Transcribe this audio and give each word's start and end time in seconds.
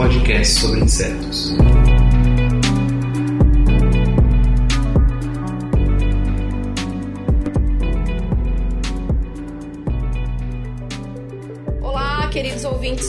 podcast 0.00 0.60
sobre 0.60 0.80
insetos. 0.80 1.54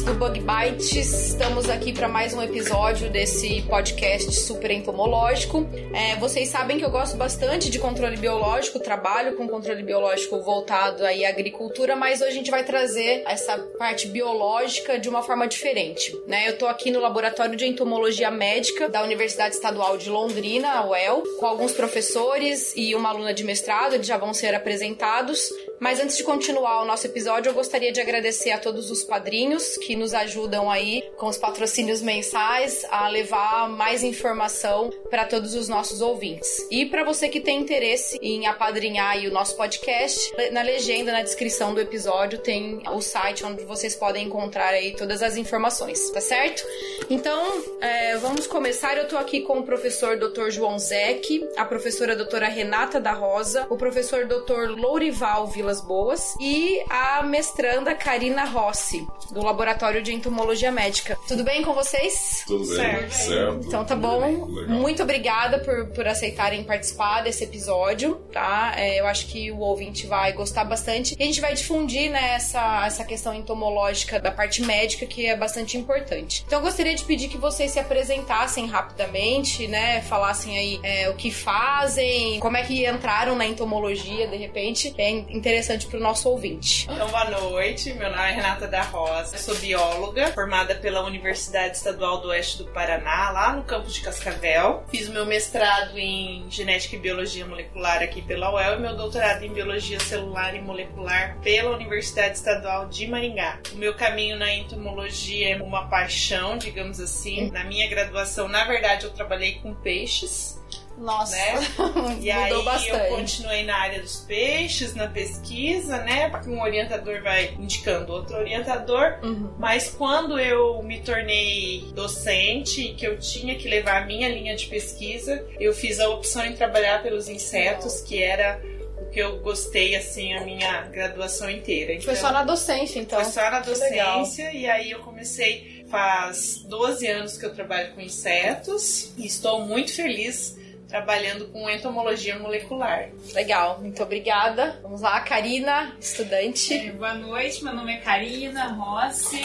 Do 0.04 0.14
Bug 0.16 0.40
Bites. 0.40 0.96
Estamos 0.96 1.70
aqui 1.70 1.94
para 1.94 2.08
mais 2.08 2.34
um 2.34 2.42
episódio 2.42 3.10
desse 3.10 3.62
podcast 3.64 4.32
super 4.34 4.72
entomológico. 4.72 5.70
É, 5.94 6.16
vocês 6.16 6.50
sabem 6.50 6.80
que 6.80 6.86
eu 6.86 6.90
gosto 6.90 7.18
bastante 7.18 7.70
de 7.70 7.78
controle 7.78 8.18
biológico, 8.18 8.80
trabalho 8.80 9.36
com 9.36 9.48
controle 9.48 9.84
biológico 9.84 10.42
voltado 10.42 11.06
aí 11.06 11.24
à 11.24 11.30
agricultura, 11.30 11.96
mas 11.96 12.22
hoje 12.22 12.32
a 12.32 12.34
gente 12.34 12.50
vai 12.50 12.64
trazer 12.64 13.24
essa 13.28 13.58
parte 13.78 14.08
biológica 14.08 14.98
de 14.98 15.08
uma 15.08 15.22
forma 15.22 15.48
diferente. 15.48 16.18
Né? 16.26 16.48
Eu 16.48 16.54
estou 16.54 16.68
aqui 16.68 16.90
no 16.90 17.00
Laboratório 17.00 17.56
de 17.56 17.66
Entomologia 17.66 18.32
Médica 18.32 18.90
da 18.90 19.04
Universidade 19.04 19.56
Estadual 19.56 19.98
de 19.98 20.10
Londrina, 20.10 20.72
a 20.72 20.88
UEL, 20.88 21.22
com 21.40 21.46
alguns 21.46 21.74
professores 21.74 22.74
e 22.76 22.96
uma 22.96 23.10
aluna 23.10 23.34
de 23.34 23.44
mestrado, 23.44 23.94
eles 23.94 24.08
já 24.08 24.18
vão 24.18 24.34
ser 24.34 24.56
apresentados. 24.56 25.52
Mas 25.82 26.00
antes 26.00 26.16
de 26.16 26.24
continuar 26.24 26.84
o 26.84 26.86
nosso 26.86 27.08
episódio, 27.08 27.50
eu 27.50 27.56
gostaria 27.56 27.92
de 27.92 28.00
agradecer 28.00 28.52
a 28.52 28.60
todos 28.60 28.92
os 28.92 29.04
padrinhos 29.04 29.78
que 29.78 29.96
nos 29.96 30.14
ajudam 30.14 30.70
aí 30.70 31.04
com 31.18 31.26
os 31.26 31.40
patrocínios 31.40 32.04
mensais 32.04 32.86
a 32.92 33.08
levar 33.08 33.68
mais 33.68 34.04
informação 34.04 34.92
para 35.10 35.26
todos 35.26 35.56
os 35.56 35.68
nossos 35.68 36.00
ouvintes. 36.00 36.68
E 36.70 36.86
para 36.86 37.04
você 37.04 37.28
que 37.28 37.42
tem 37.42 37.60
interesse 37.60 38.20
em 38.22 38.46
apadrinhar 38.46 39.18
o 39.26 39.32
nosso 39.32 39.58
podcast, 39.58 40.32
na 40.52 40.62
legenda, 40.62 41.12
na 41.12 41.24
descrição 41.24 41.74
do 41.74 41.82
episódio, 41.82 42.38
tem 42.38 42.84
o 42.88 43.02
site 43.02 43.44
onde 43.44 43.64
vocês 43.64 43.96
podem 43.96 44.28
encontrar 44.28 44.76
aí 44.76 44.96
todas 44.96 45.24
as 45.24 45.36
informações, 45.36 46.12
tá 46.12 46.22
certo? 46.22 46.64
Então, 47.10 47.64
é, 47.82 48.18
vamos 48.18 48.46
começar. 48.46 48.98
Eu 48.98 49.08
tô 49.08 49.18
aqui 49.18 49.42
com 49.42 49.58
o 49.58 49.64
professor 49.64 50.16
Dr. 50.16 50.52
João 50.52 50.78
Zec, 50.78 51.26
a 51.58 51.66
professora 51.66 52.16
doutora 52.16 52.48
Renata 52.48 53.00
da 53.00 53.14
Rosa, 53.14 53.66
o 53.68 53.76
professor 53.76 54.28
Dr. 54.28 54.78
Lourival 54.78 55.48
Vilas 55.72 55.82
Boas 55.82 56.36
e 56.40 56.84
a 56.90 57.24
mestranda 57.24 57.96
Karina 57.96 58.44
Rossi, 58.44 59.08
do 59.32 59.42
Laboratório 59.42 60.02
de 60.04 60.14
Entomologia 60.14 60.72
Médica. 60.72 61.18
Tudo 61.28 61.44
bem 61.44 61.62
com 61.64 61.74
vocês? 61.74 62.44
Tudo 62.46 62.68
bem, 62.68 62.76
Certo. 62.76 63.12
certo. 63.12 63.68
Então 63.68 63.86
tá 63.86 63.96
bom. 63.96 64.48
legal. 64.50 64.68
Muito 64.68 65.02
obrigada 65.04 65.60
por, 65.60 65.88
por 65.88 66.08
aceitarem 66.08 66.64
participar 66.64 67.22
desse 67.22 67.44
episódio, 67.46 68.16
tá? 68.34 68.74
É, 68.76 69.00
eu 69.00 69.08
acho 69.08 69.28
que 69.28 69.50
o 69.52 69.60
ouvinte 69.60 70.06
vai 70.08 70.34
gostar 70.34 70.66
bastante. 70.66 71.16
E 71.18 71.24
a 71.24 71.26
gente 71.26 71.40
vai 71.40 71.54
difundir, 71.54 72.12
né, 72.12 72.34
essa, 72.36 72.86
essa 72.86 73.06
questão 73.06 73.34
entomológica 73.34 74.20
da 74.20 74.32
parte 74.32 74.62
médica, 74.62 75.06
que 75.06 75.26
é 75.26 75.38
bastante 75.38 75.78
importante. 75.78 76.44
Então 76.46 76.60
eu 76.60 76.64
gostaria 76.66 76.94
de 76.96 77.04
pedir 77.06 77.30
que 77.30 77.38
vocês 77.38 77.72
se 77.72 77.80
apresentassem 77.80 78.66
rapidamente, 78.68 79.68
né? 79.68 80.02
Falassem 80.02 80.58
aí 80.58 80.80
é, 80.84 81.10
o 81.10 81.14
que 81.14 81.32
fazem, 81.32 82.40
como 82.40 82.58
é 82.58 82.64
que 82.64 82.86
entraram 82.86 83.36
na 83.36 83.46
entomologia, 83.46 84.28
de 84.28 84.36
repente. 84.36 84.94
É 84.98 85.10
interessante 85.10 85.61
pro 85.88 86.00
nosso 86.00 86.30
ouvinte. 86.30 86.88
Então, 86.90 87.08
boa 87.10 87.30
noite. 87.30 87.94
Meu 87.94 88.10
nome 88.10 88.30
é 88.30 88.32
Renata 88.32 88.68
da 88.68 88.82
Rosa. 88.82 89.36
Eu 89.36 89.40
sou 89.40 89.56
bióloga, 89.56 90.32
formada 90.34 90.76
pela 90.76 91.04
Universidade 91.04 91.78
Estadual 91.78 92.20
do 92.20 92.30
Oeste 92.30 92.58
do 92.58 92.66
Paraná, 92.66 93.32
lá 93.32 93.54
no 93.54 93.64
campus 93.64 93.94
de 93.94 94.02
Cascavel. 94.02 94.84
Fiz 94.90 95.08
o 95.08 95.12
meu 95.12 95.26
mestrado 95.26 95.98
em 95.98 96.46
Genética 96.50 96.96
e 96.96 97.00
Biologia 97.00 97.46
Molecular 97.46 98.02
aqui 98.02 98.22
pela 98.22 98.54
UEL 98.54 98.78
e 98.78 98.82
meu 98.82 98.96
doutorado 98.96 99.44
em 99.44 99.54
Biologia 99.54 100.00
Celular 100.00 100.56
e 100.56 100.62
Molecular 100.62 101.38
pela 101.42 101.76
Universidade 101.76 102.38
Estadual 102.38 102.88
de 102.88 103.08
Maringá. 103.08 103.60
O 103.74 103.76
meu 103.76 103.94
caminho 103.94 104.38
na 104.38 104.54
entomologia 104.54 105.56
é 105.56 105.62
uma 105.62 105.88
paixão, 105.88 106.58
digamos 106.58 107.00
assim. 107.00 107.52
Na 107.52 107.64
minha 107.64 107.88
graduação, 107.88 108.48
na 108.48 108.64
verdade, 108.66 109.06
eu 109.06 109.12
trabalhei 109.12 109.56
com 109.56 109.74
peixes. 109.74 110.60
Nossa, 111.02 111.36
Né? 111.36 111.68
E 112.22 112.30
aí 112.30 112.44
mudou 112.44 112.60
eu 112.60 112.66
bastante. 112.66 113.10
continuei 113.10 113.64
na 113.64 113.76
área 113.76 114.00
dos 114.02 114.18
peixes, 114.22 114.94
na 114.94 115.08
pesquisa, 115.08 115.98
né? 116.04 116.30
Porque 116.30 116.50
um 116.50 116.62
orientador 116.62 117.22
vai 117.24 117.56
indicando 117.60 118.14
outro 118.14 118.36
orientador. 118.38 119.18
Uhum. 119.24 119.52
Mas 119.58 119.90
quando 119.90 120.38
eu 120.40 120.82
me 120.84 121.02
tornei 121.02 121.86
docente 121.94 122.82
e 122.82 122.94
que 122.94 123.06
eu 123.06 123.18
tinha 123.20 123.56
que 123.56 123.68
levar 123.68 124.04
a 124.04 124.06
minha 124.06 124.30
linha 124.30 124.56
de 124.56 124.68
pesquisa, 124.68 125.46
eu 125.60 125.74
fiz 125.74 126.00
a 126.00 126.10
opção 126.10 126.46
em 126.46 126.54
trabalhar 126.54 127.02
pelos 127.02 127.28
insetos, 127.28 128.02
que 128.02 128.22
era 128.22 128.62
o 128.98 129.06
que 129.10 129.20
eu 129.20 129.40
gostei, 129.40 129.96
assim, 129.96 130.34
a 130.34 130.42
minha 130.42 130.82
graduação 130.84 131.50
inteira. 131.50 131.94
Foi 132.02 132.14
Então, 132.14 132.16
só 132.16 132.32
na 132.32 132.44
docência, 132.44 133.00
então. 133.00 133.22
foi 133.22 133.32
só 133.32 133.50
na 133.50 133.60
docência 133.60 134.52
e 134.54 134.70
aí 134.70 134.92
eu 134.92 135.00
comecei 135.00 135.82
faz 135.90 136.64
12 136.70 137.06
anos 137.08 137.38
que 137.38 137.46
eu 137.46 137.54
trabalho 137.54 137.94
com 137.94 138.00
insetos 138.02 139.12
e 139.18 139.26
estou 139.26 139.66
muito 139.66 139.94
feliz 139.94 140.58
trabalhando 140.92 141.48
com 141.48 141.70
entomologia 141.70 142.38
molecular. 142.38 143.10
Legal, 143.34 143.80
muito 143.80 144.04
obrigada. 144.04 144.78
Vamos 144.84 145.02
lá, 145.02 145.22
Karina, 145.22 145.96
estudante. 146.00 146.74
É, 146.74 146.92
Boa 146.92 147.14
noite, 147.14 147.64
meu 147.64 147.74
nome 147.74 147.94
é 147.94 147.98
Karina 147.98 148.68
Rossi. 148.74 149.42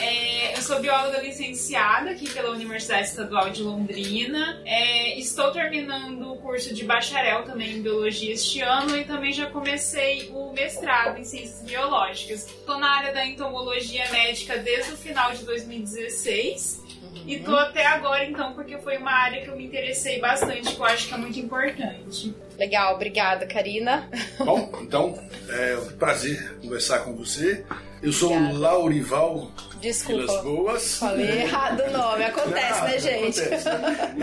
É, 0.00 0.56
eu 0.56 0.62
sou 0.62 0.80
bióloga 0.80 1.20
licenciada 1.20 2.10
aqui 2.10 2.30
pela 2.30 2.50
Universidade 2.50 3.08
Estadual 3.08 3.50
de 3.50 3.62
Londrina. 3.62 4.62
É, 4.64 5.18
estou 5.18 5.50
terminando 5.50 6.32
o 6.32 6.36
curso 6.38 6.72
de 6.72 6.84
bacharel 6.84 7.42
também 7.42 7.76
em 7.76 7.82
biologia 7.82 8.32
este 8.32 8.62
ano 8.62 8.96
e 8.96 9.04
também 9.04 9.32
já 9.32 9.46
comecei 9.46 10.30
o 10.32 10.52
mestrado 10.52 11.18
em 11.18 11.24
ciências 11.24 11.62
biológicas. 11.64 12.46
Estou 12.46 12.78
na 12.78 12.96
área 12.96 13.12
da 13.12 13.26
entomologia 13.26 14.08
médica 14.10 14.56
desde 14.56 14.92
o 14.92 14.96
final 14.96 15.32
de 15.32 15.44
2016. 15.44 16.87
E 17.28 17.38
tô 17.40 17.54
até 17.54 17.84
agora, 17.86 18.24
então, 18.24 18.54
porque 18.54 18.78
foi 18.78 18.96
uma 18.96 19.10
área 19.12 19.42
que 19.42 19.48
eu 19.48 19.56
me 19.56 19.66
interessei 19.66 20.18
bastante, 20.18 20.74
que 20.74 20.80
eu 20.80 20.84
acho 20.84 21.08
que 21.08 21.14
é 21.14 21.16
muito 21.18 21.38
importante. 21.38 22.34
Legal, 22.58 22.94
obrigada, 22.94 23.46
Karina. 23.46 24.08
Bom, 24.38 24.72
então, 24.82 25.22
é 25.50 25.76
um 25.76 25.96
prazer 25.98 26.56
conversar 26.62 27.00
com 27.00 27.14
você. 27.14 27.64
Eu 28.02 28.12
sou 28.12 28.30
Obrigada. 28.32 28.54
o 28.54 28.58
Laurival 28.60 29.36
Vilas 29.38 29.80
Desculpa, 29.82 30.42
Boas. 30.42 30.98
falei 30.98 31.42
errado 31.42 31.82
o 31.82 31.90
nome. 31.90 32.24
Acontece, 32.24 32.78
Não, 32.80 32.88
né, 32.88 32.98
gente? 32.98 33.40
acontece. 33.40 33.68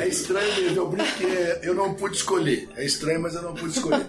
É 0.02 0.08
estranho 0.08 0.56
mesmo, 0.64 0.78
eu 0.78 0.88
brinco 0.90 1.12
que 1.16 1.26
é- 1.26 1.60
eu 1.64 1.76
não 1.76 1.94
pude 1.94 2.16
escolher. 2.16 2.68
É 2.76 2.84
estranho, 2.86 3.22
mas 3.22 3.36
eu 3.36 3.42
não 3.44 3.54
pude 3.54 3.74
escolher. 3.78 4.06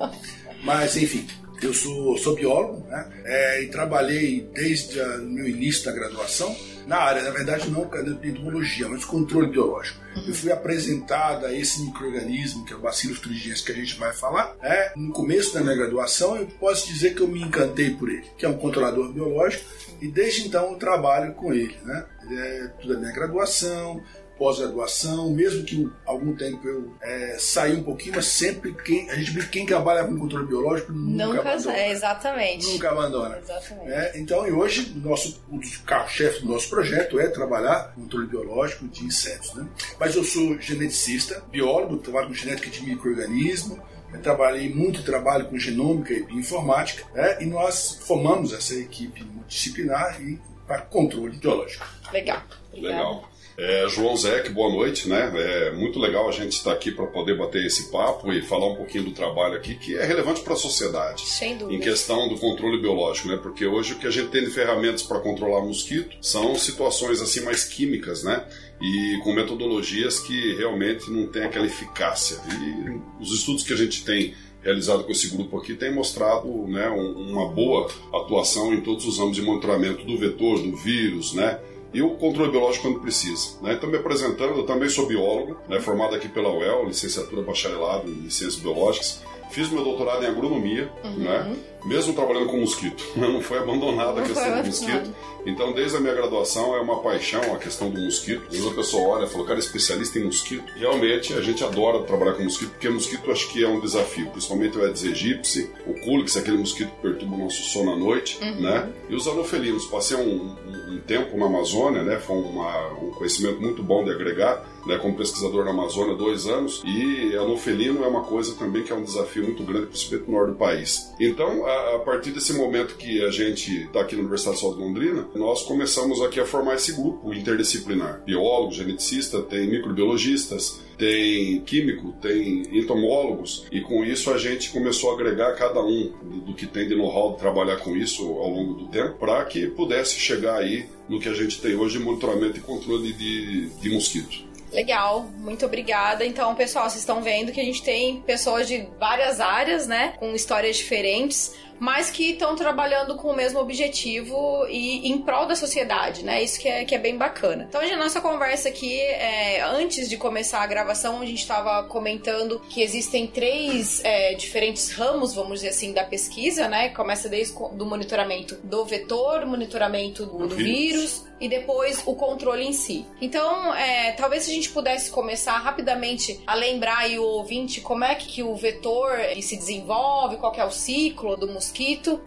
Mas, 0.62 0.96
enfim, 0.96 1.26
eu 1.62 1.72
sou, 1.74 2.16
sou 2.18 2.34
biólogo, 2.34 2.86
né? 2.88 3.06
É, 3.24 3.62
e 3.62 3.66
trabalhei 3.68 4.48
desde 4.54 5.00
o 5.00 5.18
meu 5.22 5.46
início 5.48 5.84
da 5.84 5.92
graduação 5.92 6.54
na 6.86 6.98
área, 6.98 7.22
na 7.22 7.30
verdade, 7.30 7.68
não 7.68 7.88
de 8.20 8.30
entomologia, 8.30 8.88
mas 8.88 9.04
controle 9.04 9.50
biológico. 9.50 10.00
Eu 10.26 10.34
fui 10.34 10.52
apresentado 10.52 11.44
a 11.44 11.52
esse 11.52 11.82
microorganismo, 11.82 12.64
que 12.64 12.72
é 12.72 12.76
o 12.76 12.80
Bacillus 12.80 13.18
thuringiensis, 13.18 13.64
que 13.64 13.72
a 13.72 13.74
gente 13.74 13.98
vai 13.98 14.12
falar, 14.12 14.56
né? 14.62 14.92
no 14.96 15.12
começo 15.12 15.52
da 15.52 15.60
minha 15.60 15.74
graduação, 15.74 16.36
eu 16.36 16.46
posso 16.46 16.86
dizer 16.86 17.14
que 17.14 17.20
eu 17.20 17.28
me 17.28 17.42
encantei 17.42 17.90
por 17.90 18.08
ele, 18.08 18.24
que 18.38 18.46
é 18.46 18.48
um 18.48 18.56
controlador 18.56 19.12
biológico, 19.12 19.64
e 20.00 20.08
desde 20.08 20.46
então 20.46 20.72
eu 20.72 20.78
trabalho 20.78 21.34
com 21.34 21.52
ele. 21.52 21.76
Né? 21.84 22.06
É 22.30 22.68
tudo 22.80 22.94
a 22.94 22.98
minha 22.98 23.12
graduação, 23.12 24.02
pós-graduação, 24.38 25.30
mesmo 25.30 25.64
que 25.64 25.90
algum 26.04 26.34
tempo 26.34 26.66
eu 26.66 26.92
é, 27.00 27.36
saí 27.38 27.74
um 27.74 27.82
pouquinho, 27.82 28.16
mas 28.16 28.26
sempre 28.26 28.74
quem, 28.74 29.10
a 29.10 29.16
gente 29.16 29.48
quem 29.48 29.66
trabalha 29.66 30.04
com 30.04 30.18
controle 30.18 30.46
biológico 30.46 30.92
nunca, 30.92 31.26
Nunca, 31.26 31.40
abandona. 31.40 31.76
é, 31.76 31.90
exatamente. 31.90 32.66
Nunca 32.66 32.90
abandona. 32.90 33.38
Exatamente. 33.38 33.88
né? 33.88 34.12
então, 34.14 34.46
e 34.46 34.52
hoje, 34.52 34.92
o 34.96 35.08
nosso, 35.08 35.40
dos 35.50 35.76
carro-chefes 35.78 36.42
do 36.42 36.48
nosso 36.48 36.68
projeto 36.68 37.18
é 37.18 37.28
trabalhar 37.28 37.92
com 37.94 38.02
controle 38.02 38.26
biológico 38.26 38.86
de 38.88 39.04
insetos. 39.04 39.54
Né? 39.54 39.66
Mas 39.98 40.14
eu 40.14 40.24
sou 40.24 40.58
geneticista, 40.60 41.42
biólogo, 41.50 41.98
trabalho 41.98 42.28
com 42.28 42.34
genética 42.34 42.70
de 42.70 42.82
microorganismo, 42.82 43.82
eu 44.12 44.22
trabalhei 44.22 44.72
muito 44.72 45.02
trabalho 45.02 45.46
com 45.46 45.58
genômica 45.58 46.12
e 46.12 46.22
bioinformática, 46.22 47.04
né? 47.14 47.38
e 47.40 47.46
nós 47.46 47.98
formamos 48.02 48.52
essa 48.52 48.74
equipe 48.74 49.24
multidisciplinar 49.24 50.20
e 50.22 50.38
para 50.66 50.82
controle 50.82 51.36
biológico. 51.36 51.86
Legal. 52.12 52.42
Obrigada. 52.72 52.96
Legal. 52.98 53.30
É, 53.58 53.88
João 53.88 54.14
Zec, 54.16 54.50
boa 54.50 54.70
noite, 54.70 55.08
né? 55.08 55.32
É 55.34 55.72
muito 55.72 55.98
legal 55.98 56.28
a 56.28 56.32
gente 56.32 56.52
estar 56.52 56.72
aqui 56.72 56.90
para 56.90 57.06
poder 57.06 57.38
bater 57.38 57.64
esse 57.64 57.90
papo 57.90 58.30
e 58.30 58.42
falar 58.42 58.66
um 58.66 58.76
pouquinho 58.76 59.04
do 59.04 59.12
trabalho 59.12 59.54
aqui 59.54 59.74
que 59.74 59.96
é 59.96 60.04
relevante 60.04 60.42
para 60.42 60.52
a 60.52 60.56
sociedade. 60.56 61.26
Sem 61.26 61.56
dúvida. 61.56 61.74
Em 61.74 61.80
questão 61.80 62.28
do 62.28 62.38
controle 62.38 62.78
biológico, 62.78 63.28
né? 63.28 63.38
Porque 63.42 63.64
hoje 63.64 63.94
o 63.94 63.98
que 63.98 64.06
a 64.06 64.10
gente 64.10 64.28
tem 64.28 64.44
de 64.44 64.50
ferramentas 64.50 65.02
para 65.02 65.20
controlar 65.20 65.62
mosquito 65.62 66.18
são 66.20 66.54
situações 66.56 67.22
assim 67.22 67.40
mais 67.40 67.64
químicas, 67.64 68.22
né? 68.22 68.44
E 68.80 69.18
com 69.24 69.32
metodologias 69.32 70.20
que 70.20 70.54
realmente 70.56 71.10
não 71.10 71.26
têm 71.26 71.44
aquela 71.44 71.64
eficácia. 71.64 72.38
E 72.60 73.22
os 73.22 73.32
estudos 73.32 73.64
que 73.64 73.72
a 73.72 73.76
gente 73.76 74.04
tem 74.04 74.34
realizado 74.62 75.04
com 75.04 75.12
esse 75.12 75.28
grupo 75.28 75.56
aqui 75.56 75.74
tem 75.74 75.94
mostrado 75.94 76.48
né, 76.66 76.90
um, 76.90 77.30
uma 77.30 77.48
boa 77.48 77.88
atuação 78.12 78.74
em 78.74 78.80
todos 78.80 79.06
os 79.06 79.20
âmbitos 79.20 79.36
de 79.36 79.42
monitoramento 79.42 80.04
do 80.04 80.18
vetor, 80.18 80.60
do 80.60 80.76
vírus, 80.76 81.32
né? 81.32 81.58
E 81.94 82.02
o 82.02 82.10
controle 82.16 82.50
biológico 82.50 82.88
quando 82.88 83.00
precisa. 83.00 83.56
Né? 83.62 83.74
Então, 83.74 83.88
me 83.88 83.96
apresentando, 83.96 84.58
eu 84.58 84.66
também 84.66 84.88
sou 84.88 85.06
biólogo, 85.06 85.56
né, 85.68 85.80
formado 85.80 86.14
aqui 86.14 86.28
pela 86.28 86.50
UEL, 86.52 86.84
licenciatura 86.86 87.42
bacharelado 87.42 88.08
em 88.10 88.28
Ciências 88.28 88.56
Biológicas. 88.56 89.22
Fiz 89.50 89.70
meu 89.70 89.84
doutorado 89.84 90.24
em 90.24 90.26
agronomia, 90.26 90.90
Uhum. 91.04 91.18
né? 91.18 91.56
Mesmo 91.86 92.12
trabalhando 92.14 92.46
com 92.46 92.58
mosquito. 92.58 93.02
Não 93.16 93.40
foi 93.40 93.58
abandonada 93.58 94.20
a 94.20 94.24
questão 94.24 94.44
do 94.62 94.66
mosquito. 94.66 95.14
Então, 95.46 95.72
desde 95.72 95.96
a 95.96 96.00
minha 96.00 96.12
graduação, 96.12 96.74
é 96.74 96.80
uma 96.80 96.98
paixão 97.00 97.40
a 97.54 97.56
questão 97.58 97.88
do 97.88 98.00
mosquito. 98.00 98.42
Às 98.48 98.52
vezes 98.56 98.66
a 98.66 98.74
pessoa 98.74 99.16
olha 99.16 99.26
e 99.26 99.28
fala, 99.28 99.44
cara, 99.44 99.58
é 99.58 99.60
especialista 99.60 100.18
em 100.18 100.24
mosquito. 100.24 100.64
Realmente, 100.74 101.32
a 101.34 101.40
gente 101.40 101.62
adora 101.62 102.02
trabalhar 102.02 102.32
com 102.34 102.42
mosquito, 102.42 102.70
porque 102.70 102.88
mosquito 102.88 103.30
acho 103.30 103.48
que 103.52 103.62
é 103.64 103.68
um 103.68 103.78
desafio. 103.80 104.28
Principalmente 104.30 104.76
o 104.76 104.82
Aedes 104.82 105.04
aegypti, 105.04 105.70
o 105.86 105.94
Culex, 106.00 106.36
aquele 106.36 106.58
mosquito 106.58 106.90
que 106.96 107.00
perturba 107.02 107.36
o 107.36 107.38
nosso 107.38 107.62
sono 107.70 107.92
à 107.92 107.96
noite, 107.96 108.38
né? 108.60 108.90
E 109.08 109.14
os 109.14 109.28
anofelinos. 109.28 109.86
Passei 109.86 110.16
um, 110.16 110.28
um- 110.28 110.94
um 110.96 111.00
tempo 111.06 111.36
na 111.38 111.46
Amazônia, 111.46 112.02
né? 112.02 112.18
Foi 112.18 112.36
uma- 112.36 112.88
um 112.94 113.10
conhecimento 113.12 113.60
muito 113.60 113.84
bom 113.84 114.02
de 114.02 114.10
agregar, 114.10 114.64
né? 114.84 114.98
Como 114.98 115.14
pesquisador 115.16 115.64
na 115.64 115.70
Amazônia, 115.70 116.16
dois 116.16 116.46
anos. 116.48 116.82
E 116.84 117.36
anofelino 117.36 118.02
é 118.02 118.08
uma 118.08 118.22
coisa 118.24 118.56
também 118.56 118.82
que 118.82 118.90
é 118.92 118.96
um 118.96 119.04
desafio 119.04 119.44
muito 119.44 119.62
grande, 119.62 119.86
principalmente 119.86 120.28
no 120.28 120.36
norte 120.36 120.50
do 120.50 120.56
país. 120.56 121.12
Então, 121.20 121.64
a, 121.66 121.70
a 121.94 121.98
partir 121.98 122.30
desse 122.30 122.52
momento 122.52 122.96
que 122.96 123.22
a 123.24 123.30
gente 123.30 123.84
está 123.84 124.00
aqui 124.00 124.14
na 124.14 124.22
Universidade 124.22 124.56
Estadual 124.56 124.78
de 124.78 124.84
Londrina, 124.84 125.28
nós 125.34 125.62
começamos 125.62 126.22
aqui 126.22 126.40
a 126.40 126.46
formar 126.46 126.74
esse 126.74 126.92
grupo 126.92 127.32
interdisciplinar. 127.32 128.22
Biólogo, 128.24 128.72
geneticista, 128.72 129.42
tem 129.42 129.68
microbiologistas, 129.68 130.80
tem 130.96 131.60
químico, 131.60 132.12
tem 132.20 132.62
entomólogos, 132.72 133.66
e 133.70 133.80
com 133.80 134.04
isso 134.04 134.32
a 134.32 134.38
gente 134.38 134.70
começou 134.70 135.10
a 135.10 135.14
agregar 135.14 135.52
cada 135.52 135.82
um 135.82 136.12
do, 136.46 136.54
que 136.54 136.66
tem 136.66 136.88
de 136.88 136.96
know-how 136.96 137.32
de 137.32 137.38
trabalhar 137.38 137.76
com 137.76 137.96
isso 137.96 138.22
ao 138.24 138.50
longo 138.50 138.74
do 138.74 138.88
tempo, 138.88 139.18
para 139.18 139.44
que 139.44 139.66
pudesse 139.66 140.18
chegar 140.18 140.58
aí 140.58 140.86
no 141.08 141.20
que 141.20 141.28
a 141.28 141.34
gente 141.34 141.60
tem 141.60 141.76
hoje 141.76 141.98
de 141.98 142.04
monitoramento 142.04 142.58
e 142.58 142.60
controle 142.60 143.12
de, 143.12 143.68
de 143.68 143.90
mosquito. 143.90 144.46
Legal, 144.76 145.22
muito 145.38 145.64
obrigada. 145.64 146.22
Então, 146.22 146.54
pessoal, 146.54 146.84
vocês 146.84 147.00
estão 147.00 147.22
vendo 147.22 147.50
que 147.50 147.58
a 147.58 147.64
gente 147.64 147.82
tem 147.82 148.20
pessoas 148.20 148.68
de 148.68 148.86
várias 149.00 149.40
áreas, 149.40 149.86
né? 149.86 150.12
Com 150.18 150.34
histórias 150.34 150.76
diferentes, 150.76 151.54
mas 151.78 152.10
que 152.10 152.32
estão 152.32 152.56
trabalhando 152.56 153.16
com 153.16 153.28
o 153.28 153.36
mesmo 153.36 153.60
objetivo 153.60 154.66
e 154.68 155.08
em 155.08 155.18
prol 155.18 155.46
da 155.46 155.56
sociedade, 155.56 156.24
né? 156.24 156.42
Isso 156.42 156.60
que 156.60 156.68
é, 156.68 156.84
que 156.84 156.94
é 156.94 156.98
bem 156.98 157.16
bacana. 157.16 157.66
Então, 157.68 157.80
hoje 157.80 157.92
a 157.92 157.96
nossa 157.96 158.20
conversa 158.20 158.68
aqui, 158.68 159.00
é, 159.00 159.62
antes 159.62 160.08
de 160.08 160.16
começar 160.16 160.60
a 160.60 160.66
gravação, 160.66 161.20
a 161.20 161.26
gente 161.26 161.40
estava 161.40 161.84
comentando 161.84 162.60
que 162.68 162.82
existem 162.82 163.26
três 163.26 164.00
é, 164.04 164.34
diferentes 164.34 164.90
ramos, 164.92 165.34
vamos 165.34 165.60
dizer 165.60 165.68
assim, 165.68 165.92
da 165.92 166.04
pesquisa, 166.04 166.68
né? 166.68 166.88
Começa 166.90 167.28
desde 167.28 167.54
o 167.56 167.68
do 167.68 167.86
monitoramento 167.86 168.56
do 168.62 168.84
vetor, 168.84 169.44
monitoramento 169.46 170.26
do, 170.26 170.46
do 170.46 170.56
vírus 170.56 171.24
e 171.40 171.48
depois 171.48 172.02
o 172.06 172.14
controle 172.14 172.64
em 172.64 172.72
si. 172.72 173.04
Então, 173.20 173.74
é, 173.74 174.12
talvez 174.12 174.44
se 174.44 174.50
a 174.50 174.54
gente 174.54 174.70
pudesse 174.70 175.10
começar 175.10 175.58
rapidamente 175.58 176.40
a 176.46 176.54
lembrar 176.54 176.98
aí 176.98 177.18
o 177.18 177.24
ouvinte 177.24 177.80
como 177.80 178.04
é 178.04 178.14
que, 178.14 178.26
que 178.26 178.42
o 178.42 178.54
vetor 178.54 179.18
se 179.40 179.56
desenvolve, 179.56 180.36
qual 180.36 180.54
é 180.54 180.64
o 180.64 180.70
ciclo 180.70 181.36
do 181.36 181.48
mosquito. 181.48 181.65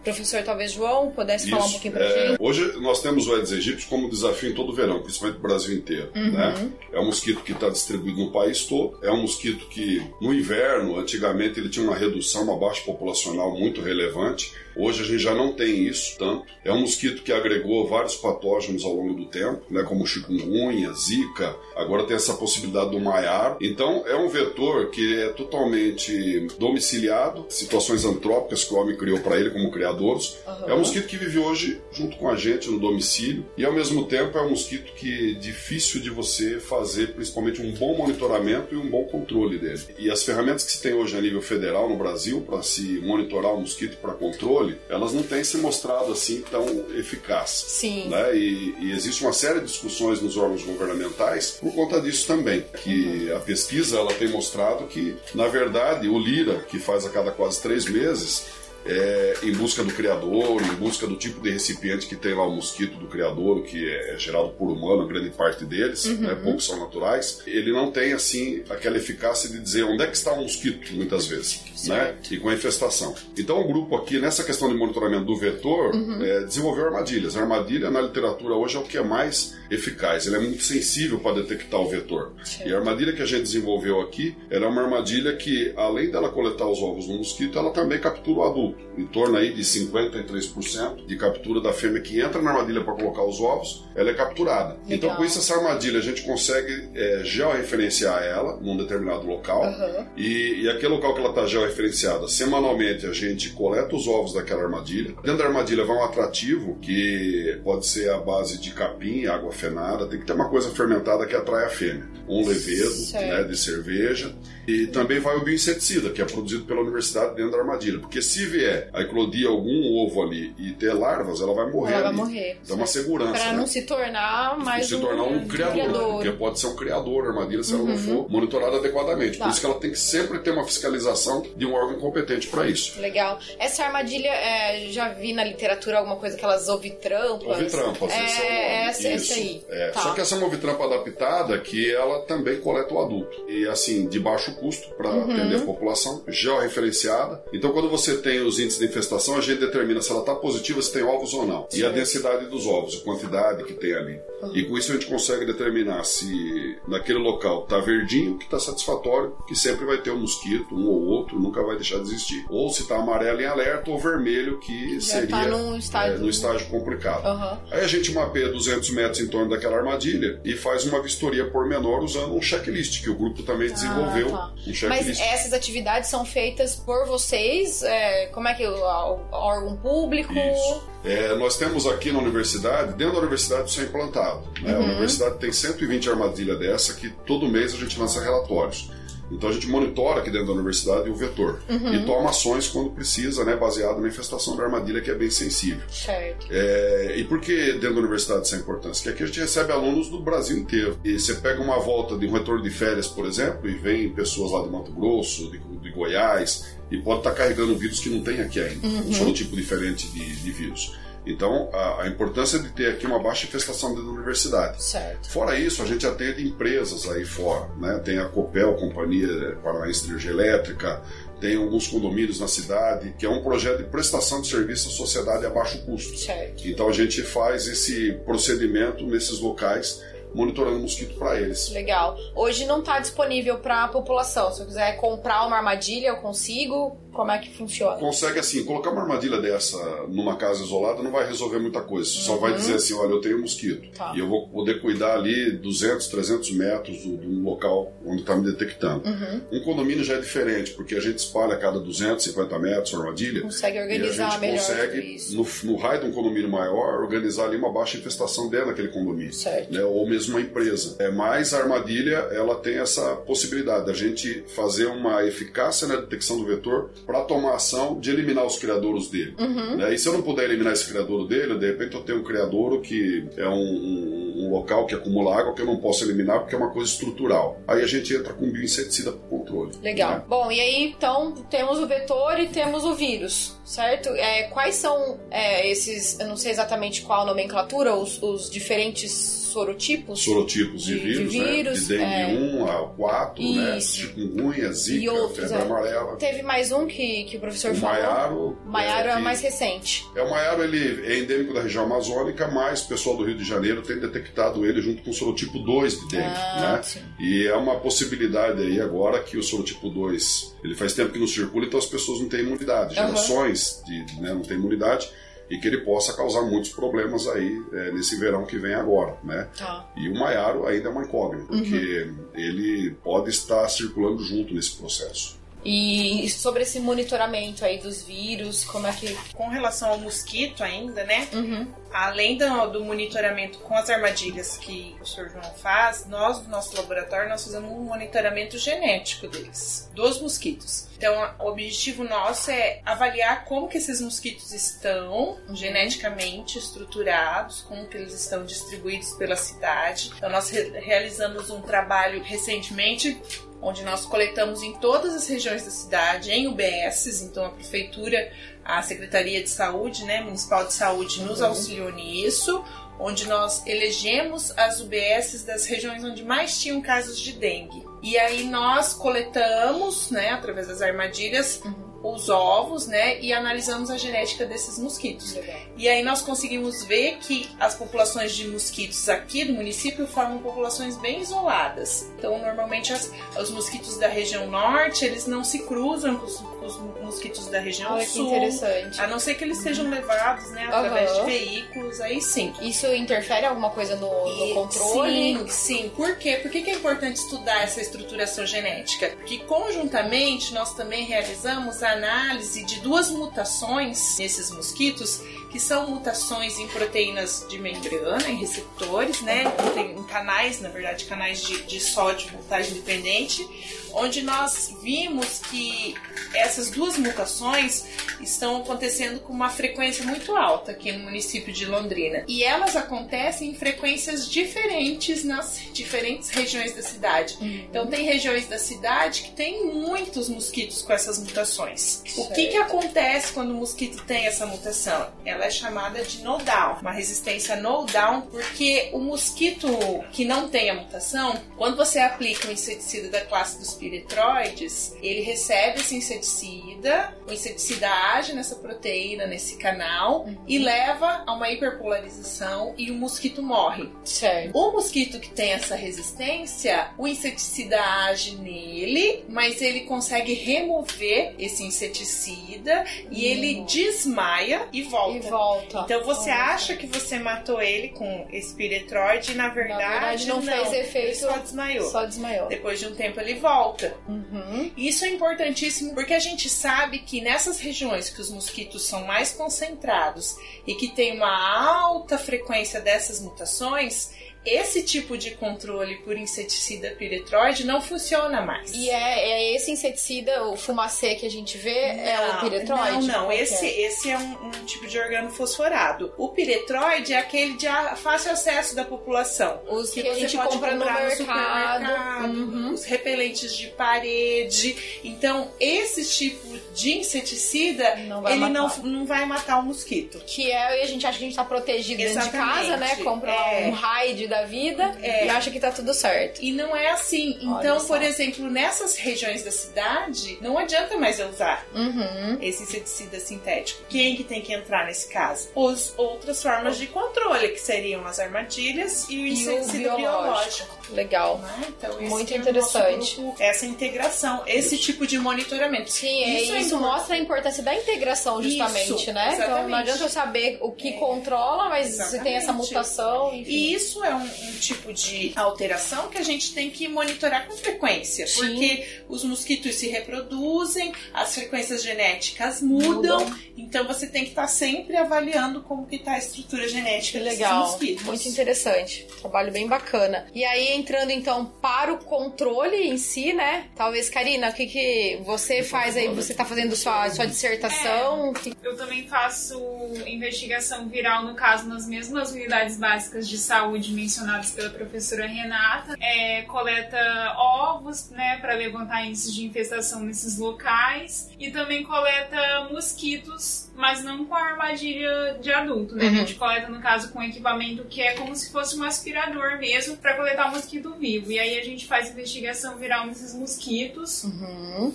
Professor, 0.04 0.42
talvez 0.42 0.72
João 0.72 1.10
pudesse 1.10 1.48
falar 1.50 1.62
um 1.62 1.64
Isso. 1.66 1.72
pouquinho 1.74 1.94
pra 1.94 2.04
É, 2.04 2.28
gente. 2.28 2.36
hoje 2.40 2.72
nós 2.80 3.00
temos 3.02 3.26
o 3.28 3.34
Aedes 3.34 3.52
aegypti 3.52 3.86
como 3.86 4.08
desafio 4.08 4.50
em 4.50 4.54
todo 4.54 4.70
o 4.70 4.74
verão, 4.74 5.02
principalmente 5.02 5.36
no 5.36 5.42
Brasil 5.42 5.74
inteiro. 5.76 6.10
Uhum. 6.14 6.30
Né? 6.32 6.70
É 6.92 7.00
um 7.00 7.06
mosquito 7.06 7.42
que 7.42 7.52
está 7.52 7.68
distribuído 7.68 8.18
no 8.18 8.30
país 8.32 8.64
todo. 8.64 8.98
É 9.02 9.10
um 9.10 9.22
mosquito 9.22 9.66
que 9.68 10.02
no 10.20 10.32
inverno, 10.34 10.98
antigamente, 10.98 11.58
ele 11.60 11.68
tinha 11.68 11.84
uma 11.84 11.96
redução, 11.96 12.42
uma 12.44 12.56
baixa 12.56 12.82
populacional 12.82 13.56
muito 13.58 13.80
relevante. 13.80 14.52
Hoje 14.76 15.02
a 15.02 15.04
gente 15.04 15.18
já 15.18 15.34
não 15.34 15.52
tem 15.52 15.86
isso 15.86 16.16
tanto. 16.18 16.44
É 16.64 16.72
um 16.72 16.80
mosquito 16.80 17.22
que 17.22 17.32
agregou 17.32 17.88
vários 17.88 18.16
patógenos 18.16 18.84
ao 18.84 18.94
longo 18.94 19.14
do 19.14 19.26
tempo, 19.26 19.62
né, 19.70 19.82
como 19.82 20.06
chikungunya, 20.06 20.92
zika. 20.92 21.56
Agora 21.76 22.04
tem 22.04 22.16
essa 22.16 22.34
possibilidade 22.34 22.90
do 22.90 23.00
maiar. 23.00 23.56
Então 23.60 24.04
é 24.06 24.16
um 24.16 24.28
vetor 24.28 24.90
que 24.90 25.20
é 25.20 25.28
totalmente 25.28 26.46
domiciliado, 26.58 27.46
situações 27.48 28.04
antrópicas 28.04 28.64
que 28.64 28.74
o 28.74 28.78
homem 28.78 28.96
criou 28.96 29.18
para 29.20 29.38
ele 29.38 29.50
como 29.50 29.70
criadouros. 29.70 30.36
É 30.66 30.74
um 30.74 30.78
mosquito 30.78 31.06
que 31.06 31.16
vive 31.16 31.38
hoje 31.38 31.80
junto 31.92 32.16
com 32.16 32.28
a 32.28 32.36
gente 32.36 32.70
no 32.70 32.78
domicílio 32.78 33.46
e 33.56 33.64
ao 33.64 33.72
mesmo 33.72 34.04
tempo 34.06 34.36
é 34.36 34.42
um 34.42 34.50
mosquito 34.50 34.92
que 34.94 35.30
é 35.30 35.38
difícil 35.38 36.00
de 36.00 36.10
você 36.10 36.60
fazer, 36.60 37.14
principalmente 37.14 37.60
um 37.62 37.72
bom 37.72 37.96
monitoramento 37.96 38.74
e 38.74 38.78
um 38.78 38.88
bom 38.88 39.04
controle 39.04 39.58
dele. 39.58 39.80
E 39.98 40.10
as 40.10 40.22
ferramentas 40.22 40.64
que 40.64 40.72
se 40.72 40.82
tem 40.82 40.94
hoje 40.94 41.16
a 41.16 41.20
nível 41.20 41.42
federal 41.42 41.88
no 41.88 41.96
Brasil 41.96 42.42
para 42.42 42.62
se 42.62 43.00
monitorar 43.00 43.54
o 43.54 43.60
mosquito 43.60 43.96
para 43.96 44.12
controle, 44.12 44.59
elas 44.88 45.12
não 45.12 45.22
têm 45.22 45.44
se 45.44 45.56
mostrado 45.58 46.12
assim 46.12 46.42
tão 46.50 46.66
eficazes. 46.96 47.64
Sim. 47.68 48.08
Né? 48.08 48.36
E, 48.36 48.74
e 48.80 48.92
existe 48.92 49.22
uma 49.22 49.32
série 49.32 49.60
de 49.60 49.66
discussões 49.66 50.20
nos 50.20 50.36
órgãos 50.36 50.62
governamentais 50.62 51.52
por 51.52 51.72
conta 51.74 52.00
disso 52.00 52.26
também, 52.26 52.64
que 52.82 53.30
a 53.32 53.40
pesquisa 53.40 53.98
ela 53.98 54.12
tem 54.14 54.28
mostrado 54.28 54.86
que, 54.86 55.16
na 55.34 55.46
verdade, 55.46 56.08
o 56.08 56.18
Lira, 56.18 56.64
que 56.68 56.78
faz 56.78 57.04
a 57.04 57.10
cada 57.10 57.30
quase 57.30 57.60
três 57.60 57.86
meses, 57.86 58.46
é, 58.84 59.34
em 59.42 59.52
busca 59.52 59.82
do 59.84 59.92
criador, 59.92 60.62
em 60.62 60.74
busca 60.74 61.06
do 61.06 61.16
tipo 61.16 61.40
de 61.40 61.50
recipiente 61.50 62.06
que 62.06 62.16
tem 62.16 62.34
lá 62.34 62.46
o 62.46 62.54
mosquito 62.54 62.96
do 62.98 63.06
criador, 63.06 63.62
que 63.62 63.88
é 63.88 64.16
gerado 64.18 64.50
por 64.50 64.70
humano, 64.70 65.06
grande 65.06 65.30
parte 65.30 65.64
deles, 65.64 66.06
né, 66.18 66.34
poucos 66.34 66.66
são 66.66 66.78
naturais, 66.78 67.42
ele 67.46 67.72
não 67.72 67.90
tem 67.90 68.12
assim 68.12 68.62
aquela 68.68 68.96
eficácia 68.96 69.48
de 69.48 69.58
dizer 69.58 69.84
onde 69.84 70.02
é 70.02 70.06
que 70.06 70.16
está 70.16 70.32
o 70.32 70.42
mosquito, 70.42 70.92
muitas 70.94 71.26
vezes, 71.26 71.62
né? 71.86 72.16
E 72.30 72.36
com 72.36 72.48
a 72.48 72.54
infestação. 72.54 73.14
Então 73.38 73.60
o 73.60 73.66
grupo 73.66 73.96
aqui, 73.96 74.18
nessa 74.18 74.42
questão 74.44 74.68
de 74.68 74.74
monitoramento 74.74 75.24
do 75.24 75.36
vetor, 75.36 75.92
é, 76.22 76.40
desenvolveu 76.44 76.86
armadilhas. 76.86 77.36
A 77.36 77.40
armadilha 77.40 77.90
na 77.90 78.00
literatura 78.00 78.54
hoje 78.54 78.76
é 78.76 78.80
o 78.80 78.84
que 78.84 78.96
é 78.96 79.02
mais 79.02 79.56
eficaz, 79.70 80.26
ele 80.26 80.36
é 80.36 80.40
muito 80.40 80.62
sensível 80.62 81.18
para 81.18 81.36
detectar 81.36 81.80
o 81.80 81.88
vetor. 81.88 82.32
E 82.64 82.72
a 82.72 82.78
armadilha 82.78 83.12
que 83.12 83.22
a 83.22 83.26
gente 83.26 83.42
desenvolveu 83.42 84.00
aqui 84.00 84.36
era 84.50 84.68
uma 84.68 84.82
armadilha 84.82 85.36
que, 85.36 85.72
além 85.76 86.10
dela 86.10 86.28
coletar 86.28 86.66
os 86.66 86.80
ovos 86.80 87.06
do 87.06 87.14
mosquito, 87.14 87.58
ela 87.58 87.70
também 87.70 87.98
captura 87.98 88.40
o 88.40 88.44
adulto 88.44 88.69
em 88.96 89.06
torno 89.06 89.36
aí 89.36 89.52
de 89.52 89.62
53% 89.62 91.06
de 91.06 91.16
captura 91.16 91.60
da 91.60 91.72
fêmea 91.72 92.00
que 92.00 92.20
entra 92.20 92.40
na 92.40 92.50
armadilha 92.50 92.82
para 92.82 92.94
colocar 92.94 93.24
os 93.24 93.40
ovos, 93.40 93.84
ela 93.94 94.10
é 94.10 94.14
capturada. 94.14 94.74
Legal. 94.74 94.84
Então, 94.88 95.14
com 95.16 95.24
isso, 95.24 95.38
essa 95.38 95.54
armadilha 95.56 95.98
a 95.98 96.02
gente 96.02 96.22
consegue 96.22 96.90
é, 96.94 97.22
georreferenciar 97.24 98.22
ela 98.22 98.56
num 98.60 98.76
determinado 98.76 99.26
local 99.26 99.64
Aham. 99.64 100.06
e, 100.16 100.62
e 100.62 100.68
aquele 100.68 100.94
local 100.94 101.14
que 101.14 101.20
ela 101.20 101.30
está 101.30 101.46
georreferenciada, 101.46 102.28
semanalmente 102.28 103.06
a 103.06 103.12
gente 103.12 103.50
coleta 103.50 103.94
os 103.94 104.06
ovos 104.06 104.34
daquela 104.34 104.62
armadilha. 104.62 105.14
Dentro 105.22 105.38
da 105.38 105.46
armadilha 105.46 105.84
vai 105.84 105.96
um 105.96 106.04
atrativo 106.04 106.78
que 106.80 107.58
pode 107.64 107.86
ser 107.86 108.10
a 108.10 108.18
base 108.18 108.58
de 108.58 108.70
capim, 108.72 109.26
água 109.26 109.52
fenada, 109.52 110.06
tem 110.06 110.18
que 110.18 110.26
ter 110.26 110.32
uma 110.32 110.48
coisa 110.48 110.70
fermentada 110.70 111.26
que 111.26 111.34
atrai 111.34 111.64
a 111.64 111.68
fêmea. 111.68 112.08
Um 112.28 112.46
levedo 112.46 113.12
né, 113.12 113.44
de 113.44 113.56
cerveja. 113.56 114.34
E 114.66 114.86
também 114.86 115.18
vai 115.18 115.36
o 115.36 115.42
bioinseticida, 115.42 116.10
que 116.10 116.22
é 116.22 116.24
produzido 116.24 116.64
pela 116.64 116.80
universidade 116.80 117.34
dentro 117.34 117.52
da 117.52 117.58
armadilha. 117.58 117.98
Porque 117.98 118.22
se 118.22 118.46
vier 118.46 118.59
a 118.92 119.00
eclodir 119.02 119.48
algum 119.48 119.96
ovo 120.04 120.22
ali 120.22 120.54
e 120.58 120.72
ter 120.72 120.92
larvas, 120.92 121.40
ela 121.40 121.54
vai 121.54 121.70
morrer. 121.70 121.92
Ela 121.92 122.02
vai 122.02 122.08
ali. 122.10 122.16
morrer. 122.16 122.58
Então, 122.62 122.76
é 122.76 122.80
uma 122.80 122.86
segurança. 122.86 123.32
Pra 123.32 123.52
né? 123.52 123.58
não 123.58 123.66
se 123.66 123.82
tornar 123.82 124.58
mais 124.58 124.86
se 124.86 124.96
tornar 124.98 125.22
um 125.24 125.46
criador, 125.46 125.72
criador. 125.74 126.02
Uhum. 126.02 126.12
porque 126.14 126.32
pode 126.32 126.60
ser 126.60 126.66
um 126.68 126.76
criador 126.76 127.26
armadilha 127.28 127.62
se 127.62 127.74
ela 127.74 127.84
não 127.84 127.96
for 127.98 128.30
monitorada 128.30 128.76
adequadamente. 128.76 129.38
Tá. 129.38 129.44
Por 129.44 129.50
isso 129.50 129.60
que 129.60 129.66
ela 129.66 129.74
tem 129.78 129.90
que 129.90 129.98
sempre 129.98 130.38
ter 130.40 130.50
uma 130.50 130.64
fiscalização 130.64 131.42
de 131.56 131.66
um 131.66 131.74
órgão 131.74 131.98
competente 131.98 132.46
para 132.48 132.68
isso. 132.68 133.00
Legal. 133.00 133.38
Essa 133.58 133.84
armadilha, 133.84 134.28
é, 134.28 134.88
já 134.90 135.08
vi 135.10 135.32
na 135.32 135.44
literatura 135.44 135.98
alguma 135.98 136.16
coisa 136.16 136.36
que 136.36 136.44
elas 136.44 136.68
ovitrampas. 136.68 137.46
Ovitrampas, 137.58 138.12
é, 138.12 138.24
esse 138.24 138.42
é 138.42 138.84
essa, 138.86 139.08
essa 139.08 139.34
aí. 139.34 139.62
É, 139.68 139.90
Tá. 139.90 140.00
Só 140.00 140.12
que 140.14 140.20
essa 140.20 140.34
é 140.34 140.38
uma 140.38 140.46
ovitrampa 140.46 140.84
adaptada 140.84 141.58
que 141.58 141.92
ela 141.92 142.20
também 142.22 142.60
coleta 142.60 142.94
o 142.94 143.00
adulto. 143.00 143.44
E 143.48 143.66
assim, 143.66 144.06
de 144.08 144.18
baixo 144.20 144.54
custo 144.56 144.88
para 144.94 145.10
Uhum. 145.10 145.22
atender 145.32 145.56
a 145.56 145.60
população, 145.60 146.22
georreferenciada. 146.28 147.42
Então, 147.52 147.72
quando 147.72 147.88
você 147.88 148.16
tem 148.18 148.40
os 148.40 148.49
índices 148.58 148.78
de 148.78 148.86
infestação, 148.86 149.36
a 149.36 149.40
gente 149.40 149.60
determina 149.60 150.00
se 150.02 150.10
ela 150.10 150.20
está 150.20 150.34
positiva, 150.34 150.80
se 150.82 150.92
tem 150.92 151.02
ovos 151.02 151.32
ou 151.34 151.46
não. 151.46 151.66
E 151.72 151.84
a 151.84 151.90
densidade 151.90 152.46
dos 152.46 152.66
ovos, 152.66 152.96
a 153.00 153.04
quantidade 153.04 153.64
que 153.64 153.74
tem 153.74 153.94
ali. 153.94 154.20
E 154.54 154.64
com 154.64 154.76
isso 154.78 154.90
a 154.90 154.94
gente 154.94 155.06
consegue 155.06 155.44
determinar 155.44 156.02
se 156.04 156.78
naquele 156.88 157.18
local 157.18 157.64
está 157.64 157.78
verdinho, 157.78 158.38
que 158.38 158.44
está 158.44 158.58
satisfatório, 158.58 159.34
que 159.46 159.54
sempre 159.54 159.84
vai 159.84 159.98
ter 159.98 160.10
um 160.10 160.18
mosquito, 160.20 160.74
um 160.74 160.86
ou 160.86 161.02
outro, 161.06 161.38
nunca 161.38 161.62
vai 161.62 161.76
deixar 161.76 161.96
de 161.96 162.02
existir. 162.04 162.44
Ou 162.48 162.70
se 162.70 162.82
está 162.82 162.96
amarelo 162.96 163.40
em 163.40 163.44
alerta, 163.46 163.90
ou 163.90 163.98
vermelho, 163.98 164.58
que 164.60 164.98
Já 165.00 165.12
seria 165.20 165.28
tá 165.28 165.46
num 165.46 165.76
estágio- 165.76 166.14
é, 166.14 166.18
no 166.18 166.28
estágio 166.30 166.66
complicado. 166.68 167.26
Aham. 167.26 167.60
Aí 167.70 167.80
a 167.84 167.86
gente 167.86 168.12
mapeia 168.12 168.48
200 168.48 168.90
metros 168.90 169.20
em 169.20 169.28
torno 169.28 169.50
daquela 169.50 169.76
armadilha 169.76 170.40
e 170.44 170.54
faz 170.56 170.84
uma 170.86 171.02
vistoria 171.02 171.44
pormenor 171.50 172.02
usando 172.02 172.34
um 172.34 172.40
checklist, 172.42 173.02
que 173.02 173.10
o 173.10 173.14
grupo 173.14 173.42
também 173.42 173.70
desenvolveu. 173.70 174.34
Ah, 174.34 174.52
tá. 174.54 174.86
Um 174.86 174.88
Mas 174.88 175.20
essas 175.20 175.52
atividades 175.52 176.08
são 176.08 176.24
feitas 176.24 176.74
por 176.76 177.06
vocês? 177.06 177.82
é, 177.82 178.26
como 178.40 178.48
é 178.48 178.54
que 178.54 178.66
o, 178.66 179.20
órgão 179.32 179.76
público? 179.76 180.32
Isso. 180.32 180.82
É, 181.04 181.34
nós 181.34 181.58
temos 181.58 181.86
aqui 181.86 182.10
na 182.10 182.20
universidade, 182.20 182.94
dentro 182.94 183.12
da 183.12 183.18
universidade 183.18 183.68
isso 183.68 183.82
é 183.82 183.84
implantado. 183.84 184.44
né? 184.62 184.72
Uhum. 184.74 184.82
A 184.82 184.86
universidade 184.86 185.36
tem 185.38 185.52
120 185.52 186.08
armadilhas 186.08 186.58
dessa 186.58 186.94
que 186.94 187.10
todo 187.10 187.46
mês 187.46 187.74
a 187.74 187.76
gente 187.76 188.00
lança 188.00 188.18
relatórios. 188.18 188.90
Então 189.30 189.50
a 189.50 189.52
gente 189.52 189.68
monitora 189.68 190.20
aqui 190.20 190.30
dentro 190.30 190.48
da 190.48 190.52
universidade 190.54 191.08
o 191.08 191.14
vetor 191.14 191.60
Uhum. 191.68 191.94
e 191.94 192.04
toma 192.04 192.30
ações 192.30 192.68
quando 192.68 192.90
precisa, 192.90 193.44
né, 193.44 193.54
baseado 193.56 194.00
na 194.00 194.08
infestação 194.08 194.56
da 194.56 194.64
armadilha 194.64 195.00
que 195.00 195.10
é 195.10 195.14
bem 195.14 195.30
sensível. 195.30 195.82
Certo. 195.88 196.46
É, 196.50 197.14
e 197.16 197.24
por 197.24 197.40
que 197.40 197.54
dentro 197.74 197.94
da 197.94 198.00
universidade 198.00 198.46
isso 198.46 198.54
é 198.54 198.58
importante? 198.58 198.94
Porque 198.94 199.10
aqui 199.10 199.22
a 199.22 199.26
gente 199.26 199.40
recebe 199.40 199.70
alunos 199.70 200.08
do 200.08 200.18
Brasil 200.20 200.56
inteiro. 200.58 200.98
E 201.04 201.18
você 201.20 201.34
pega 201.34 201.62
uma 201.62 201.78
volta 201.78 202.16
de 202.16 202.26
um 202.26 202.32
retorno 202.32 202.62
de 202.62 202.70
férias, 202.70 203.06
por 203.06 203.26
exemplo, 203.26 203.68
e 203.68 203.74
vem 203.74 204.08
pessoas 204.08 204.50
lá 204.50 204.62
de 204.62 204.70
Mato 204.70 204.90
Grosso, 204.92 205.50
de, 205.50 205.58
de 205.90 205.96
Goiás, 205.96 206.74
e 206.90 206.98
pode 206.98 207.20
estar 207.20 207.32
carregando 207.32 207.76
vírus 207.76 208.00
que 208.00 208.08
não 208.08 208.22
tem 208.22 208.40
aqui 208.40 208.60
ainda. 208.60 208.86
Um 208.86 209.12
sorotipo 209.12 209.54
diferente 209.54 210.08
de, 210.08 210.36
de 210.36 210.50
vírus. 210.50 210.96
Então, 211.26 211.68
a, 211.72 212.02
a 212.02 212.08
importância 212.08 212.58
de 212.58 212.70
ter 212.70 212.88
aqui 212.88 213.06
uma 213.06 213.18
baixa 213.18 213.46
infestação 213.46 213.90
dentro 213.90 214.06
da 214.06 214.12
universidade. 214.12 214.82
Certo. 214.82 215.28
Fora 215.30 215.58
isso, 215.58 215.82
a 215.82 215.86
gente 215.86 216.06
atende 216.06 216.42
empresas 216.46 217.08
aí 217.10 217.24
fora, 217.24 217.68
né? 217.78 218.00
Tem 218.04 218.18
a 218.18 218.24
Copel, 218.26 218.74
Companhia 218.74 219.56
Paranaense 219.62 220.04
de 220.04 220.10
Energia 220.10 220.30
Elétrica, 220.30 221.02
tem 221.40 221.56
alguns 221.56 221.86
condomínios 221.86 222.40
na 222.40 222.48
cidade, 222.48 223.14
que 223.18 223.24
é 223.24 223.28
um 223.28 223.42
projeto 223.42 223.78
de 223.78 223.84
prestação 223.84 224.40
de 224.40 224.48
serviço 224.48 224.88
à 224.88 224.92
sociedade 224.92 225.46
a 225.46 225.50
baixo 225.50 225.78
custo. 225.84 226.16
Certo. 226.18 226.66
Então 226.66 226.88
a 226.88 226.92
gente 226.92 227.22
faz 227.22 227.66
esse 227.66 228.12
procedimento 228.24 229.04
nesses 229.06 229.40
locais, 229.40 230.02
monitorando 230.34 230.78
mosquito 230.78 231.14
para 231.18 231.40
eles. 231.40 231.70
Legal. 231.70 232.16
Hoje 232.34 232.66
não 232.66 232.80
está 232.80 232.98
disponível 232.98 233.58
para 233.58 233.84
a 233.84 233.88
população. 233.88 234.52
Se 234.52 234.60
eu 234.60 234.66
quiser 234.66 234.96
comprar 234.96 235.46
uma 235.46 235.56
armadilha, 235.56 236.08
eu 236.08 236.16
consigo? 236.16 236.98
Como 237.12 237.30
é 237.30 237.38
que 237.38 237.50
funciona? 237.52 237.96
Consegue 237.96 238.38
assim, 238.38 238.64
colocar 238.64 238.90
uma 238.90 239.02
armadilha 239.02 239.40
dessa 239.40 239.78
numa 240.08 240.36
casa 240.36 240.62
isolada 240.62 241.02
não 241.02 241.10
vai 241.10 241.26
resolver 241.26 241.58
muita 241.58 241.80
coisa. 241.80 242.08
Só 242.08 242.36
vai 242.36 242.54
dizer 242.54 242.74
assim, 242.74 242.94
olha, 242.94 243.10
eu 243.10 243.20
tenho 243.20 243.40
mosquito. 243.40 243.84
Uhum. 243.84 243.92
Tá. 243.92 244.12
E 244.14 244.20
eu 244.20 244.28
vou 244.28 244.48
poder 244.48 244.80
cuidar 244.80 245.14
ali 245.14 245.50
200, 245.52 246.06
300 246.06 246.50
metros 246.52 247.02
do, 247.02 247.16
do 247.16 247.42
local 247.42 247.92
onde 248.06 248.20
está 248.20 248.36
me 248.36 248.44
detectando. 248.44 249.08
Uhum. 249.08 249.40
Um 249.52 249.60
condomínio 249.64 250.04
já 250.04 250.14
é 250.14 250.20
diferente, 250.20 250.70
porque 250.72 250.94
a 250.94 251.00
gente 251.00 251.18
espalha 251.18 251.54
a 251.54 251.58
cada 251.58 251.80
250 251.80 252.58
metros 252.58 252.94
a 252.94 252.98
armadilha. 252.98 253.42
Consegue 253.42 253.76
E 253.76 253.80
a 253.80 253.82
organizar 253.82 254.30
gente 254.30 254.40
melhor 254.40 254.58
consegue, 254.58 255.16
no, 255.32 255.46
no 255.64 255.76
raio 255.76 256.00
de 256.00 256.06
um 256.06 256.12
condomínio 256.12 256.48
maior, 256.48 257.00
organizar 257.00 257.46
ali 257.46 257.56
uma 257.56 257.72
baixa 257.72 257.98
infestação 257.98 258.48
dentro 258.48 258.68
daquele 258.68 258.88
condomínio. 258.88 259.32
Certo. 259.32 259.72
Né, 259.72 259.82
ou 259.82 260.08
mesmo 260.08 260.19
uma 260.28 260.40
empresa. 260.40 260.96
É, 260.98 261.10
mas 261.10 261.54
a 261.54 261.58
armadilha, 261.58 262.16
ela 262.32 262.56
tem 262.56 262.78
essa 262.78 263.16
possibilidade 263.16 263.86
da 263.86 263.92
gente 263.92 264.44
fazer 264.54 264.86
uma 264.86 265.24
eficácia 265.24 265.86
na 265.86 265.96
detecção 265.96 266.36
do 266.36 266.44
vetor 266.46 266.90
para 267.06 267.20
tomar 267.22 267.54
ação 267.54 267.98
de 267.98 268.10
eliminar 268.10 268.44
os 268.44 268.56
criadouros 268.58 269.08
dele. 269.08 269.34
Uhum. 269.38 269.76
Né, 269.76 269.94
E 269.94 269.98
se 269.98 270.08
eu 270.08 270.12
não 270.12 270.22
puder 270.22 270.44
eliminar 270.44 270.72
esse 270.72 270.86
criadouro 270.88 271.26
dele, 271.26 271.58
de 271.58 271.66
repente 271.66 271.94
eu 271.94 272.02
tenho 272.02 272.18
um 272.20 272.24
criadouro 272.24 272.80
que 272.80 273.24
é 273.36 273.48
um, 273.48 273.52
um- 273.54 274.20
um 274.46 274.50
local 274.50 274.86
que 274.86 274.94
acumula 274.94 275.38
água 275.38 275.54
que 275.54 275.60
eu 275.62 275.66
não 275.66 275.76
posso 275.76 276.02
eliminar 276.04 276.40
porque 276.40 276.54
é 276.54 276.58
uma 276.58 276.70
coisa 276.70 276.90
estrutural. 276.90 277.60
Aí 277.68 277.82
a 277.82 277.86
gente 277.86 278.14
entra 278.14 278.32
com 278.32 278.50
bioinseticida 278.50 279.12
para 279.12 279.28
controle. 279.28 279.72
Legal. 279.82 280.10
né? 280.12 280.22
Bom, 280.26 280.50
e 280.50 280.58
aí 280.60 280.84
então 280.84 281.32
temos 281.50 281.78
o 281.78 281.86
vetor 281.86 282.38
e 282.40 282.48
temos 282.48 282.84
o 282.84 282.94
vírus, 282.94 283.56
certo? 283.64 284.08
É, 284.10 284.44
quais 284.44 284.76
são 284.76 285.20
é, 285.30 285.70
esses, 285.70 286.18
eu 286.18 286.26
não 286.26 286.36
sei 286.36 286.50
exatamente 286.52 287.02
qual 287.02 287.22
a 287.22 287.26
nomenclatura, 287.26 287.94
os, 287.94 288.20
os 288.22 288.48
diferentes 288.50 289.49
sorotipos? 289.52 290.20
sorotipos 290.22 290.82
de, 290.84 290.94
De- 290.94 291.00
de 291.00 291.24
vírus, 291.24 291.32
vírus, 291.32 291.88
né? 291.88 291.96
De 291.96 292.02
é. 292.02 292.26
dengue 292.26 292.54
1 292.56 292.64
a 292.70 292.88
4, 292.88 293.42
né? 293.42 293.78
Isso. 293.78 293.96
Chikungunya, 293.98 294.68
E 294.68 294.72
zika, 294.74 295.12
outros, 295.12 295.48
febre 295.48 295.58
é. 295.58 295.66
amarela. 295.66 296.16
Teve 296.16 296.42
mais 296.42 296.72
um 296.72 296.86
que, 296.86 297.24
que 297.24 297.36
o 297.36 297.40
professor 297.40 297.72
O 297.72 297.74
falou. 297.74 297.94
Maiaro. 297.96 298.58
Maiaro 298.66 299.08
é, 299.08 299.16
que- 299.16 299.22
mais 299.22 299.40
recente. 299.40 300.04
É, 300.16 300.22
o 300.22 300.30
Maiaro 300.30 300.62
ele 300.64 301.06
é 301.06 301.18
endêmico 301.18 301.52
da 301.54 301.60
região 301.62 301.84
amazônica, 301.84 302.46
mas 302.48 302.82
o 302.82 302.88
pessoal 302.88 303.16
do 303.16 303.24
Rio 303.24 303.36
de 303.36 303.44
Janeiro 303.44 303.82
tem 303.82 303.98
detectado 303.98 304.64
ele 304.64 304.80
junto 304.80 305.02
com 305.02 305.10
o 305.10 305.14
sorotipo 305.14 305.58
2 305.58 305.92
de 306.00 306.08
dengue, 306.08 306.24
Ah, 306.26 306.72
né? 306.76 306.82
sim. 306.82 307.00
E 307.18 307.46
é 307.46 307.54
uma 307.56 307.78
possibilidade 307.80 308.62
aí 308.62 308.80
agora 308.80 309.20
que 309.22 309.36
o 309.36 309.42
sorotipo 309.42 309.88
2, 309.90 310.56
ele 310.64 310.74
faz 310.74 310.92
tempo 310.94 311.12
que 311.12 311.18
não 311.18 311.26
circula, 311.26 311.66
então 311.66 311.78
as 311.78 311.86
pessoas 311.86 312.20
não 312.20 312.28
têm 312.28 312.40
imunidade, 312.40 312.94
gerações 312.94 313.82
de, 313.86 314.20
né, 314.20 314.32
não 314.34 314.42
têm 314.42 314.56
imunidade, 314.56 315.08
e 315.50 315.58
que 315.58 315.66
ele 315.66 315.78
possa 315.78 316.14
causar 316.14 316.42
muitos 316.42 316.70
problemas 316.70 317.26
aí 317.26 317.60
é, 317.72 317.90
nesse 317.90 318.16
verão 318.16 318.46
que 318.46 318.56
vem 318.56 318.72
agora, 318.72 319.16
né? 319.24 319.48
Tá. 319.58 319.90
E 319.96 320.08
o 320.08 320.14
Maiaro 320.14 320.64
ainda 320.66 320.88
é 320.88 320.92
uma 320.92 321.02
incógnita, 321.02 321.46
porque 321.46 322.12
ele 322.34 322.92
pode 323.02 323.30
estar 323.30 323.68
circulando 323.68 324.22
junto 324.22 324.54
nesse 324.54 324.76
processo. 324.76 325.39
E 325.64 326.28
sobre 326.30 326.62
esse 326.62 326.80
monitoramento 326.80 327.64
aí 327.64 327.78
dos 327.78 328.02
vírus, 328.02 328.64
como 328.64 328.86
é 328.86 328.92
que. 328.92 329.14
Com 329.34 329.48
relação 329.48 329.90
ao 329.90 329.98
mosquito 329.98 330.62
ainda, 330.64 331.04
né? 331.04 331.28
Uhum. 331.32 331.66
Além 331.92 332.38
do, 332.38 332.68
do 332.68 332.84
monitoramento 332.84 333.58
com 333.58 333.74
as 333.74 333.90
armadilhas 333.90 334.56
que 334.56 334.96
o 335.02 335.04
Sr. 335.06 335.28
João 335.32 335.54
faz, 335.54 336.06
nós 336.06 336.38
do 336.38 336.48
nosso 336.48 336.74
laboratório 336.76 337.28
nós 337.28 337.42
fazemos 337.44 337.68
um 337.70 337.82
monitoramento 337.82 338.56
genético 338.58 339.26
deles, 339.26 339.90
dos 339.92 340.20
mosquitos. 340.20 340.86
Então, 340.96 341.34
o 341.40 341.46
objetivo 341.48 342.04
nosso 342.04 342.50
é 342.52 342.80
avaliar 342.86 343.44
como 343.44 343.68
que 343.68 343.78
esses 343.78 344.00
mosquitos 344.00 344.52
estão 344.52 345.38
geneticamente 345.52 346.58
estruturados, 346.58 347.62
como 347.62 347.86
que 347.86 347.96
eles 347.96 348.12
estão 348.14 348.44
distribuídos 348.44 349.10
pela 349.14 349.34
cidade. 349.34 350.12
Então, 350.16 350.30
nós 350.30 350.48
re- 350.50 350.70
realizamos 350.78 351.50
um 351.50 351.60
trabalho 351.60 352.22
recentemente 352.22 353.20
onde 353.62 353.82
nós 353.82 354.04
coletamos 354.04 354.62
em 354.62 354.72
todas 354.74 355.14
as 355.14 355.26
regiões 355.28 355.64
da 355.64 355.70
cidade, 355.70 356.30
em 356.30 356.48
UBSs, 356.48 357.22
então 357.22 357.44
a 357.44 357.50
prefeitura, 357.50 358.32
a 358.64 358.82
Secretaria 358.82 359.42
de 359.42 359.50
Saúde, 359.50 360.04
né, 360.04 360.20
Municipal 360.20 360.66
de 360.66 360.72
Saúde 360.72 361.22
nos 361.22 361.42
auxiliou 361.42 361.92
nisso, 361.92 362.64
onde 362.98 363.26
nós 363.26 363.66
elegemos 363.66 364.52
as 364.56 364.80
UBSs 364.80 365.44
das 365.44 365.66
regiões 365.66 366.04
onde 366.04 366.22
mais 366.22 366.60
tinham 366.60 366.80
casos 366.80 367.18
de 367.18 367.32
dengue. 367.32 367.84
E 368.02 368.18
aí 368.18 368.44
nós 368.44 368.92
coletamos, 368.92 370.10
né, 370.10 370.30
através 370.30 370.68
das 370.68 370.82
armadilhas, 370.82 371.62
os 372.02 372.28
ovos, 372.30 372.86
né, 372.86 373.20
e 373.20 373.32
analisamos 373.32 373.90
a 373.90 373.98
genética 373.98 374.46
desses 374.46 374.78
mosquitos. 374.78 375.34
Legal. 375.34 375.60
E 375.76 375.88
aí 375.88 376.02
nós 376.02 376.22
conseguimos 376.22 376.82
ver 376.84 377.18
que 377.18 377.48
as 377.60 377.74
populações 377.74 378.34
de 378.34 378.46
mosquitos 378.48 379.08
aqui 379.08 379.44
do 379.44 379.52
município 379.52 380.06
formam 380.06 380.38
populações 380.38 380.96
bem 380.96 381.20
isoladas. 381.20 382.10
Então, 382.18 382.38
normalmente 382.38 382.92
as- 382.92 383.10
os 383.38 383.50
mosquitos 383.50 383.98
da 383.98 384.08
região 384.08 384.46
norte, 384.48 385.04
eles 385.04 385.26
não 385.26 385.44
se 385.44 385.60
cruzam 385.60 386.16
com 386.16 386.26
os, 386.26 386.42
os 386.62 386.76
mosquitos 387.02 387.46
da 387.46 387.58
região 387.58 387.92
Olha 387.94 388.04
que 388.04 388.10
sul. 388.12 388.26
interessante. 388.28 389.00
A 389.00 389.06
não 389.06 389.18
ser 389.18 389.34
que 389.34 389.44
eles 389.44 389.58
sejam 389.58 389.88
levados, 389.88 390.50
né, 390.50 390.64
através 390.66 391.10
Aham. 391.10 391.20
de 391.20 391.26
veículos, 391.30 392.00
aí 392.00 392.20
sim. 392.20 392.52
Isso 392.60 392.86
interfere 392.94 393.46
alguma 393.46 393.70
coisa 393.70 393.96
no, 393.96 394.06
no 394.36 394.46
E- 394.46 394.54
controle? 394.54 395.38
Sim, 395.38 395.48
sim. 395.48 395.88
Por 395.96 396.16
quê? 396.16 396.36
Por 396.36 396.50
que 396.50 396.62
que 396.62 396.70
é 396.70 396.74
importante 396.74 397.16
estudar 397.16 397.62
essa 397.62 397.80
estruturação 397.80 398.46
genética? 398.46 399.10
Porque 399.16 399.38
conjuntamente 399.38 400.52
nós 400.52 400.74
também 400.74 401.04
realizamos 401.04 401.82
a 401.82 401.92
análise 401.92 402.64
de 402.64 402.80
duas 402.80 403.10
mutações 403.10 404.16
nesses 404.18 404.50
mosquitos, 404.50 405.20
que 405.50 405.58
são 405.58 405.88
mutações 405.90 406.58
em 406.58 406.68
proteínas 406.68 407.44
de 407.48 407.58
membrana, 407.58 408.28
em 408.28 408.36
receptores, 408.36 409.20
né? 409.22 409.44
Tem- 409.74 409.90
Em 409.90 410.04
canais, 410.04 410.60
na 410.60 410.68
verdade, 410.68 411.04
canais 411.04 411.42
de, 411.42 411.62
de 411.62 411.80
sódio 411.80 412.30
voltagem 412.30 412.74
dependente, 412.74 413.46
onde 413.92 414.22
nós 414.22 414.72
vimos 414.82 415.40
que 415.50 415.94
essas 416.34 416.70
duas 416.70 416.96
mutações 416.96 417.84
estão 418.20 418.58
acontecendo 418.58 419.20
com 419.20 419.32
uma 419.32 419.48
frequência 419.50 420.04
muito 420.04 420.36
alta 420.36 420.70
aqui 420.72 420.92
no 420.92 421.04
município 421.04 421.52
de 421.52 421.66
Londrina. 421.66 422.24
E 422.28 422.44
elas 422.44 422.76
acontecem 422.76 423.50
em 423.50 423.54
frequências 423.54 424.28
diferentes 424.28 425.24
nas 425.24 425.60
diferentes 425.72 426.28
regiões 426.30 426.72
da 426.74 426.82
cidade. 426.82 427.36
Então 427.40 427.86
tem 427.88 428.04
regiões 428.04 428.46
da 428.46 428.58
cidade 428.58 429.22
que 429.22 429.30
tem 429.32 429.64
muitos 429.66 430.28
mosquitos 430.28 430.82
com 430.82 430.92
essas 430.92 431.18
mutações. 431.18 432.02
O 432.16 432.28
que 432.32 432.46
que 432.48 432.56
acontece 432.56 433.32
quando 433.32 433.50
o 433.50 433.54
mosquito 433.54 434.04
tem 434.04 434.26
essa 434.26 434.46
mutação? 434.46 435.10
Ela 435.24 435.39
é 435.40 435.50
chamada 435.50 436.02
de 436.02 436.22
no-down, 436.22 436.78
uma 436.80 436.92
resistência 436.92 437.56
no-down, 437.56 438.22
porque 438.22 438.90
o 438.92 438.98
mosquito 438.98 439.68
que 440.12 440.24
não 440.24 440.48
tem 440.48 440.70
a 440.70 440.74
mutação, 440.74 441.40
quando 441.56 441.76
você 441.76 441.98
aplica 441.98 442.48
um 442.48 442.52
inseticida 442.52 443.08
da 443.08 443.20
classe 443.22 443.58
dos 443.58 443.74
piretroides, 443.74 444.94
ele 445.02 445.20
recebe 445.20 445.80
esse 445.80 445.96
inseticida, 445.96 447.14
o 447.28 447.32
inseticida 447.32 447.88
age 447.90 448.32
nessa 448.32 448.56
proteína, 448.56 449.26
nesse 449.26 449.56
canal, 449.56 450.28
e 450.46 450.58
leva 450.58 451.24
a 451.26 451.32
uma 451.32 451.50
hiperpolarização 451.50 452.74
e 452.76 452.90
o 452.90 452.94
mosquito 452.94 453.42
morre. 453.42 453.88
Certo. 454.04 454.56
O 454.56 454.72
mosquito 454.72 455.20
que 455.20 455.30
tem 455.30 455.52
essa 455.52 455.74
resistência, 455.74 456.90
o 456.98 457.06
inseticida 457.06 457.80
age 457.80 458.36
nele, 458.36 459.24
mas 459.28 459.60
ele 459.62 459.80
consegue 459.80 460.34
remover 460.34 461.34
esse 461.38 461.62
inseticida 461.64 462.84
e 463.10 463.24
ele 463.24 463.64
desmaia 463.64 464.68
e 464.72 464.82
volta. 464.82 465.29
Volta. 465.30 465.80
Então 465.84 466.02
você 466.04 466.30
acha 466.30 466.76
que 466.76 466.86
você 466.86 467.18
matou 467.18 467.62
ele 467.62 467.88
com 467.88 468.26
esse 468.32 468.54
piretroide 468.54 469.32
e 469.32 469.34
na 469.34 469.48
verdade, 469.48 469.82
Na 469.82 469.90
verdade, 469.90 470.26
não 470.28 470.42
fez 470.42 470.72
efeito. 470.72 471.06
Ele 471.06 471.14
só 471.14 471.38
desmaiou. 471.38 471.90
Só 471.90 472.04
desmaiou. 472.04 472.48
Depois 472.48 472.78
de 472.78 472.86
um 472.86 472.94
tempo 472.94 473.20
ele 473.20 473.34
volta. 473.34 473.96
Uhum. 474.08 474.70
Isso 474.76 475.04
é 475.04 475.08
importantíssimo 475.08 475.94
porque 475.94 476.14
a 476.14 476.18
gente 476.18 476.48
sabe 476.48 476.98
que 477.00 477.20
nessas 477.20 477.60
regiões 477.60 478.10
que 478.10 478.20
os 478.20 478.30
mosquitos 478.30 478.86
são 478.86 479.06
mais 479.06 479.32
concentrados 479.32 480.36
e 480.66 480.74
que 480.74 480.88
tem 480.88 481.16
uma 481.16 481.82
alta 481.82 482.18
frequência 482.18 482.80
dessas 482.80 483.20
mutações, 483.20 484.10
esse 484.44 484.82
tipo 484.82 485.16
de 485.18 485.32
controle 485.32 485.96
por 485.96 486.16
inseticida 486.16 486.90
piretroide 486.98 487.64
não 487.64 487.80
funciona 487.80 488.40
mais. 488.40 488.72
E 488.72 488.88
é, 488.90 488.94
é 489.30 489.54
esse 489.56 489.70
inseticida, 489.70 490.44
o 490.44 490.56
fumacê 490.56 491.14
que 491.14 491.26
a 491.26 491.30
gente 491.30 491.58
vê, 491.58 491.70
é 491.78 492.16
o 492.36 492.40
piretroide? 492.40 493.06
Não, 493.06 493.22
não. 493.24 493.28
Que 493.28 493.34
Esse, 493.34 493.66
é? 493.66 493.80
esse 493.82 494.10
é 494.10 494.16
um, 494.18 494.46
um 494.46 494.50
tipo 494.64 494.86
de 494.86 494.98
organo 494.98 495.30
fosforado. 495.30 496.12
O 496.16 496.28
piretroide 496.28 497.12
é 497.12 497.18
aquele 497.18 497.54
de 497.56 497.66
a- 497.66 497.96
fácil 497.96 498.32
acesso 498.32 498.74
da 498.74 498.84
população. 498.84 499.60
Os 499.68 499.90
que, 499.90 500.00
a 500.00 500.14
você 500.14 500.20
gente 500.20 500.36
compra 500.38 500.74
no 500.74 500.84
mercado. 500.84 501.10
supermercado, 501.16 502.32
Uhum. 502.34 502.72
os 502.72 502.84
repelentes 502.84 503.54
de 503.56 503.68
parede. 503.68 505.00
Então, 505.04 505.50
esse 505.60 506.04
tipo 506.08 506.58
de 506.74 506.98
inseticida, 506.98 507.96
Não 507.96 508.26
ele 508.28 508.48
não, 508.48 508.64
matar. 508.68 508.82
não 508.84 509.06
vai 509.06 509.24
matar 509.26 509.58
o 509.58 509.62
mosquito. 509.62 510.20
Que 510.26 510.50
é, 510.50 510.80
e 510.80 510.82
a 510.82 510.86
gente 510.86 511.06
acha 511.06 511.18
que 511.18 511.24
a 511.24 511.26
gente 511.26 511.36
tá 511.36 511.44
protegido 511.44 511.98
dentro 511.98 512.14
de 512.14 512.28
Exatamente. 512.28 512.56
casa, 512.68 512.76
né? 512.76 512.96
Compra 512.96 513.30
É. 513.32 513.66
um 513.66 513.70
raid 513.72 514.26
da 514.30 514.44
vida 514.44 514.96
É. 515.02 515.26
e 515.26 515.28
acha 515.28 515.50
que 515.50 515.60
tá 515.60 515.70
tudo 515.70 515.92
certo. 515.92 516.40
E 516.42 516.52
não 516.52 516.74
é 516.74 516.90
assim. 516.90 517.38
Então, 517.42 517.84
por 517.84 518.00
exemplo, 518.00 518.48
nessas 518.48 518.96
regiões 518.96 519.42
da 519.42 519.50
cidade, 519.50 520.38
não 520.40 520.56
adianta 520.56 520.96
mais 520.96 521.18
eu 521.18 521.28
usar 521.28 521.66
Uhum. 521.74 522.38
esse 522.40 522.62
inseticida 522.62 523.20
sintético. 523.20 523.82
Quem 523.88 524.16
que 524.16 524.24
tem 524.24 524.40
que 524.40 524.52
entrar 524.54 524.86
nesse 524.86 525.08
caso? 525.08 525.48
As 525.54 525.92
outras 525.98 526.42
formas 526.42 526.78
de 526.78 526.86
controle, 526.86 527.48
que 527.50 527.60
seriam 527.60 528.06
as 528.06 528.18
armadilhas 528.18 529.06
e 529.10 529.16
o 529.16 529.18
E 529.18 529.22
o 529.24 529.26
inseticida 529.32 529.96
biológico. 529.96 530.80
Legal. 530.92 531.38
né? 531.38 531.64
Então, 531.68 531.90
esse 532.00 532.08
Muito 532.10 532.34
é 532.34 532.36
interessante. 532.36 533.16
grupo, 533.16 533.36
essa 533.40 533.64
integração, 533.66 534.42
esse 534.46 534.76
tipo 534.78 535.06
de 535.06 535.18
monitoramento. 535.18 535.90
Sim, 535.90 536.24
é, 536.24 536.42
isso, 536.42 536.52
é 536.52 536.60
importante. 536.60 536.80
mostra 536.82 537.14
a 537.14 537.18
importância 537.18 537.62
da 537.62 537.74
integração, 537.74 538.42
justamente, 538.42 538.92
Isso, 538.94 539.12
né? 539.12 539.30
Então 539.34 539.38
não 539.38 539.54
exatamente. 539.56 539.80
adianta 539.82 540.02
eu 540.04 540.08
saber 540.08 540.58
o 540.60 540.72
que 540.72 540.88
É, 540.88 540.92
controla, 540.92 541.68
mas 541.68 541.88
se 541.94 542.18
tem 542.20 542.34
essa 542.34 542.46
exatamente. 542.46 542.68
mutação, 542.68 543.34
enfim. 543.34 543.50
E 543.50 543.72
isso 543.74 544.02
é 544.04 544.14
um, 544.14 544.19
um 544.22 544.52
tipo 544.58 544.92
de 544.92 545.32
alteração 545.36 546.08
que 546.08 546.18
a 546.18 546.22
gente 546.22 546.52
tem 546.54 546.70
que 546.70 546.88
monitorar 546.88 547.46
com 547.46 547.56
frequência, 547.56 548.26
Sim. 548.26 548.40
porque 548.40 548.86
os 549.08 549.24
mosquitos 549.24 549.74
se 549.76 549.88
reproduzem, 549.88 550.92
as 551.12 551.34
frequências 551.34 551.82
genéticas 551.82 552.60
mudam, 552.60 553.20
Mudam. 553.20 553.38
então 553.56 553.86
você 553.86 554.06
tem 554.06 554.24
que 554.24 554.30
estar 554.30 554.46
sempre 554.46 554.96
avaliando 554.96 555.62
como 555.62 555.86
que 555.86 555.96
está 555.96 556.12
a 556.12 556.18
estrutura 556.18 556.62
Que 556.64 556.68
genética 556.70 557.18
desses 557.20 557.38
legal, 557.38 557.60
mosquitos. 557.66 558.04
muito 558.04 558.28
interessante. 558.28 559.06
Trabalho 559.20 559.52
bem 559.52 559.66
bacana. 559.66 560.26
E 560.34 560.44
aí, 560.44 560.72
entrando 560.74 561.10
então 561.10 561.44
para 561.60 561.92
o 561.92 561.98
controle 562.04 562.76
em 562.88 562.96
si, 562.96 563.32
né? 563.32 563.66
Talvez, 563.76 564.08
Karina, 564.10 564.50
o 564.50 564.52
que, 564.52 564.66
que 564.66 565.20
você 565.24 565.62
faz 565.62 565.96
aí? 565.96 566.08
Você 566.08 566.34
tá 566.34 566.44
fazendo 566.44 566.74
sua, 566.76 567.10
sua 567.10 567.26
dissertação? 567.26 568.32
Que- 568.32 568.52
Eu 568.62 568.76
também 568.76 569.06
faço 569.06 569.58
investigação 570.06 570.88
viral, 570.88 571.24
no 571.24 571.34
caso, 571.34 571.66
nas 571.68 571.86
mesmas 571.86 572.30
unidades 572.32 572.76
básicas 572.76 573.28
de 573.28 573.38
saúde 573.38 573.92
mencionadas 573.92 574.09
pela 574.54 574.70
professora 574.70 575.26
Renata. 575.26 575.96
É, 576.00 576.42
coleta 576.42 577.34
ovos, 577.36 578.10
né, 578.10 578.38
para 578.38 578.54
levantar 578.54 579.04
índices 579.06 579.34
de 579.34 579.44
infestação 579.44 580.00
nesses 580.00 580.38
locais. 580.38 581.30
E 581.38 581.50
também 581.50 581.82
coleta 581.82 582.68
mosquitos, 582.70 583.70
mas 583.74 584.02
não 584.02 584.24
com 584.24 584.34
a 584.34 584.42
armadilha 584.42 585.38
de 585.40 585.52
adulto, 585.52 585.94
né? 585.94 586.04
Uhum. 586.04 586.10
A 586.10 586.14
gente 586.14 586.34
coleta, 586.34 586.68
no 586.68 586.80
caso, 586.80 587.12
com 587.12 587.22
equipamento 587.22 587.84
que 587.84 588.00
é 588.00 588.14
como 588.14 588.34
se 588.34 588.50
fosse 588.50 588.78
um 588.78 588.84
aspirador 588.84 589.58
mesmo, 589.58 589.96
para 589.96 590.16
coletar 590.16 590.48
o 590.48 590.50
mosquito 590.52 590.94
vivo. 590.94 591.32
E 591.32 591.38
aí 591.38 591.58
a 591.58 591.64
gente 591.64 591.86
faz 591.86 592.10
investigação 592.10 592.76
viral 592.76 593.06
nesses 593.06 593.34
mosquitos 593.34 594.20
Uhum. 594.24 594.94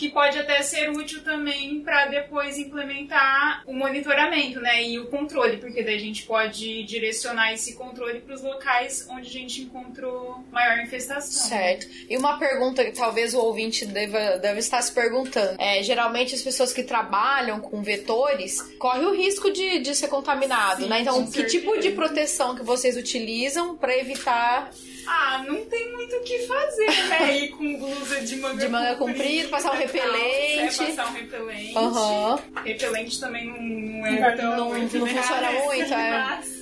Que 0.00 0.08
pode 0.08 0.38
até 0.38 0.62
ser 0.62 0.88
útil 0.88 1.22
também 1.22 1.80
para 1.80 2.06
depois 2.06 2.56
implementar 2.56 3.62
o 3.66 3.74
monitoramento, 3.74 4.58
né, 4.58 4.82
e 4.82 4.98
o 4.98 5.08
controle, 5.08 5.58
porque 5.58 5.82
daí 5.82 5.96
a 5.96 6.00
gente 6.00 6.22
pode 6.22 6.84
direcionar 6.84 7.52
esse 7.52 7.74
controle 7.74 8.20
para 8.20 8.34
os 8.34 8.42
locais 8.42 9.06
onde 9.10 9.28
a 9.28 9.30
gente 9.30 9.60
encontrou 9.60 10.42
maior 10.50 10.78
infestação. 10.78 11.50
Certo. 11.50 11.86
E 12.08 12.16
uma 12.16 12.38
pergunta 12.38 12.82
que 12.82 12.92
talvez 12.92 13.34
o 13.34 13.40
ouvinte 13.40 13.84
deva, 13.84 14.38
deve 14.38 14.60
estar 14.60 14.80
se 14.80 14.90
perguntando. 14.90 15.60
É, 15.60 15.82
geralmente 15.82 16.34
as 16.34 16.40
pessoas 16.40 16.72
que 16.72 16.82
trabalham 16.82 17.60
com 17.60 17.82
vetores 17.82 18.58
correm 18.78 19.04
o 19.04 19.14
risco 19.14 19.52
de, 19.52 19.80
de 19.80 19.94
ser 19.94 20.08
contaminado, 20.08 20.84
Sim, 20.84 20.88
né? 20.88 21.02
Então, 21.02 21.26
que 21.26 21.32
certeza. 21.32 21.58
tipo 21.58 21.78
de 21.78 21.90
proteção 21.90 22.56
que 22.56 22.62
vocês 22.62 22.96
utilizam 22.96 23.76
para 23.76 23.94
evitar 23.94 24.70
Ah, 25.06 25.42
não 25.46 25.64
tem 25.66 25.92
muito 25.92 26.14
o 26.16 26.20
que 26.22 26.38
fazer, 26.46 26.86
né? 27.08 27.36
Ir 27.38 27.48
com 27.50 27.78
blusa 27.78 28.20
de 28.20 28.36
manga 28.36 28.56
De 28.58 28.68
manga 28.68 28.94
comprida, 28.96 29.48
passar 29.48 29.72
um 29.72 29.76
repelente. 29.76 30.58
É, 30.82 30.86
passar 30.86 31.08
um 31.08 31.12
repelente. 31.12 31.76
Aham. 31.76 32.38
Repelente 32.64 33.20
também 33.20 33.46
não, 33.46 33.60
não 33.62 34.06
é 34.06 34.20
Não, 34.30 34.36
tão 34.36 34.56
não- 34.56 34.68
muito 34.70 34.98
não 34.98 35.06
funciona 35.06 35.40
né? 35.50 35.62
muito, 35.64 35.94
é. 35.94 36.10
Mas, 36.20 36.59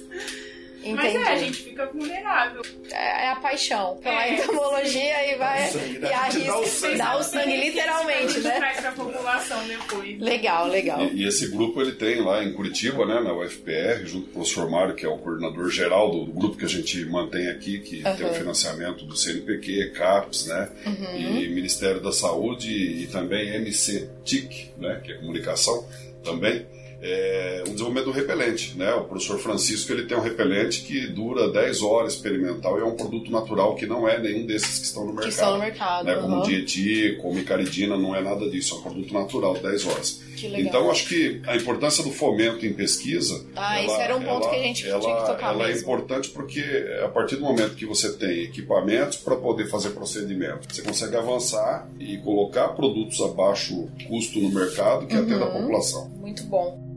mas 0.84 1.10
Entendi. 1.12 1.16
é, 1.16 1.28
a 1.28 1.38
gente 1.38 1.62
fica 1.62 1.86
vulnerável. 1.86 2.62
É 2.92 3.18
é 3.26 3.30
a 3.30 3.36
paixão 3.36 3.96
pela 4.02 4.24
É, 4.26 4.34
entomologia 4.34 5.32
e 5.34 5.36
vai 5.36 5.60
Dá 5.62 5.68
o 5.68 5.72
sangue, 5.72 5.96
e 5.96 5.98
né? 5.98 6.12
arrisca. 6.12 6.46
Dá 6.46 6.58
o 6.58 6.66
sangue. 6.66 6.98
Dá 6.98 7.16
o 7.18 7.22
sangue 7.22 7.56
literalmente, 7.56 8.38
né? 8.40 8.50
traz 8.56 8.80
pra 8.80 8.92
população 8.92 9.66
depois. 9.66 10.20
Legal, 10.20 10.68
legal. 10.68 11.02
E, 11.04 11.22
e 11.22 11.26
esse 11.28 11.48
grupo 11.50 11.80
ele 11.80 11.92
tem 11.92 12.20
lá 12.20 12.42
em 12.44 12.52
Curitiba, 12.52 13.04
né, 13.06 13.20
na 13.20 13.32
UFPR, 13.34 14.04
junto 14.06 14.26
com 14.26 14.30
o 14.30 14.34
professor 14.34 14.70
Mário, 14.70 14.94
que 14.94 15.04
é 15.04 15.08
o 15.08 15.18
coordenador 15.18 15.68
geral 15.70 16.10
do, 16.10 16.24
do 16.26 16.32
grupo 16.32 16.56
que 16.56 16.64
a 16.64 16.68
gente 16.68 17.04
mantém 17.06 17.48
aqui, 17.48 17.80
que 17.80 18.02
tem 18.02 18.26
o 18.26 18.32
financiamento 18.34 19.04
do 19.04 19.16
CNPq, 19.16 19.90
CAPES, 19.90 20.46
né, 20.46 20.68
Uhum. 20.86 21.16
e 21.18 21.48
Ministério 21.48 22.00
da 22.00 22.12
Saúde 22.12 22.70
e 22.70 23.06
também 23.08 23.48
MC 23.56 24.08
TIC, 24.24 24.70
né, 24.78 25.00
que 25.04 25.12
é 25.12 25.16
comunicação 25.16 25.86
também. 26.24 26.64
É, 27.00 27.61
o 27.66 27.70
desenvolvimento 27.70 28.06
do 28.06 28.11
repelente, 28.11 28.76
né? 28.76 28.92
O 28.94 29.04
professor 29.04 29.38
Francisco 29.38 29.92
ele 29.92 30.06
tem 30.06 30.16
um 30.16 30.20
repelente 30.20 30.82
que 30.82 31.06
dura 31.06 31.48
10 31.48 31.80
horas 31.82 32.14
experimental 32.14 32.76
e 32.76 32.82
é 32.82 32.84
um 32.84 32.96
produto 32.96 33.30
natural 33.30 33.76
que 33.76 33.87
não 33.87 34.08
é 34.08 34.18
nenhum 34.20 34.44
desses 34.46 34.80
que 34.80 34.84
estão 34.87 35.04
no 35.04 35.11
Que 35.11 35.26
mercado 35.26 35.30
estão 35.30 35.52
no 35.52 35.58
mercado. 35.61 36.04
né, 36.06 36.16
como 36.16 36.34
aham. 36.37 36.42
dieti, 36.42 37.16
como 37.22 37.38
icaridina, 37.38 37.96
não 37.96 38.16
é 38.16 38.20
nada 38.20 38.48
disso, 38.50 38.74
é 38.74 38.78
um 38.78 38.82
produto 38.82 39.14
natural, 39.14 39.54
10 39.54 39.87
horas. 39.87 40.20
Que 40.37 40.48
legal. 40.48 40.61
Então, 40.66 40.90
acho 40.90 41.08
que 41.08 41.40
a 41.46 41.56
importância 41.56 42.02
do 42.02 42.11
fomento 42.11 42.64
em 42.66 42.72
pesquisa. 42.72 43.44
Ah, 43.56 43.80
isso 43.82 43.94
era 43.94 44.16
um 44.16 44.22
ponto 44.22 44.48
que 44.50 44.56
a 44.56 44.62
gente 44.62 44.82
tinha 44.82 44.98
que 44.98 45.26
tocar 45.26 45.52
ela 45.54 45.64
é 45.64 45.68
mesmo. 45.68 45.82
importante 45.82 46.28
porque 46.30 46.62
a 47.04 47.08
partir 47.08 47.37
do 47.37 47.42
momento 47.42 47.74
que 47.76 47.87
você 47.87 48.12
tem 48.12 48.42
equipamentos 48.42 49.16
para 49.18 49.37
poder 49.37 49.66
fazer 49.68 49.90
procedimento, 49.90 50.66
você 50.72 50.82
consegue 50.82 51.16
avançar 51.16 51.88
e 52.00 52.16
colocar 52.18 52.68
produtos 52.68 53.20
a 53.20 53.28
baixo 53.28 53.88
custo 54.08 54.40
no 54.40 54.50
mercado 54.50 55.06
que 55.06 55.14
atenda 55.14 55.44
Uhum. 55.46 55.56
a 55.56 55.61
população. 55.61 56.08
Muito 56.20 56.42
bom. 56.44 56.88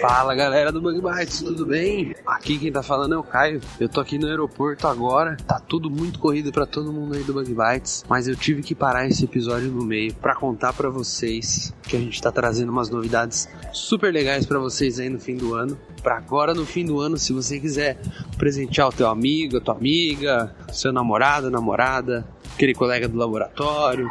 Fala 0.00 0.34
galera 0.34 0.72
do 0.72 0.80
Bug 0.80 0.98
Bites, 0.98 1.42
tudo 1.42 1.66
bem? 1.66 2.14
Aqui 2.26 2.58
quem 2.58 2.72
tá 2.72 2.82
falando 2.82 3.14
é 3.14 3.18
o 3.18 3.22
Caio. 3.22 3.60
Eu 3.78 3.86
tô 3.86 4.00
aqui 4.00 4.18
no 4.18 4.26
aeroporto 4.26 4.86
agora. 4.86 5.36
Tá 5.46 5.60
tudo 5.60 5.90
muito 5.90 6.18
corrido 6.18 6.50
pra 6.50 6.64
todo 6.64 6.90
mundo 6.90 7.14
aí 7.14 7.22
do 7.22 7.34
Bug 7.34 7.54
Bites, 7.54 8.02
mas 8.08 8.26
eu 8.26 8.34
tive 8.34 8.62
que 8.62 8.74
parar 8.74 9.06
esse 9.06 9.26
episódio 9.26 9.70
no 9.70 9.84
meio 9.84 10.14
pra 10.14 10.34
contar 10.34 10.72
pra 10.72 10.88
vocês 10.88 11.74
que 11.82 11.98
a 11.98 12.00
gente 12.00 12.18
tá 12.20 12.32
trazendo 12.32 12.72
umas 12.72 12.88
novidades 12.88 13.46
super 13.74 14.10
legais 14.10 14.46
pra 14.46 14.58
vocês 14.58 14.98
aí 14.98 15.10
no 15.10 15.20
fim 15.20 15.36
do 15.36 15.54
ano. 15.54 15.78
Pra 16.02 16.16
agora 16.16 16.54
no 16.54 16.64
fim 16.64 16.86
do 16.86 16.98
ano, 16.98 17.18
se 17.18 17.34
você 17.34 17.60
quiser 17.60 18.00
presentear 18.38 18.88
o 18.88 18.92
teu 18.92 19.06
amigo, 19.06 19.58
a 19.58 19.60
tua 19.60 19.74
amiga, 19.74 20.56
seu 20.72 20.94
namorado, 20.94 21.50
namorada, 21.50 22.26
aquele 22.54 22.72
colega 22.72 23.06
do 23.06 23.18
laboratório, 23.18 24.08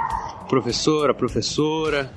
professor, 0.47 1.09
a 1.09 1.15
professora, 1.15 2.11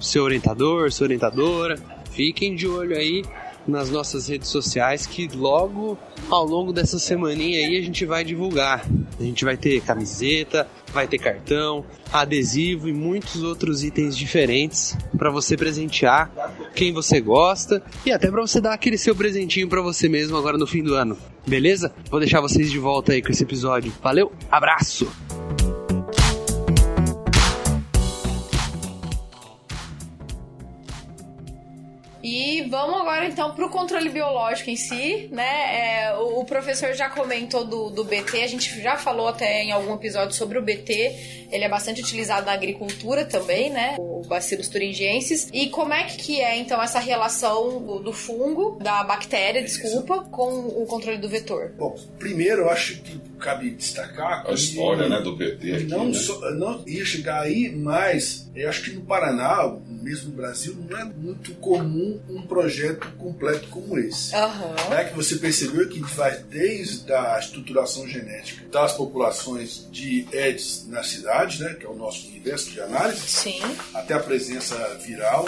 seu 0.00 0.24
orientador, 0.24 0.90
sua 0.92 1.06
orientadora. 1.06 1.76
Fiquem 2.10 2.54
de 2.54 2.66
olho 2.68 2.96
aí, 2.96 3.24
nas 3.66 3.90
nossas 3.90 4.28
redes 4.28 4.48
sociais 4.48 5.06
que 5.06 5.28
logo 5.28 5.98
ao 6.30 6.44
longo 6.44 6.72
dessa 6.72 6.98
semaninha 6.98 7.66
aí 7.66 7.78
a 7.78 7.82
gente 7.82 8.04
vai 8.04 8.24
divulgar. 8.24 8.84
A 9.18 9.22
gente 9.22 9.44
vai 9.44 9.56
ter 9.56 9.80
camiseta, 9.80 10.68
vai 10.92 11.06
ter 11.06 11.18
cartão, 11.18 11.84
adesivo 12.12 12.88
e 12.88 12.92
muitos 12.92 13.42
outros 13.42 13.84
itens 13.84 14.16
diferentes 14.16 14.96
para 15.16 15.30
você 15.30 15.56
presentear 15.56 16.30
quem 16.74 16.92
você 16.92 17.20
gosta 17.20 17.82
e 18.04 18.12
até 18.12 18.30
para 18.30 18.40
você 18.40 18.60
dar 18.60 18.74
aquele 18.74 18.98
seu 18.98 19.14
presentinho 19.14 19.68
para 19.68 19.80
você 19.80 20.08
mesmo 20.08 20.36
agora 20.36 20.58
no 20.58 20.66
fim 20.66 20.82
do 20.82 20.94
ano. 20.94 21.16
Beleza? 21.46 21.92
Vou 22.10 22.20
deixar 22.20 22.40
vocês 22.40 22.70
de 22.70 22.78
volta 22.78 23.12
aí 23.12 23.22
com 23.22 23.30
esse 23.30 23.42
episódio. 23.42 23.92
Valeu, 24.02 24.32
abraço. 24.50 25.08
E 32.64 32.68
vamos 32.68 33.00
agora 33.00 33.26
então 33.26 33.52
para 33.54 33.66
o 33.66 33.68
controle 33.70 34.08
biológico 34.08 34.70
em 34.70 34.76
si, 34.76 35.28
né? 35.32 36.04
É, 36.06 36.14
o, 36.16 36.40
o 36.40 36.44
professor 36.44 36.92
já 36.94 37.08
comentou 37.10 37.64
do, 37.64 37.90
do 37.90 38.04
BT, 38.04 38.42
a 38.42 38.46
gente 38.46 38.80
já 38.82 38.96
falou 38.96 39.28
até 39.28 39.62
em 39.62 39.72
algum 39.72 39.94
episódio 39.94 40.34
sobre 40.36 40.58
o 40.58 40.62
BT. 40.62 41.44
Ele 41.50 41.64
é 41.64 41.68
bastante 41.68 42.00
utilizado 42.00 42.46
na 42.46 42.52
agricultura 42.52 43.24
também, 43.24 43.70
né? 43.70 43.96
O 43.98 44.22
Bacillus 44.26 44.68
thuringiensis. 44.68 45.48
E 45.52 45.68
como 45.68 45.92
é 45.92 46.04
que 46.04 46.40
é 46.40 46.56
então 46.58 46.82
essa 46.82 46.98
relação 46.98 47.80
do, 47.80 47.98
do 48.00 48.12
fungo, 48.12 48.78
da 48.82 49.04
bactéria, 49.04 49.62
desculpa, 49.62 50.24
com 50.30 50.50
o 50.66 50.86
controle 50.86 51.18
do 51.18 51.28
vetor? 51.28 51.72
Bom, 51.78 51.94
primeiro 52.18 52.62
eu 52.62 52.70
acho 52.70 53.00
que 53.02 53.20
cabe 53.38 53.70
destacar 53.70 54.46
A 54.48 54.52
história 54.52 55.06
né, 55.08 55.20
do 55.20 55.36
BT 55.36 55.72
aqui, 55.74 55.84
não, 55.84 56.06
né? 56.06 56.14
só- 56.14 56.50
não 56.52 56.82
ia 56.86 57.04
chegar 57.04 57.42
aí, 57.42 57.70
mas 57.70 58.50
eu 58.54 58.68
acho 58.68 58.82
que 58.84 58.90
no 58.92 59.02
Paraná, 59.02 59.76
mesmo 59.86 60.30
no 60.30 60.36
Brasil, 60.36 60.74
não 60.88 60.98
é 60.98 61.04
muito 61.04 61.54
comum 61.56 62.18
um 62.28 62.42
projeto 62.54 63.06
completo 63.18 63.68
como 63.68 63.98
esse. 63.98 64.34
Aham. 64.34 64.90
Né, 64.90 65.04
que 65.04 65.14
você 65.14 65.36
percebeu 65.36 65.88
que 65.88 66.00
vai 66.00 66.36
desde 66.36 67.12
a 67.12 67.38
estruturação 67.38 68.06
genética 68.06 68.64
das 68.70 68.92
populações 68.92 69.88
de 69.90 70.26
Aedes 70.32 70.86
na 70.88 71.02
cidade, 71.02 71.62
né, 71.62 71.74
que 71.74 71.84
é 71.84 71.88
o 71.88 71.94
nosso 71.94 72.28
universo 72.28 72.70
de 72.70 72.80
análise, 72.80 73.26
Sim. 73.26 73.60
até 73.92 74.14
a 74.14 74.20
presença 74.20 74.76
viral, 75.04 75.44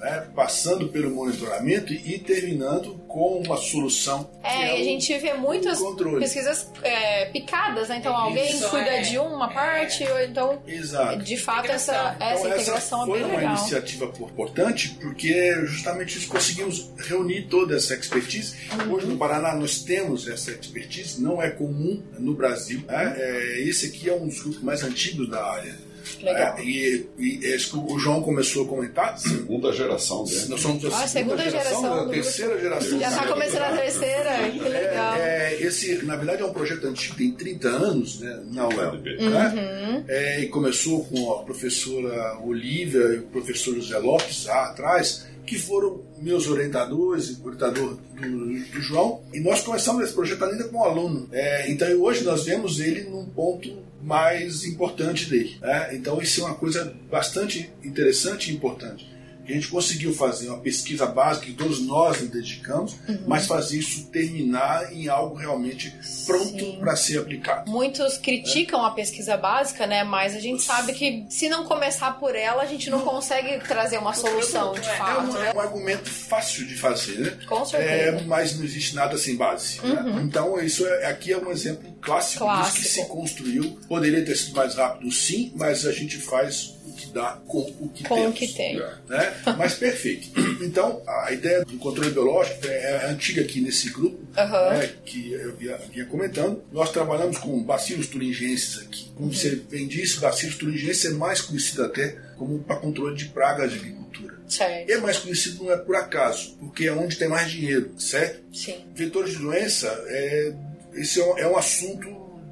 né, 0.00 0.26
passando 0.34 0.88
pelo 0.88 1.14
monitoramento 1.14 1.92
e 1.92 2.18
terminando 2.18 2.94
com 3.06 3.42
uma 3.44 3.56
solução. 3.58 4.30
É, 4.42 4.78
e 4.78 4.80
a 4.80 4.84
gente 4.84 5.16
vê 5.18 5.34
muitas 5.34 5.78
controle. 5.78 6.20
pesquisas 6.20 6.66
é, 6.82 7.26
picadas, 7.26 7.88
né? 7.88 7.98
Então 7.98 8.16
alguém 8.16 8.50
Isso, 8.50 8.68
cuida 8.70 8.88
é. 8.90 9.02
de 9.02 9.18
uma 9.18 9.48
parte, 9.52 10.02
ou 10.04 10.18
então, 10.20 10.62
Exato. 10.66 11.18
de 11.22 11.36
fato, 11.36 11.70
essa, 11.70 11.92
Integração. 11.92 12.26
essa 12.26 12.40
Então, 12.46 12.56
integração 12.56 13.06
foi 13.06 13.18
é 13.18 13.22
bem 13.22 13.30
uma 13.30 13.38
legal. 13.40 13.56
iniciativa 13.56 14.04
importante 14.06 14.96
porque 15.00 15.54
justamente 15.66 16.16
isso 16.18 16.28
conseguimos 16.28 16.90
reunir 16.96 17.42
toda 17.42 17.76
essa 17.76 17.94
expertise. 17.94 18.56
Uhum. 18.72 18.94
Hoje 18.94 19.06
no 19.06 19.18
Paraná 19.18 19.54
nós 19.54 19.82
temos 19.82 20.26
essa 20.26 20.50
expertise, 20.50 21.20
não 21.22 21.42
é 21.42 21.50
comum 21.50 22.02
no 22.18 22.34
Brasil. 22.34 22.80
né? 22.86 23.14
É, 23.18 23.60
esse 23.68 23.86
aqui 23.86 24.08
é 24.08 24.14
um 24.14 24.26
dos 24.26 24.40
grupos 24.40 24.62
mais 24.62 24.82
antigos 24.82 25.28
da 25.28 25.44
área. 25.44 25.89
Legal. 26.22 26.56
É, 26.58 26.64
e, 26.64 27.06
e 27.18 27.46
é 27.46 27.56
isso 27.56 27.70
que 27.70 27.92
o 27.92 27.98
João 27.98 28.22
começou 28.22 28.64
a 28.64 28.68
comentar. 28.68 29.18
Segunda 29.18 29.72
geração 29.72 30.24
dele. 30.24 30.46
Nós 30.48 30.60
somos 30.60 30.84
a 30.84 31.02
Ah, 31.02 31.08
segunda 31.08 31.42
geração 31.50 31.94
a 31.94 32.04
do- 32.04 32.10
terceira 32.10 32.60
geração. 32.60 33.00
Já 33.00 33.10
tá 33.10 33.26
começando 33.26 33.62
a 33.62 33.76
terceira, 33.76 34.50
que 34.50 34.58
legal. 34.68 35.14
É, 35.16 35.54
é, 35.54 35.62
esse, 35.62 36.04
na 36.04 36.16
verdade, 36.16 36.42
é 36.42 36.44
um 36.44 36.52
projeto 36.52 36.86
antigo, 36.86 37.16
tem 37.16 37.32
30 37.32 37.68
anos, 37.68 38.20
né, 38.20 38.42
na 38.52 38.68
UEL. 38.68 38.92
Uhum. 38.94 39.30
né? 39.30 40.04
É, 40.08 40.40
e 40.40 40.48
começou 40.48 41.04
com 41.06 41.32
a 41.32 41.42
professora 41.42 42.38
Olivia 42.44 43.00
e 43.14 43.18
o 43.18 43.22
professor 43.24 43.74
José 43.74 43.98
Lopes 43.98 44.44
lá 44.46 44.66
atrás, 44.66 45.26
que 45.46 45.58
foram 45.58 46.02
meus 46.18 46.46
orientadores, 46.46 47.30
o 47.38 47.44
orientador 47.46 47.96
do, 48.20 48.46
do 48.70 48.80
João, 48.82 49.22
e 49.32 49.40
nós 49.40 49.62
começamos 49.62 50.04
esse 50.04 50.12
projeto 50.12 50.44
ainda 50.44 50.64
com 50.64 50.76
um 50.78 50.84
aluno. 50.84 51.28
É, 51.32 51.70
então 51.70 51.88
hoje 52.00 52.22
nós 52.24 52.44
vemos 52.44 52.78
ele 52.78 53.04
num 53.04 53.24
ponto 53.24 53.68
mais 54.02 54.64
importante 54.64 55.26
dele. 55.28 55.56
né? 55.60 55.90
Então 55.94 56.20
isso 56.20 56.40
é 56.40 56.44
uma 56.44 56.54
coisa 56.54 56.94
bastante 57.10 57.70
interessante 57.84 58.50
e 58.50 58.54
importante. 58.54 59.08
Que 59.44 59.52
a 59.52 59.54
gente 59.56 59.68
conseguiu 59.68 60.14
fazer 60.14 60.48
uma 60.48 60.58
pesquisa 60.60 61.06
básica 61.06 61.46
que 61.46 61.54
todos 61.54 61.80
nós 61.80 62.20
nos 62.20 62.30
dedicamos, 62.30 62.92
Uhum. 63.08 63.24
mas 63.26 63.46
fazer 63.46 63.78
isso 63.78 64.06
terminar 64.06 64.92
em 64.92 65.08
algo 65.08 65.34
realmente 65.34 65.92
pronto 66.26 66.76
para 66.78 66.94
ser 66.94 67.18
aplicado. 67.18 67.68
Muitos 67.68 68.16
criticam 68.18 68.84
a 68.84 68.90
pesquisa 68.92 69.36
básica, 69.38 69.86
né? 69.86 70.04
Mas 70.04 70.36
a 70.36 70.40
gente 70.40 70.62
sabe 70.62 70.92
que 70.92 71.24
se 71.30 71.48
não 71.48 71.64
começar 71.64 72.12
por 72.20 72.36
ela, 72.36 72.62
a 72.62 72.66
gente 72.66 72.90
não 72.90 73.00
consegue 73.00 73.58
trazer 73.66 73.98
uma 73.98 74.12
solução, 74.12 74.74
de 74.74 74.86
É, 74.88 74.92
É 74.92 74.96
fato. 74.96 75.30
um, 75.30 75.32
né? 75.32 75.50
é 75.50 75.56
um 75.56 75.60
argumento 75.60 76.08
fácil 76.08 76.66
de 76.66 76.76
fazer, 76.76 77.18
né? 77.18 77.38
Com 77.48 77.64
certeza. 77.64 77.90
É, 77.92 78.22
mas 78.26 78.56
não 78.56 78.64
existe 78.64 78.94
nada 78.94 79.16
sem 79.18 79.34
base. 79.36 79.80
né? 79.84 80.20
Então, 80.22 80.60
isso 80.60 80.86
é, 80.86 81.06
aqui 81.06 81.32
é 81.32 81.38
um 81.38 81.50
exemplo 81.50 81.89
clássico, 82.00 82.44
Clássico. 82.44 82.82
que 82.82 82.88
se 82.88 83.04
construiu. 83.06 83.78
Poderia 83.88 84.24
ter 84.24 84.36
sido 84.36 84.54
mais 84.56 84.74
rápido, 84.74 85.10
sim, 85.12 85.52
mas 85.56 85.84
a 85.86 85.92
gente 85.92 86.16
faz 86.18 86.74
o 86.86 86.92
que 86.92 87.06
dá 87.08 87.38
com 87.46 87.60
o 87.80 87.88
que 87.88 88.04
Com 88.04 88.14
temos. 88.16 88.30
o 88.30 88.32
que 88.34 88.48
tem. 88.48 88.76
Né? 89.08 89.34
Mas 89.56 89.74
perfeito. 89.74 90.28
Então, 90.62 91.02
a 91.06 91.32
ideia 91.32 91.64
do 91.64 91.78
controle 91.78 92.10
biológico 92.10 92.66
é, 92.66 93.04
é 93.04 93.06
antiga 93.06 93.40
aqui 93.42 93.60
nesse 93.60 93.90
grupo, 93.90 94.18
Aham. 94.36 94.70
né, 94.78 94.92
que 95.04 95.32
eu 95.32 95.56
vinha, 95.56 95.76
vinha 95.92 96.04
comentando. 96.06 96.62
Nós 96.72 96.90
trabalhamos 96.92 97.38
com 97.38 97.62
bacilos 97.62 98.06
thuringienses 98.08 98.78
aqui. 98.82 99.10
Como 99.16 99.32
você 99.32 99.56
bem 99.56 99.86
disse, 99.86 100.18
bacilos 100.20 100.56
thuringienses 100.56 101.06
é 101.06 101.10
mais 101.10 101.40
conhecido 101.40 101.84
até 101.84 102.16
como 102.36 102.58
para 102.60 102.76
controle 102.76 103.16
de 103.16 103.26
pragas 103.26 103.72
de 103.72 103.78
agricultura. 103.78 104.38
Certo. 104.48 104.90
É 104.90 104.96
mais 104.98 105.16
conhecido 105.18 105.62
não 105.64 105.72
é 105.72 105.76
por 105.76 105.94
acaso, 105.94 106.56
porque 106.58 106.86
é 106.86 106.92
onde 106.92 107.16
tem 107.16 107.28
mais 107.28 107.50
dinheiro, 107.50 107.92
certo? 107.98 108.42
Sim. 108.52 108.84
Vetores 108.94 109.32
de 109.32 109.38
doença, 109.38 109.86
é, 110.08 110.52
esse 110.94 111.20
é 111.20 111.24
um, 111.24 111.38
é 111.38 111.46
um 111.48 111.56
assunto 111.56 112.08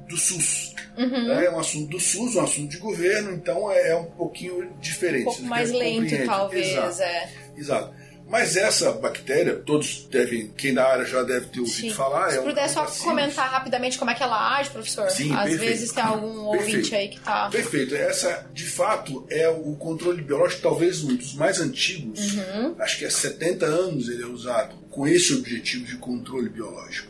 do 0.07 0.17
SUS. 0.17 0.73
Uhum. 0.97 1.27
né? 1.27 1.45
É 1.45 1.51
um 1.51 1.59
assunto 1.59 1.89
do 1.91 1.99
SUS, 1.99 2.35
um 2.35 2.41
assunto 2.41 2.69
de 2.71 2.77
governo, 2.77 3.31
então 3.33 3.71
é, 3.71 3.89
é 3.91 3.95
um 3.95 4.05
pouquinho 4.05 4.73
diferente. 4.81 5.21
Um 5.21 5.25
pouco 5.25 5.43
mais 5.43 5.71
lento, 5.71 6.01
compreende. 6.01 6.25
talvez, 6.25 6.67
Exato. 6.67 7.01
é. 7.03 7.29
Exato. 7.57 7.93
Mas 8.27 8.55
essa 8.55 8.91
bactéria, 8.91 9.55
todos 9.55 10.05
devem, 10.11 10.49
quem 10.51 10.71
da 10.71 10.85
área 10.87 11.03
já 11.03 11.23
deve 11.23 11.47
ter 11.47 11.61
ouvido 11.61 11.75
Sim. 11.89 11.93
falar. 11.93 12.29
Se 12.29 12.37
é 12.37 12.41
um- 12.41 12.43
puder 12.43 12.65
é 12.65 12.67
só 12.67 12.85
comentar 12.85 13.49
rapidamente 13.49 13.97
como 13.97 14.11
é 14.11 14.13
que 14.13 14.21
ela 14.21 14.57
age, 14.57 14.69
professor. 14.69 15.09
Sim, 15.09 15.31
Às 15.33 15.49
perfeito. 15.49 15.59
vezes 15.61 15.91
tem 15.91 16.03
algum 16.03 16.37
ouvinte 16.41 16.71
Perfeito. 16.89 16.95
aí 16.95 17.07
que 17.09 17.19
tá. 17.21 17.49
Perfeito. 17.49 17.95
Essa, 17.95 18.45
de 18.53 18.65
fato, 18.65 19.25
é 19.31 19.49
o 19.49 19.75
controle 19.77 20.21
biológico, 20.21 20.61
talvez 20.61 21.03
um 21.03 21.15
dos 21.15 21.33
mais 21.33 21.59
antigos. 21.59 22.33
Uhum. 22.35 22.75
Acho 22.77 22.99
que 22.99 23.05
há 23.05 23.09
70 23.09 23.65
anos 23.65 24.07
ele 24.09 24.21
é 24.21 24.27
usado 24.27 24.75
com 24.91 25.07
esse 25.07 25.33
objetivo 25.33 25.85
de 25.85 25.97
controle 25.97 26.49
biológico. 26.49 27.09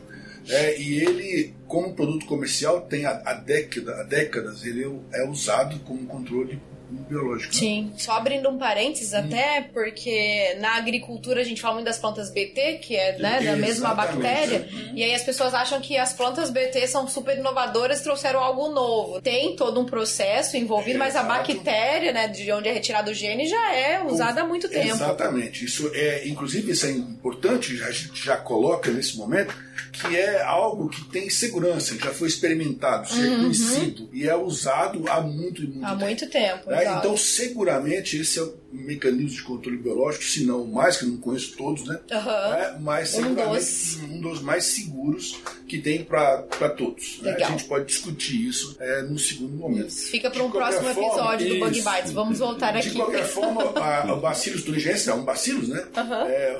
É, 0.50 0.80
e 0.80 0.98
ele, 1.00 1.54
como 1.66 1.94
produto 1.94 2.26
comercial, 2.26 2.80
tem 2.82 3.06
há, 3.06 3.22
há 3.24 3.34
década, 3.34 4.00
há 4.00 4.02
décadas, 4.02 4.64
ele 4.64 4.84
é 5.12 5.24
usado 5.28 5.78
como 5.80 6.06
controle 6.06 6.60
biológico. 7.08 7.54
né? 7.54 7.58
Sim, 7.60 7.92
só 7.96 8.12
abrindo 8.14 8.48
um 8.48 8.58
parênteses 8.58 9.14
até, 9.14 9.60
porque 9.72 10.56
na 10.58 10.76
agricultura 10.76 11.40
a 11.40 11.44
gente 11.44 11.60
fala 11.60 11.74
muito 11.74 11.86
das 11.86 12.00
plantas 12.00 12.30
BT, 12.32 12.78
que 12.82 12.96
é 12.96 13.16
né, 13.16 13.40
da 13.42 13.54
mesma 13.56 13.94
bactéria, 13.94 14.68
e 14.92 15.04
aí 15.04 15.14
as 15.14 15.22
pessoas 15.22 15.54
acham 15.54 15.80
que 15.80 15.96
as 15.96 16.12
plantas 16.12 16.50
BT 16.50 16.88
são 16.88 17.06
super 17.06 17.38
inovadoras 17.38 18.00
e 18.00 18.02
trouxeram 18.02 18.40
algo 18.40 18.70
novo. 18.70 19.20
Tem 19.22 19.54
todo 19.54 19.78
um 19.80 19.84
processo 19.84 20.56
envolvido, 20.56 20.98
mas 20.98 21.14
a 21.14 21.20
Exato. 21.20 21.28
bactéria, 21.54 22.12
né, 22.12 22.26
de 22.26 22.50
onde 22.50 22.68
é 22.68 22.72
retirado 22.72 23.12
o 23.12 23.14
gene, 23.14 23.46
já 23.46 23.72
é 23.72 24.02
usada 24.02 24.40
há 24.40 24.44
muito 24.44 24.68
tempo. 24.68 24.88
Exatamente. 24.88 25.64
Isso 25.64 25.88
é, 25.94 26.26
inclusive, 26.26 26.72
isso 26.72 26.86
é 26.86 26.90
importante, 26.90 27.76
já- 27.76 27.86
a 27.86 27.92
gente 27.92 28.24
já 28.24 28.36
coloca 28.36 28.90
nesse 28.90 29.16
momento, 29.16 29.54
que 29.92 30.16
é 30.16 30.42
algo 30.42 30.88
que 30.88 31.04
tem 31.06 31.28
segurança, 31.30 31.96
já 31.98 32.10
foi 32.12 32.28
experimentado, 32.28 33.08
já 33.08 33.22
é 33.26 33.36
conhecido 33.36 34.08
e 34.12 34.28
é 34.28 34.36
usado 34.36 35.04
há 35.08 35.20
muito 35.20 35.62
e 35.62 35.66
muito 35.66 35.80
Uhum. 35.80 35.84
Há 35.86 35.90
tempo. 35.90 36.04
muito 36.04 36.28
tempo. 36.30 36.70
né? 36.70 36.96
Então, 36.98 37.16
seguramente, 37.16 38.16
esse 38.18 38.38
é 38.38 38.42
o 38.42 38.54
mecanismo 38.72 39.28
de 39.36 39.42
controle 39.42 39.76
biológico, 39.78 40.24
se 40.24 40.44
não 40.44 40.62
o 40.62 40.72
mais, 40.72 40.96
que 40.96 41.04
eu 41.04 41.08
não 41.08 41.16
conheço 41.16 41.56
todos, 41.56 41.84
né? 41.86 41.98
Aham. 42.12 42.54
É, 42.56 42.76
mas 42.80 43.14
Um 43.14 43.22
seguramente 43.22 43.64
dos. 43.64 43.96
um 44.04 44.20
dos 44.20 44.42
mais 44.42 44.64
seguros 44.64 45.40
que 45.66 45.78
tem 45.80 46.04
para 46.04 46.42
todos. 46.76 47.18
né? 47.22 47.32
A 47.32 47.50
gente 47.50 47.64
pode 47.64 47.86
discutir 47.86 48.46
isso 48.48 48.76
é, 48.78 49.02
num 49.02 49.18
segundo 49.18 49.54
momento. 49.54 49.88
Isso. 49.88 50.10
Fica 50.10 50.30
para 50.30 50.40
De 50.40 50.46
um 50.46 50.50
próximo 50.50 50.84
forma, 50.94 51.06
episódio 51.08 51.48
do 51.48 51.58
Bug 51.58 51.78
isso. 51.78 51.90
Bites. 51.90 52.12
Vamos 52.12 52.38
voltar 52.38 52.72
De 52.72 52.78
aqui. 52.88 52.96
qualquer 52.96 53.24
forma, 53.26 53.62
a, 53.80 54.12
o 54.14 54.20
Bacillus 54.20 54.62
thuringiensis 54.62 55.08
é 55.08 55.14
um 55.14 55.24
bacillus, 55.24 55.68
né? 55.68 55.84
Aham. 55.96 56.26
É, 56.28 56.58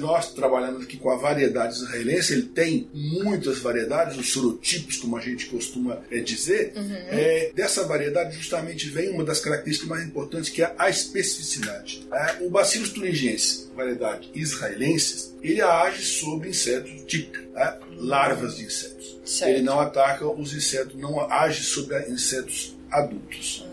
nós 0.00 0.32
trabalhamos 0.32 0.82
aqui 0.84 0.96
com 0.96 1.10
a 1.10 1.16
variedade 1.16 1.74
israelense, 1.74 2.33
ele 2.34 2.42
tem 2.42 2.88
muitas 2.92 3.58
variedades, 3.58 4.18
os 4.18 4.32
sorotipos, 4.32 4.96
como 4.96 5.16
a 5.16 5.20
gente 5.20 5.46
costuma 5.46 6.02
é, 6.10 6.20
dizer. 6.20 6.72
Uhum. 6.76 6.94
É, 7.08 7.52
dessa 7.54 7.84
variedade, 7.84 8.36
justamente, 8.36 8.88
vem 8.88 9.10
uma 9.10 9.24
das 9.24 9.40
características 9.40 9.88
mais 9.88 10.04
importantes, 10.04 10.50
que 10.50 10.62
é 10.62 10.74
a 10.78 10.90
especificidade. 10.90 12.06
É, 12.12 12.44
o 12.44 12.50
Bacillus 12.50 12.90
thuringiensis, 12.90 13.70
variedade 13.74 14.30
israelensis, 14.34 15.34
ele 15.42 15.60
age 15.60 16.02
sobre 16.02 16.50
insetos 16.50 16.92
típicos, 17.06 17.44
né? 17.52 17.78
larvas 17.96 18.56
de 18.56 18.64
insetos. 18.64 19.20
Certo. 19.24 19.50
Ele 19.50 19.62
não 19.62 19.80
ataca 19.80 20.26
os 20.26 20.54
insetos, 20.54 20.94
não 21.00 21.20
age 21.30 21.62
sobre 21.64 21.98
insetos 22.08 22.76
adultos. 22.90 23.66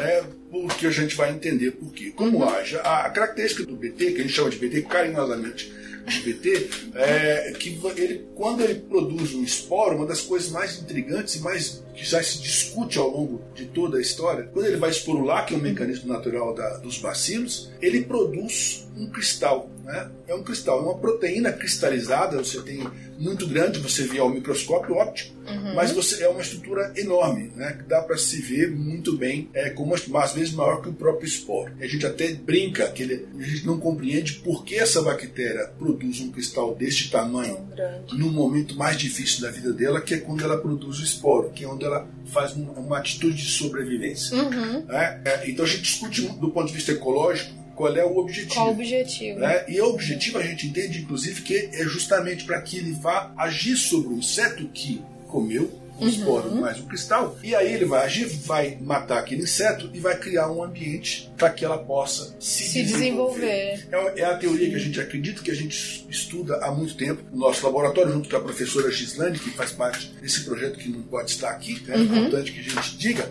É 0.00 0.24
porque 0.50 0.86
a 0.86 0.90
gente 0.90 1.14
vai 1.14 1.30
entender 1.30 1.72
por 1.72 1.92
quê. 1.92 2.12
Como 2.14 2.48
age? 2.48 2.76
A 2.78 3.08
característica 3.10 3.64
do 3.64 3.76
BT, 3.76 4.12
que 4.12 4.20
a 4.20 4.22
gente 4.22 4.32
chama 4.32 4.50
de 4.50 4.58
BT 4.58 4.82
carinhosamente, 4.82 5.72
do 6.06 6.22
BT, 6.22 6.70
é, 6.94 7.52
que 7.58 7.78
ele, 7.96 8.26
quando 8.34 8.62
ele 8.62 8.76
produz 8.76 9.34
um 9.34 9.42
esporo, 9.42 9.96
uma 9.96 10.06
das 10.06 10.20
coisas 10.20 10.50
mais 10.50 10.80
intrigantes 10.80 11.34
e 11.34 11.40
mais 11.40 11.82
que 11.94 12.04
já 12.04 12.22
se 12.22 12.40
discute 12.40 12.98
ao 12.98 13.10
longo 13.10 13.42
de 13.54 13.66
toda 13.66 13.98
a 13.98 14.00
história, 14.00 14.48
quando 14.52 14.66
ele 14.66 14.76
vai 14.76 14.90
esporular, 14.90 15.44
que 15.46 15.54
é 15.54 15.56
um 15.56 15.60
mecanismo 15.60 16.08
natural 16.08 16.54
da, 16.54 16.76
dos 16.78 16.98
bacilos, 16.98 17.70
ele 17.80 18.04
produz 18.04 18.85
um 18.96 19.06
cristal. 19.10 19.70
Né? 19.84 20.10
É 20.26 20.34
um 20.34 20.42
cristal, 20.42 20.78
é 20.78 20.82
uma 20.82 20.98
proteína 20.98 21.52
cristalizada, 21.52 22.38
você 22.38 22.60
tem 22.62 22.84
muito 23.18 23.46
grande, 23.46 23.78
você 23.78 24.02
vê 24.02 24.18
ao 24.18 24.28
microscópio 24.28 24.96
óptico, 24.96 25.34
uhum. 25.46 25.74
mas 25.74 25.92
você 25.92 26.24
é 26.24 26.28
uma 26.28 26.40
estrutura 26.40 26.92
enorme, 26.96 27.52
né? 27.54 27.72
que 27.72 27.84
dá 27.84 28.02
para 28.02 28.16
se 28.16 28.40
ver 28.40 28.70
muito 28.70 29.16
bem, 29.16 29.48
é, 29.54 29.70
como 29.70 29.94
às 29.94 30.32
vezes 30.32 30.52
maior 30.52 30.82
que 30.82 30.88
o 30.88 30.92
próprio 30.92 31.26
esporo. 31.26 31.72
A 31.80 31.86
gente 31.86 32.04
até 32.04 32.32
brinca 32.34 32.88
que 32.88 33.02
ele, 33.02 33.28
a 33.38 33.42
gente 33.42 33.66
não 33.66 33.78
compreende 33.78 34.34
por 34.34 34.64
que 34.64 34.74
essa 34.74 35.00
bactéria 35.02 35.68
produz 35.78 36.20
um 36.20 36.32
cristal 36.32 36.74
deste 36.74 37.10
tamanho 37.10 37.66
no 38.12 38.30
momento 38.30 38.76
mais 38.76 38.96
difícil 38.96 39.42
da 39.42 39.50
vida 39.50 39.72
dela, 39.72 40.00
que 40.00 40.14
é 40.14 40.18
quando 40.18 40.42
ela 40.42 40.58
produz 40.58 40.98
o 40.98 41.04
esporo, 41.04 41.50
que 41.50 41.64
é 41.64 41.68
onde 41.68 41.84
ela 41.84 42.08
faz 42.26 42.52
uma 42.54 42.98
atitude 42.98 43.36
de 43.36 43.50
sobrevivência. 43.50 44.36
Uhum. 44.36 44.84
Né? 44.84 45.22
É, 45.24 45.50
então 45.50 45.64
a 45.64 45.68
gente 45.68 45.82
discute 45.82 46.22
do 46.22 46.50
ponto 46.50 46.66
de 46.66 46.72
vista 46.72 46.92
ecológico 46.92 47.65
qual 47.76 47.94
é 47.94 48.04
o 48.04 48.16
objetivo. 48.16 48.54
Qual 48.54 48.68
o 48.68 48.70
objetivo? 48.70 49.38
Né? 49.38 49.64
E 49.68 49.80
o 49.80 49.90
objetivo 49.90 50.38
a 50.38 50.42
gente 50.42 50.66
entende, 50.66 51.02
inclusive, 51.02 51.42
que 51.42 51.70
é 51.74 51.84
justamente 51.84 52.44
para 52.44 52.60
que 52.62 52.78
ele 52.78 52.92
vá 52.92 53.32
agir 53.36 53.76
sobre 53.76 54.08
o 54.08 54.18
inseto 54.18 54.66
que 54.72 55.02
comeu 55.28 55.70
esporo 56.00 56.48
uhum. 56.48 56.60
mais 56.60 56.78
o 56.78 56.84
cristal, 56.84 57.36
e 57.42 57.54
aí 57.54 57.72
ele 57.72 57.84
vai 57.84 58.04
agir, 58.04 58.26
vai 58.26 58.76
matar 58.80 59.18
aquele 59.18 59.42
inseto 59.42 59.90
e 59.92 60.00
vai 60.00 60.16
criar 60.18 60.50
um 60.50 60.62
ambiente 60.62 61.32
para 61.36 61.50
que 61.50 61.64
ela 61.64 61.78
possa 61.78 62.34
se, 62.38 62.64
se 62.64 62.82
desenvolver. 62.82 63.76
desenvolver. 63.76 64.16
É, 64.16 64.20
é, 64.20 64.24
a 64.24 64.36
teoria 64.36 64.66
Sim. 64.66 64.70
que 64.70 64.76
a 64.76 64.80
gente 64.80 65.00
acredita, 65.00 65.42
que 65.42 65.50
a 65.50 65.54
gente 65.54 66.06
estuda 66.08 66.56
há 66.62 66.70
muito 66.70 66.96
tempo 66.96 67.22
no 67.30 67.38
nosso 67.38 67.64
laboratório, 67.64 68.12
junto 68.12 68.28
com 68.28 68.36
a 68.36 68.40
professora 68.40 68.90
Gislane, 68.90 69.38
que 69.38 69.50
faz 69.50 69.72
parte 69.72 70.12
desse 70.20 70.44
projeto 70.44 70.78
que 70.78 70.88
não 70.88 71.02
pode 71.02 71.30
estar 71.30 71.50
aqui, 71.50 71.80
né? 71.86 71.94
é 71.94 71.98
uhum. 71.98 72.04
importante 72.04 72.52
que 72.52 72.60
a 72.60 72.62
gente 72.62 72.96
diga. 72.96 73.30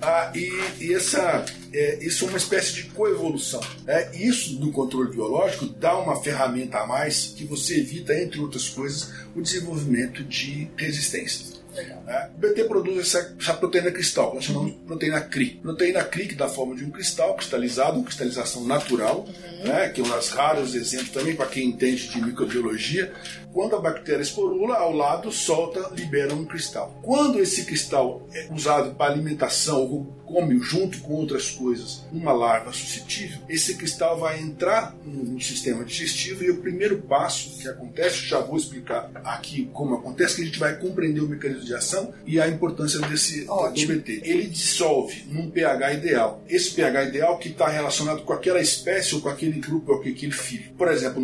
Ah, 0.00 0.32
e, 0.34 0.50
e 0.80 0.94
essa, 0.94 1.44
é, 1.72 2.04
isso 2.04 2.24
é 2.24 2.28
uma 2.28 2.38
espécie 2.38 2.74
de 2.74 2.82
coevolução. 2.84 3.60
Né? 3.84 4.10
Isso, 4.14 4.58
no 4.58 4.72
controle 4.72 5.10
biológico, 5.10 5.66
dá 5.66 5.96
uma 5.96 6.20
ferramenta 6.22 6.78
a 6.78 6.86
mais 6.86 7.32
que 7.36 7.44
você 7.44 7.78
evita, 7.78 8.14
entre 8.14 8.40
outras 8.40 8.68
coisas, 8.68 9.12
o 9.34 9.40
desenvolvimento 9.40 10.24
de 10.24 10.68
resistências. 10.76 11.61
Né? 11.74 12.30
O 12.34 12.38
BT 12.38 12.64
produz 12.64 12.98
essa, 12.98 13.34
essa, 13.38 13.54
proteína 13.54 13.90
cristal, 13.90 14.34
nós 14.34 14.44
chamamos 14.44 14.72
de 14.72 14.78
proteína 14.78 15.20
CRI. 15.20 15.60
Proteína 15.62 16.04
CRI 16.04 16.28
que 16.28 16.34
dá 16.34 16.48
forma 16.48 16.74
de 16.74 16.84
um 16.84 16.90
cristal 16.90 17.34
cristalizado, 17.34 17.96
uma 17.96 18.04
cristalização 18.04 18.64
natural, 18.64 19.26
uhum. 19.26 19.68
né? 19.68 19.88
que 19.88 20.00
é 20.00 20.04
um 20.04 20.08
dos 20.08 20.28
raros 20.30 20.74
exemplos 20.74 21.10
também 21.10 21.34
para 21.34 21.46
quem 21.46 21.68
entende 21.68 22.08
de 22.08 22.20
microbiologia. 22.20 23.12
Quando 23.52 23.76
a 23.76 23.80
bactéria 23.80 24.22
esporula, 24.22 24.76
ao 24.76 24.92
lado 24.92 25.30
solta, 25.30 25.90
libera 25.94 26.34
um 26.34 26.44
cristal. 26.44 26.98
Quando 27.02 27.38
esse 27.38 27.64
cristal 27.64 28.26
é 28.32 28.48
usado 28.52 28.94
para 28.94 29.12
alimentação 29.12 29.82
ou 29.82 30.22
come 30.32 30.58
junto 30.60 30.98
com 31.00 31.12
outras 31.12 31.50
coisas 31.50 32.04
uma 32.10 32.32
larva 32.32 32.72
suscetível, 32.72 33.38
esse 33.48 33.76
cristal 33.76 34.18
vai 34.18 34.40
entrar 34.40 34.96
no, 35.04 35.38
sistema 35.42 35.84
digestivo 35.84 36.44
e 36.44 36.50
o 36.50 36.58
primeiro 36.58 37.02
passo 37.02 37.58
que 37.58 37.68
acontece, 37.68 38.26
já 38.26 38.38
vou 38.38 38.56
explicar 38.56 39.10
aqui 39.24 39.68
como 39.72 39.96
acontece, 39.96 40.36
que 40.36 40.42
a 40.42 40.44
gente 40.44 40.58
vai 40.58 40.78
compreender 40.78 41.20
o 41.20 41.28
mecanismo 41.28 41.64
de 41.64 41.74
ação 41.74 42.14
e 42.24 42.40
a 42.40 42.48
importância 42.48 43.00
desse 43.00 43.46
DBT. 43.74 44.22
Ele 44.24 44.46
dissolve 44.46 45.24
num 45.28 45.50
pH 45.50 45.94
ideal. 45.94 46.42
Esse 46.48 46.70
pH 46.70 47.04
ideal 47.04 47.38
que 47.38 47.48
está 47.48 47.68
relacionado 47.68 48.22
com 48.22 48.32
aquela 48.32 48.60
espécie 48.60 49.14
ou 49.14 49.20
com 49.20 49.28
aquele 49.28 49.60
grupo 49.60 49.92
ou 49.92 50.00
com 50.00 50.08
aquele 50.08 50.32
filho. 50.32 50.72
Por 50.78 50.88
exemplo, 50.88 51.20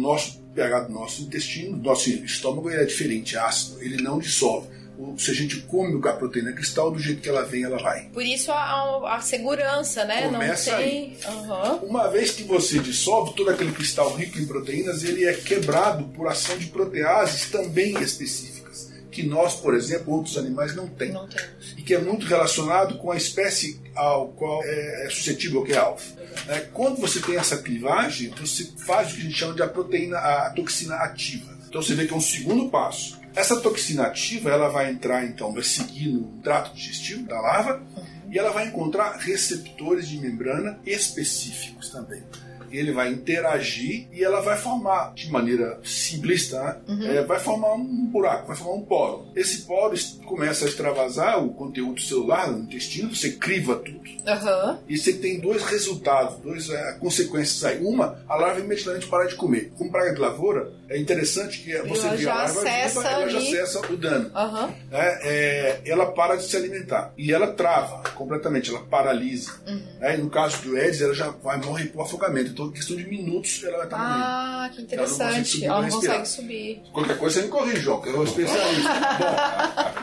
o 0.51 0.55
pH 0.55 0.81
do 0.81 0.93
nosso 0.93 1.23
intestino, 1.23 1.77
do 1.77 1.83
nosso 1.83 2.11
estômago 2.11 2.71
é 2.71 2.85
diferente, 2.85 3.37
é 3.37 3.39
ácido, 3.39 3.83
ele 3.83 4.03
não 4.03 4.19
dissolve 4.19 4.69
se 5.17 5.31
a 5.31 5.35
gente 5.35 5.61
come 5.63 5.97
a 6.09 6.13
proteína 6.13 6.53
cristal, 6.53 6.91
do 6.91 6.99
jeito 6.99 7.21
que 7.21 7.29
ela 7.29 7.43
vem, 7.43 7.63
ela 7.63 7.79
vai. 7.79 8.09
Por 8.13 8.25
isso 8.25 8.51
a, 8.51 9.17
a 9.17 9.21
segurança, 9.21 10.05
né? 10.05 10.29
Começa 10.29 10.73
Não 10.73 10.79
tem... 10.79 11.17
Uhum. 11.27 11.89
Uma 11.89 12.09
vez 12.09 12.33
que 12.33 12.43
você 12.43 12.81
dissolve 12.81 13.35
todo 13.35 13.51
aquele 13.51 13.71
cristal 13.73 14.13
rico 14.15 14.39
em 14.39 14.47
proteínas, 14.47 15.05
ele 15.05 15.25
é 15.25 15.35
quebrado 15.35 16.05
por 16.09 16.27
ação 16.27 16.59
de 16.59 16.67
proteases 16.67 17.49
também 17.49 17.97
específicas, 18.03 18.91
que 19.11 19.23
nós, 19.23 19.55
por 19.55 19.75
exemplo, 19.75 20.13
outros 20.13 20.37
animais 20.37 20.75
não 20.75 20.89
têm. 20.89 21.13
Não 21.13 21.29
temos. 21.29 21.75
E 21.77 21.83
que 21.83 21.95
é 21.95 21.99
muito 21.99 22.27
relacionado 22.27 22.99
com 22.99 23.13
a 23.13 23.17
espécie 23.17 23.81
ao 23.99 24.29
qual 24.29 24.63
é, 24.65 25.07
é 25.07 25.11
suscetível, 25.11 25.65
que 25.65 25.73
é 25.73 25.79
alfa. 25.79 26.19
É, 26.49 26.61
quando 26.73 27.01
você 27.01 27.21
tem 27.21 27.37
essa 27.37 27.59
clivagem, 27.59 28.31
você 28.31 28.71
faz 28.87 29.11
o 29.11 29.15
que 29.15 29.21
a 29.21 29.25
gente 29.25 29.37
chama 29.37 29.55
de 29.55 29.63
a 29.63 29.69
proteína, 29.69 30.19
a 30.19 30.51
toxina 30.51 30.97
ativa. 30.97 31.57
Então 31.69 31.83
você 31.83 31.95
vê 31.95 32.07
que 32.07 32.15
é 32.15 32.17
um 32.17 32.21
segundo 32.21 32.71
passo 32.71 33.19
essa 33.39 33.61
toxina 33.61 34.05
ativa 34.05 34.51
ela 34.51 34.69
vai 34.69 34.91
entrar, 34.91 35.25
então, 35.25 35.53
vai 35.53 35.63
seguir 35.63 36.09
no 36.09 36.25
trato 36.43 36.75
digestivo 36.75 37.23
da 37.23 37.41
larva 37.41 37.81
uhum. 37.97 38.33
e 38.33 38.37
ela 38.37 38.51
vai 38.51 38.67
encontrar 38.67 39.17
receptores 39.17 40.09
de 40.09 40.19
membrana 40.19 40.81
específicos 40.85 41.91
também 41.91 42.23
ele 42.71 42.93
vai 42.93 43.11
interagir 43.11 44.09
e 44.13 44.23
ela 44.23 44.41
vai 44.41 44.57
formar, 44.57 45.13
de 45.15 45.31
maneira 45.31 45.81
simplista, 45.83 46.63
né? 46.63 46.77
uhum. 46.89 47.11
é, 47.11 47.23
vai 47.25 47.39
formar 47.39 47.75
um 47.75 48.07
buraco, 48.07 48.49
vai 48.49 48.57
formar 48.57 48.75
um 48.75 48.83
poro. 48.83 49.27
Esse 49.35 49.63
poro 49.63 49.97
começa 50.25 50.65
a 50.65 50.69
extravasar 50.69 51.45
o 51.45 51.53
conteúdo 51.55 52.01
celular 52.01 52.51
no 52.51 52.59
intestino, 52.61 53.15
você 53.15 53.33
criva 53.33 53.77
tudo. 53.77 53.99
Uhum. 53.99 54.79
E 54.89 54.99
você 54.99 55.13
tem 55.13 55.41
dois 55.41 55.63
resultados, 55.65 56.39
duas 56.41 56.69
é, 56.71 56.93
consequências 56.95 57.65
aí. 57.65 57.83
Uma, 57.83 58.23
a 58.29 58.37
larva 58.37 58.61
imediatamente 58.61 59.07
para 59.07 59.27
de 59.27 59.35
comer. 59.35 59.73
Com 59.77 59.91
praga 59.91 60.13
de 60.13 60.21
lavoura, 60.21 60.73
é 60.89 60.99
interessante 60.99 61.61
que 61.61 61.77
você 61.83 62.07
ela 62.07 62.17
vê 62.17 62.29
a 62.29 62.35
larva 62.35 62.61
viva, 62.61 63.09
ela 63.09 63.29
já 63.29 63.39
acessa 63.39 63.93
o 63.93 63.97
dano. 63.97 64.31
Uhum. 64.35 64.75
É, 64.91 65.81
ela 65.87 66.07
para 66.07 66.37
de 66.37 66.45
se 66.45 66.57
alimentar. 66.57 67.13
E 67.17 67.33
ela 67.33 67.49
trava 67.49 68.03
completamente, 68.15 68.71
ela 68.71 68.81
paralisa. 68.81 69.53
Uhum. 69.67 69.83
É, 70.01 70.17
no 70.17 70.31
caso 70.31 70.63
do 70.63 70.77
Edis, 70.77 71.01
ela 71.01 71.15
já 71.15 71.31
vai 71.31 71.59
morrer 71.59 71.87
por 71.87 72.03
afogamento. 72.03 72.51
Em 72.67 72.73
questão 72.73 72.97
de 72.97 73.07
minutos, 73.07 73.63
ela 73.65 73.79
vai 73.79 73.87
estar 73.87 73.99
morrendo. 73.99 74.25
Ah, 74.25 74.71
que 74.75 74.83
interessante. 74.83 75.65
Ela 75.65 75.83
não, 75.83 75.91
consegue 75.91 76.29
subir. 76.29 76.83
Qualquer 76.93 77.19
coisa 77.19 77.41
você 77.41 77.47
me 77.47 77.49
corrige, 77.51 77.81
João, 77.81 78.01
que 78.01 78.09
eu 78.09 78.15
sou 78.15 78.25
especialista. 78.25 78.89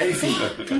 Bom, 0.00 0.06
enfim, 0.08 0.34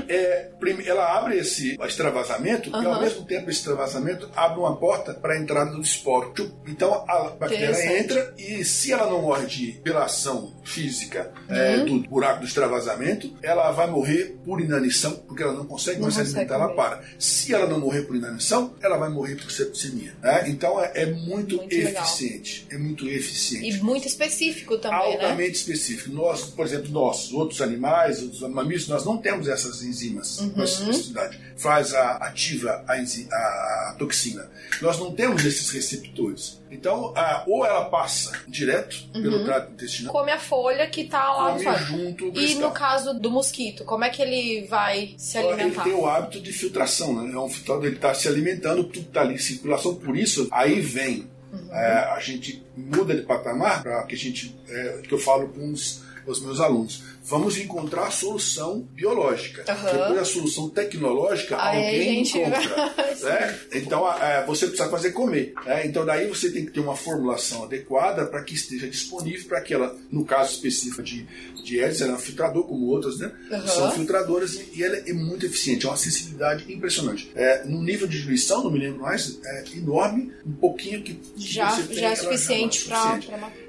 é, 0.09 0.49
ela 0.85 1.17
abre 1.17 1.37
esse 1.37 1.77
extravasamento 1.81 2.69
uhum. 2.69 2.83
e, 2.83 2.85
ao 2.85 3.01
mesmo 3.01 3.23
tempo, 3.25 3.49
esse 3.49 3.59
extravasamento 3.59 4.29
abre 4.35 4.59
uma 4.59 4.75
porta 4.75 5.13
para 5.13 5.33
a 5.33 5.37
entrada 5.37 5.71
do 5.71 5.81
esporo. 5.81 6.33
Então, 6.67 7.05
a 7.07 7.29
bactéria 7.29 7.99
entra 7.99 8.33
e, 8.37 8.63
se 8.65 8.91
ela 8.91 9.09
não 9.09 9.21
morre 9.21 9.45
de, 9.45 9.71
pela 9.83 10.05
ação 10.05 10.53
física 10.63 11.31
uhum. 11.49 11.55
é, 11.55 11.77
do 11.85 11.99
buraco 11.99 12.41
do 12.41 12.45
extravasamento, 12.45 13.31
ela 13.41 13.71
vai 13.71 13.87
morrer 13.87 14.37
por 14.43 14.59
inanição, 14.59 15.13
porque 15.27 15.43
ela 15.43 15.53
não 15.53 15.65
consegue 15.65 15.97
não 15.97 16.03
mais 16.03 16.15
se 16.15 16.21
alimentar, 16.21 16.55
ela 16.55 16.73
para. 16.73 17.01
Se 17.17 17.53
ela 17.53 17.67
não 17.67 17.79
morrer 17.79 18.03
por 18.03 18.15
inanição, 18.15 18.75
ela 18.81 18.97
vai 18.97 19.09
morrer 19.09 19.35
por 19.35 19.51
septicemia. 19.51 20.13
Né? 20.21 20.49
Então, 20.49 20.81
é, 20.81 20.91
é 20.95 21.05
muito, 21.21 21.57
muito 21.57 21.73
eficiente. 21.73 22.63
Legal. 22.63 22.79
É 22.79 22.83
muito 22.83 23.07
eficiente. 23.07 23.69
E 23.69 23.83
muito 23.83 24.07
específico 24.07 24.77
também, 24.77 24.99
né? 24.99 25.13
Altamente 25.13 25.49
né? 25.49 25.51
específico. 25.51 26.13
Nós, 26.13 26.45
por 26.45 26.65
exemplo, 26.65 26.89
nós, 26.91 27.31
outros 27.31 27.61
animais, 27.61 28.21
outros 28.21 28.41
mamíferos, 28.41 28.87
nós 28.87 29.05
não 29.05 29.17
temos 29.17 29.47
essas 29.47 29.83
enzimas 29.83 30.39
uhum. 30.39 30.63
especificidade. 30.63 31.39
Faz 31.57 31.93
a 31.93 32.17
ativa 32.17 32.83
a, 32.87 32.93
a, 32.93 33.89
a 33.91 33.95
toxina. 33.97 34.49
Nós 34.81 34.97
não 34.99 35.13
temos 35.13 35.45
esses 35.45 35.69
receptores. 35.69 36.60
Então, 36.71 37.13
a, 37.17 37.43
ou 37.45 37.65
ela 37.65 37.85
passa 37.85 38.31
direto 38.47 39.03
uhum. 39.13 39.21
pelo 39.21 39.43
trato 39.43 39.73
intestinal. 39.73 40.13
Come 40.13 40.31
a 40.31 40.39
folha 40.39 40.87
que 40.87 41.01
está 41.01 41.31
lá 41.33 41.51
come 41.51 41.65
no 41.65 41.77
junto 41.77 42.31
E 42.33 42.55
no 42.55 42.71
caso 42.71 43.13
do 43.13 43.29
mosquito, 43.29 43.83
como 43.83 44.05
é 44.05 44.09
que 44.09 44.21
ele 44.21 44.65
vai 44.67 45.13
se 45.17 45.37
alimentar? 45.37 45.85
Ele 45.85 45.91
tem 45.91 46.01
o 46.01 46.07
hábito 46.07 46.39
de 46.39 46.53
filtração, 46.53 47.13
né? 47.13 47.33
É 47.33 47.37
um 47.37 47.49
filtrador, 47.49 47.85
ele 47.85 47.95
está 47.95 48.13
se 48.13 48.27
alimentando, 48.27 48.85
tudo 48.85 49.05
está 49.05 49.21
ali 49.21 49.35
em 49.35 49.37
circulação, 49.37 49.95
por 49.95 50.15
isso 50.15 50.47
aí 50.51 50.79
vem. 50.79 51.29
Uhum. 51.51 51.75
É, 51.75 52.13
a 52.15 52.19
gente 52.21 52.63
muda 52.77 53.13
de 53.13 53.23
patamar 53.23 53.83
para 53.83 54.03
que 54.03 54.15
a 54.15 54.17
gente, 54.17 54.57
é, 54.69 55.01
que 55.05 55.13
eu 55.13 55.19
falo 55.19 55.49
com 55.49 55.73
os, 55.73 56.01
os 56.25 56.41
meus 56.41 56.59
alunos 56.59 57.03
vamos 57.23 57.57
encontrar 57.57 58.07
a 58.07 58.11
solução 58.11 58.81
biológica. 58.93 59.63
Uhum. 59.67 59.85
Depois 59.85 60.19
a 60.19 60.25
solução 60.25 60.69
tecnológica, 60.69 61.57
Aí 61.61 61.77
alguém 61.77 62.25
gente... 62.25 62.37
encontra. 62.39 62.95
né? 63.21 63.59
Então 63.73 64.11
é, 64.21 64.45
você 64.45 64.67
precisa 64.67 64.89
fazer 64.89 65.11
comer. 65.11 65.53
Né? 65.65 65.85
Então 65.85 66.05
daí 66.05 66.27
você 66.27 66.51
tem 66.51 66.65
que 66.65 66.71
ter 66.71 66.79
uma 66.79 66.95
formulação 66.95 67.63
adequada 67.63 68.25
para 68.25 68.43
que 68.43 68.55
esteja 68.55 68.87
disponível 68.87 69.47
para 69.47 69.61
que 69.61 69.73
ela, 69.73 69.95
no 70.11 70.25
caso 70.25 70.53
específico 70.53 71.03
de, 71.03 71.27
de 71.63 71.79
Edis, 71.79 72.01
ela 72.01 72.11
é 72.11 72.15
um 72.15 72.19
filtrador, 72.19 72.63
como 72.63 72.87
outras, 72.87 73.19
né? 73.19 73.31
Uhum. 73.51 73.67
São 73.67 73.91
filtradoras 73.91 74.59
e 74.73 74.83
ela 74.83 74.97
é 74.97 75.13
muito 75.13 75.45
eficiente, 75.45 75.85
é 75.85 75.89
uma 75.89 75.97
sensibilidade 75.97 76.71
impressionante. 76.71 77.31
É, 77.35 77.63
no 77.65 77.81
nível 77.81 78.07
de 78.07 78.21
diluição, 78.21 78.63
não 78.63 78.71
me 78.71 78.79
lembro 78.79 79.01
mais, 79.01 79.39
é 79.43 79.63
enorme, 79.75 80.31
um 80.45 80.53
pouquinho 80.53 81.03
que 81.03 81.19
já, 81.37 81.71
você 81.71 81.83
tem, 81.83 81.97
já 81.97 82.09
é 82.09 82.15
suficiente 82.15 82.85
para 82.85 83.19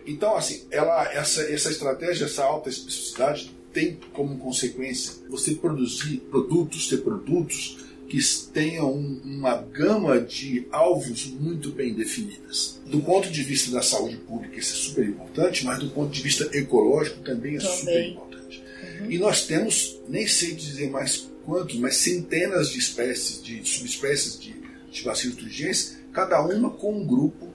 então, 0.07 0.37
assim, 0.37 0.65
ela, 0.71 1.05
essa, 1.13 1.43
essa 1.43 1.71
estratégia, 1.71 2.25
essa 2.25 2.45
alta 2.45 2.69
especificidade 2.69 3.55
tem 3.73 3.99
como 4.13 4.39
consequência 4.39 5.15
você 5.29 5.55
produzir 5.55 6.19
produtos, 6.31 6.89
ter 6.89 6.99
produtos 6.99 7.79
que 8.13 8.21
tenha 8.53 8.85
um, 8.85 9.23
uma 9.25 9.57
gama 9.57 10.21
de 10.21 10.67
alvos 10.71 11.29
muito 11.29 11.71
bem 11.71 11.95
definidas. 11.95 12.79
Do 12.85 13.01
ponto 13.01 13.31
de 13.31 13.43
vista 13.43 13.71
da 13.71 13.81
saúde 13.81 14.17
pública, 14.17 14.55
isso 14.59 14.75
é 14.75 14.77
super 14.77 15.09
importante, 15.09 15.65
mas 15.65 15.79
do 15.79 15.89
ponto 15.89 16.13
de 16.13 16.21
vista 16.21 16.47
ecológico 16.55 17.21
também 17.21 17.57
é 17.57 17.59
Também. 17.59 17.79
super 17.79 18.07
importante. 18.07 18.63
E 19.09 19.17
nós 19.17 19.47
temos, 19.47 19.99
nem 20.11 20.27
sei 20.27 20.53
dizer 20.55 20.91
mais 20.91 21.27
quantos, 21.47 21.77
mas 21.77 21.97
centenas 21.97 22.69
de 22.69 22.81
espécies, 22.81 23.43
de 23.43 23.67
subespécies 23.67 24.39
de, 24.39 24.55
de 24.91 25.03
bacilos 25.05 25.37
turgentes, 25.37 25.97
cada 26.13 26.43
uma 26.43 26.69
com 26.69 26.93
um 26.93 27.07
grupo 27.07 27.49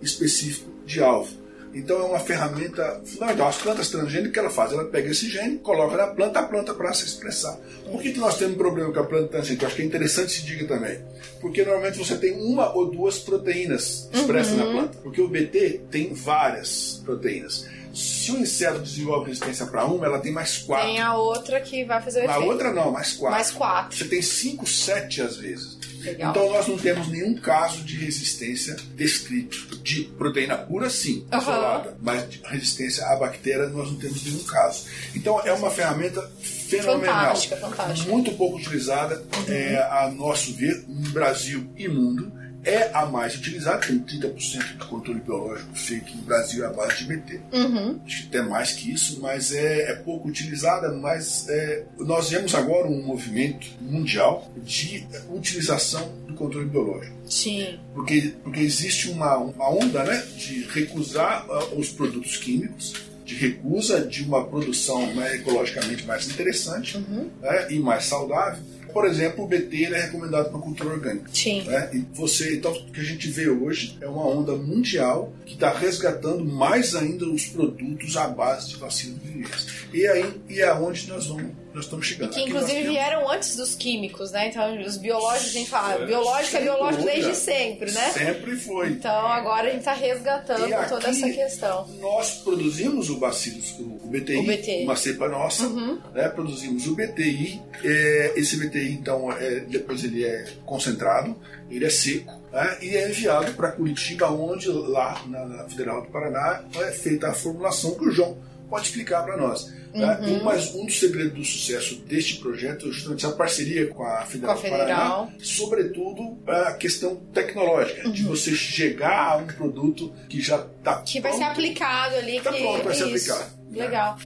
específico 0.00 0.70
de 0.86 1.00
alvo. 1.00 1.36
Então 1.74 1.98
é 1.98 2.04
uma 2.04 2.20
ferramenta 2.20 3.00
fundamental. 3.04 3.48
As 3.48 3.56
plantas 3.56 3.90
transgênicas, 3.90 4.30
o 4.30 4.32
que 4.32 4.38
ela 4.38 4.50
faz? 4.50 4.72
Ela 4.72 4.84
pega 4.84 5.10
esse 5.10 5.28
gene, 5.28 5.58
coloca 5.58 5.96
na 5.96 6.06
planta, 6.06 6.38
a 6.38 6.42
planta 6.44 6.72
para 6.72 6.92
se 6.92 7.04
expressar. 7.04 7.58
Por 7.90 8.00
que, 8.00 8.12
que 8.12 8.20
nós 8.20 8.38
temos 8.38 8.54
um 8.54 8.58
problema 8.58 8.92
com 8.92 9.00
a 9.00 9.04
planta 9.04 9.28
transgênica? 9.28 9.64
Eu 9.64 9.66
acho 9.66 9.76
que 9.76 9.82
é 9.82 9.84
interessante 9.84 10.32
se 10.32 10.44
diga 10.44 10.66
também. 10.66 11.00
Porque 11.40 11.64
normalmente 11.64 11.98
você 11.98 12.16
tem 12.16 12.32
uma 12.40 12.72
ou 12.74 12.90
duas 12.90 13.18
proteínas 13.18 14.08
expressas 14.12 14.56
na 14.56 14.66
planta. 14.66 14.98
Porque 15.02 15.20
o 15.20 15.28
BT 15.28 15.80
tem 15.90 16.14
várias 16.14 17.00
proteínas. 17.04 17.66
Se 17.92 18.32
o 18.32 18.38
inseto 18.38 18.80
desenvolve 18.80 19.28
resistência 19.28 19.66
para 19.66 19.84
uma, 19.84 20.04
ela 20.04 20.18
tem 20.18 20.32
mais 20.32 20.58
quatro. 20.58 20.86
Tem 20.86 21.00
a 21.00 21.16
outra 21.16 21.60
que 21.60 21.84
vai 21.84 22.02
fazer 22.02 22.20
o 22.20 22.24
efeito. 22.24 22.48
outra 22.48 22.72
não, 22.72 22.90
mais 22.90 23.12
quatro. 23.12 23.36
Mais 23.36 23.50
quatro. 23.52 23.96
Você 23.96 24.04
tem 24.06 24.20
cinco, 24.20 24.66
sete 24.66 25.22
às 25.22 25.36
vezes. 25.36 25.78
Legal. 26.04 26.30
Então 26.30 26.50
nós 26.50 26.68
não 26.68 26.76
temos 26.76 27.08
nenhum 27.08 27.34
caso 27.34 27.82
de 27.82 27.96
resistência 27.96 28.76
descrito. 28.94 29.74
De 29.82 30.04
proteína 30.04 30.56
pura, 30.56 30.88
sim, 30.90 31.26
Aham. 31.32 31.42
isolada. 31.42 31.96
Mas 32.00 32.28
de 32.28 32.40
resistência 32.44 33.04
à 33.06 33.16
bactéria 33.16 33.68
nós 33.68 33.90
não 33.90 33.98
temos 33.98 34.24
nenhum 34.24 34.42
caso. 34.44 34.86
Então 35.14 35.40
é 35.40 35.52
uma 35.52 35.70
ferramenta 35.70 36.22
fenomenal. 36.40 37.14
Fantástica, 37.14 37.56
fantástica. 37.56 38.10
Muito 38.10 38.32
pouco 38.32 38.56
utilizada, 38.58 39.22
é, 39.48 39.76
a 39.90 40.10
nosso 40.10 40.52
ver, 40.54 40.84
no 40.88 41.10
Brasil 41.10 41.68
e 41.76 41.88
mundo. 41.88 42.43
É 42.64 42.90
a 42.94 43.06
mais 43.06 43.36
utilizada, 43.36 43.86
tem 43.86 43.98
30% 43.98 44.76
do 44.76 44.86
controle 44.86 45.20
biológico 45.20 45.74
feito 45.74 46.16
no 46.16 46.22
Brasil 46.22 46.66
à 46.66 46.72
base 46.72 46.98
de 46.98 47.04
BT 47.04 47.40
Uhum. 47.52 48.00
acho 48.04 48.22
que 48.22 48.28
até 48.28 48.42
mais 48.42 48.72
que 48.72 48.92
isso, 48.92 49.20
mas 49.20 49.52
é, 49.52 49.92
é 49.92 49.94
pouco 49.96 50.28
utilizada. 50.28 50.92
Mas 50.92 51.48
é, 51.48 51.84
nós 51.98 52.30
vemos 52.30 52.54
agora 52.54 52.86
um 52.88 53.02
movimento 53.02 53.66
mundial 53.80 54.50
de 54.56 55.06
utilização 55.30 56.12
do 56.26 56.34
controle 56.34 56.66
biológico. 56.66 57.14
Sim. 57.26 57.78
Porque, 57.94 58.34
porque 58.42 58.60
existe 58.60 59.10
uma, 59.10 59.36
uma 59.36 59.70
onda 59.70 60.04
né, 60.04 60.24
de 60.36 60.64
recusar 60.64 61.46
ah, 61.48 61.64
os 61.76 61.88
produtos 61.88 62.36
químicos, 62.36 62.94
de 63.24 63.34
recusa 63.34 64.04
de 64.04 64.22
uma 64.22 64.44
produção 64.44 65.06
né, 65.14 65.36
ecologicamente 65.36 66.04
mais 66.04 66.28
interessante 66.28 66.98
né, 67.40 67.66
e 67.70 67.78
mais 67.78 68.04
saudável. 68.04 68.62
Por 68.94 69.06
exemplo, 69.06 69.44
o 69.44 69.48
BT 69.48 69.86
é 69.86 70.02
recomendado 70.02 70.50
para 70.50 70.60
cultura 70.60 70.90
orgânica. 70.90 71.28
Sim. 71.32 71.64
né? 71.64 71.90
E 71.92 71.98
você, 72.14 72.54
então, 72.54 72.70
o 72.70 72.92
que 72.92 73.00
a 73.00 73.04
gente 73.04 73.28
vê 73.28 73.48
hoje 73.48 73.98
é 74.00 74.06
uma 74.06 74.24
onda 74.24 74.54
mundial 74.54 75.32
que 75.44 75.54
está 75.54 75.72
resgatando 75.76 76.44
mais 76.44 76.94
ainda 76.94 77.28
os 77.28 77.44
produtos 77.46 78.16
à 78.16 78.28
base 78.28 78.68
de 78.68 78.76
vacinas 78.76 79.18
viventes. 79.20 79.66
E 79.92 80.06
aí 80.06 80.40
e 80.48 80.60
é 80.60 80.68
aonde 80.68 81.08
nós 81.08 81.26
vamos, 81.26 81.50
nós 81.74 81.84
estamos 81.84 82.06
chegando. 82.06 82.30
Que 82.30 82.40
Aqui 82.40 82.48
inclusive 82.48 82.72
temos- 82.80 82.90
vieram 82.92 83.30
antes 83.30 83.56
dos 83.56 83.74
químicos, 83.74 84.30
né? 84.30 84.48
Então 84.48 84.80
os 84.80 84.96
biológicos, 84.96 85.48
a 85.48 85.52
gente 85.58 85.70
fala, 85.70 86.06
biológico 86.06 86.56
é 86.56 86.60
biológico 86.62 87.04
desde 87.04 87.34
sempre, 87.34 87.90
né? 87.90 88.10
Sempre 88.12 88.56
foi. 88.56 88.88
Então 88.90 89.26
agora 89.26 89.68
a 89.68 89.70
gente 89.70 89.80
está 89.80 89.92
resgatando 89.92 90.68
E 90.68 90.88
toda 90.88 91.08
essa 91.08 91.28
questão. 91.28 91.88
Nós 92.00 92.30
produzimos 92.42 93.10
o 93.10 93.16
bacillus, 93.16 93.72
o 93.78 93.94
o 94.04 94.06
BTI, 94.06 94.36
O 94.38 94.42
BTI. 94.46 94.82
uma 94.84 94.96
cepa 94.96 95.28
nossa, 95.28 95.64
Uhum. 95.66 95.98
né? 96.14 96.28
produzimos 96.28 96.86
o 96.86 96.94
BTI. 96.94 97.60
é, 97.82 98.32
esse 98.36 98.56
BTI, 98.56 98.92
então, 98.92 99.30
é, 99.32 99.60
depois 99.60 100.04
ele 100.04 100.24
é 100.24 100.44
concentrado, 100.64 101.36
ele 101.70 101.84
é 101.84 101.90
seco 101.90 102.32
né? 102.52 102.76
e 102.82 102.96
é 102.96 103.08
enviado 103.08 103.52
para 103.54 103.72
Curitiba, 103.72 104.30
onde 104.30 104.68
lá 104.68 105.20
na, 105.26 105.44
na 105.46 105.64
Federal 105.68 106.02
do 106.02 106.08
Paraná 106.08 106.62
é 106.76 106.90
feita 106.92 107.28
a 107.28 107.34
formulação 107.34 107.94
que 107.96 108.04
o 108.06 108.10
João 108.10 108.36
pode 108.68 108.86
explicar 108.86 109.22
para 109.24 109.36
nós. 109.36 109.72
né? 109.94 110.18
Uhum. 110.20 110.38
E 110.38 110.42
Mas 110.42 110.74
um 110.74 110.86
dos 110.86 110.98
segredos 110.98 111.34
do 111.34 111.44
sucesso 111.44 111.96
deste 112.06 112.36
projeto 112.40 112.88
é 112.88 112.92
justamente 112.92 113.24
essa 113.24 113.34
parceria 113.34 113.86
com 113.86 114.02
a 114.04 114.22
Federal, 114.26 114.54
Com 114.54 114.60
a 114.60 114.62
do 114.62 114.70
Paraná, 114.70 114.94
Federal. 114.96 115.32
sobretudo 115.38 116.38
a 116.46 116.72
questão 116.72 117.16
tecnológica, 117.32 118.10
de 118.10 118.22
você 118.24 118.54
chegar 118.54 119.32
a 119.32 119.36
um 119.36 119.46
produto 119.46 120.12
que 120.28 120.40
já 120.40 120.56
está 120.56 120.98
Uhum. 120.98 121.04
Que 121.04 121.20
vai 121.20 121.32
ser 121.32 121.44
aplicado 121.44 122.16
ali. 122.16 122.40
Tá 122.40 122.52
que... 122.52 122.60
pronto, 122.60 122.84
vai 122.84 122.94
ser 122.94 123.04
aplicado. 123.04 123.44
Legal. 123.70 124.18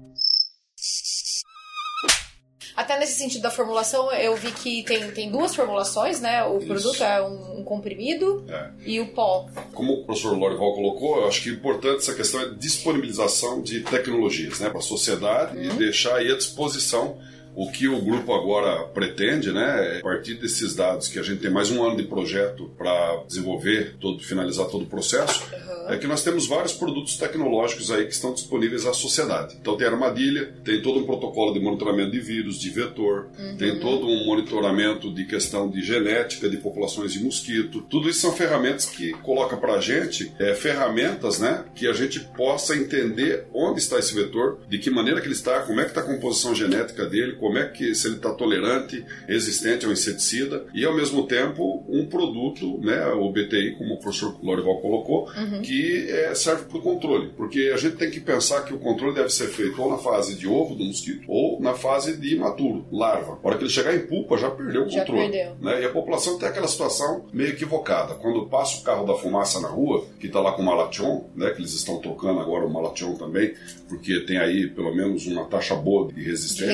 Até 2.79 2.97
nesse 2.97 3.19
sentido 3.19 3.43
da 3.43 3.51
formulação, 3.51 4.13
eu 4.13 4.37
vi 4.37 4.53
que 4.53 4.85
tem, 4.85 5.11
tem 5.11 5.33
duas 5.33 5.53
formulações, 5.53 6.21
né? 6.21 6.45
O 6.45 6.59
Isso. 6.59 6.69
produto 6.69 7.03
é 7.03 7.21
um, 7.21 7.59
um 7.59 7.65
comprimido 7.65 8.45
É. 8.49 8.71
e 8.87 9.01
o 9.01 9.09
pó. 9.09 9.49
Como 9.75 9.95
o 9.95 10.05
professor 10.05 10.39
Lorival 10.39 10.73
colocou, 10.75 11.23
eu 11.23 11.27
acho 11.27 11.43
que 11.43 11.49
é 11.51 11.53
importante 11.55 11.97
essa 12.03 12.15
questão 12.15 12.41
é 12.41 12.51
disponibilização 12.55 13.61
de 13.61 13.81
tecnologias 13.81 14.61
né, 14.61 14.69
para 14.71 14.79
a 14.79 14.83
sociedade 14.83 15.59
e 15.61 15.71
deixar 15.71 16.19
aí 16.19 16.31
à 16.31 16.37
disposição 16.37 17.19
o 17.59 17.69
que 17.73 17.89
o 17.89 18.01
grupo 18.01 18.33
agora 18.33 18.85
pretende, 18.85 19.51
né, 19.51 19.97
é, 19.97 19.99
a 19.99 20.03
partir 20.03 20.35
desses 20.35 20.77
dados 20.77 21.09
que 21.09 21.19
a 21.19 21.25
gente 21.25 21.41
tem 21.41 21.51
mais 21.51 21.73
um 21.73 21.85
ano 21.85 21.97
de 21.97 22.05
projeto 22.05 22.71
para 22.79 23.25
desenvolver, 23.27 23.97
todo, 23.99 24.23
finalizar 24.23 24.67
todo 24.67 24.85
o 24.85 24.87
processo, 24.87 25.43
é 25.89 25.97
que 25.97 26.07
nós 26.07 26.23
temos 26.23 26.47
vários 26.47 26.73
produtos 26.73 27.17
tecnológicos 27.17 27.91
aí 27.91 28.05
que 28.05 28.13
estão 28.13 28.33
disponíveis 28.33 28.87
à 28.87 28.93
sociedade. 28.93 29.57
Então 29.61 29.77
tem 29.77 29.89
armadilha, 29.89 30.55
tem 30.63 30.81
todo 30.81 31.01
um 31.01 31.05
protocolo 31.05 31.53
de 31.53 31.59
monitoramento 31.59 32.13
de 32.13 32.21
vírus, 32.21 32.61
de 32.61 32.71
vetor, 32.71 33.29
tem 33.59 33.81
todo 33.81 34.07
um 34.07 34.27
monitoramento 34.27 35.13
de 35.13 35.25
questão 35.25 35.69
de 35.69 35.83
genética 35.83 36.49
de 36.49 36.59
populações 36.59 37.13
de 37.13 37.25
mosquito. 37.25 37.83
Tudo 37.91 38.09
isso 38.09 38.21
são 38.21 38.33
ferramentas 38.33 38.85
que 38.85 39.13
coloca 39.15 39.57
para 39.57 39.75
a 39.75 39.81
gente 39.81 40.33
é, 40.39 40.55
ferramentas, 40.55 41.41
né, 41.41 41.65
que 41.75 41.89
a 41.89 41.93
gente 41.93 42.21
possa 42.37 42.77
entender 42.77 43.47
onde 43.53 43.81
está 43.81 43.99
esse 43.99 44.15
vetor, 44.15 44.61
de 44.69 44.79
que 44.79 44.91
maneira 44.91 45.21
que 45.21 45.27
ele 45.27 45.35
está, 45.35 45.61
como 45.63 45.81
é 45.81 45.85
que 45.85 45.91
está 45.91 46.03
a 46.03 46.05
composição 46.05 46.55
genética 46.55 47.07
dele, 47.07 47.37
como 47.49 47.57
é 47.59 47.67
que 47.67 47.95
se 47.95 48.07
ele 48.09 48.17
está 48.17 48.35
tolerante, 48.35 49.03
resistente 49.27 49.87
ao 49.87 49.93
inseticida 49.93 50.67
e 50.75 50.85
ao 50.85 50.95
mesmo 50.95 51.27
tempo 51.27 51.83
um 51.89 52.05
produto, 52.05 52.79
né, 52.85 53.07
o 53.07 53.33
BTI, 53.33 53.75
como 53.79 53.95
o 53.95 53.99
professor 53.99 54.39
Lorival 54.43 54.83
colocou, 54.83 55.31
que 55.63 56.11
é, 56.11 56.35
serve 56.35 56.65
para 56.65 56.77
o 56.77 56.83
controle, 56.83 57.31
porque 57.39 57.71
a 57.73 57.79
gente 57.79 57.97
tem 57.97 58.11
que 58.11 58.21
pensar 58.21 58.67
que 58.67 58.75
o 58.75 58.79
controle 58.79 59.15
deve 59.15 59.31
ser 59.31 59.47
feito 59.49 59.81
ou 59.81 59.91
na 59.91 59.97
fase 59.97 60.35
de 60.35 60.47
ovo 60.47 60.75
do 60.75 60.85
mosquito 60.85 61.23
ou 61.27 61.59
na 61.59 61.73
fase 61.73 62.19
de 62.19 62.35
imaturo, 62.35 62.87
larva. 62.93 63.39
A 63.43 63.47
hora 63.49 63.57
que 63.57 63.65
ele 63.65 63.71
chegar 63.71 63.95
em 63.95 64.07
pupa 64.07 64.37
já 64.37 64.51
perdeu 64.51 64.83
o 64.85 64.91
Já 64.91 65.01
controle. 65.01 65.31
perdeu. 65.31 65.57
né? 65.59 65.81
E 65.81 65.87
a 65.87 65.91
população 65.91 66.39
tem 66.39 66.47
aquela 66.51 66.69
situação 66.69 67.25
meio 67.33 67.49
equivocada. 67.49 68.15
Quando 68.17 68.45
passa 68.47 68.79
o 68.79 68.83
carro 68.85 69.07
da 69.07 69.15
fumaça 69.15 69.59
na 69.59 69.69
rua, 69.69 70.05
que 70.21 70.27
está 70.27 70.39
lá 70.41 70.53
com 70.53 70.61
o 70.61 70.67
Malation, 70.67 71.25
né, 71.35 71.49
que 71.53 71.63
eles 71.63 71.73
estão 71.73 71.99
tocando 71.99 72.41
agora 72.41 72.67
o 72.67 72.71
Malation 72.71 73.15
também, 73.15 73.55
porque 73.89 74.21
tem 74.27 74.37
aí 74.37 74.69
pelo 74.69 74.95
menos 74.95 75.27
uma 75.27 75.47
taxa 75.47 75.75
boa 75.75 76.09
de 76.09 76.19
De 76.19 76.25
resistência. 76.25 76.67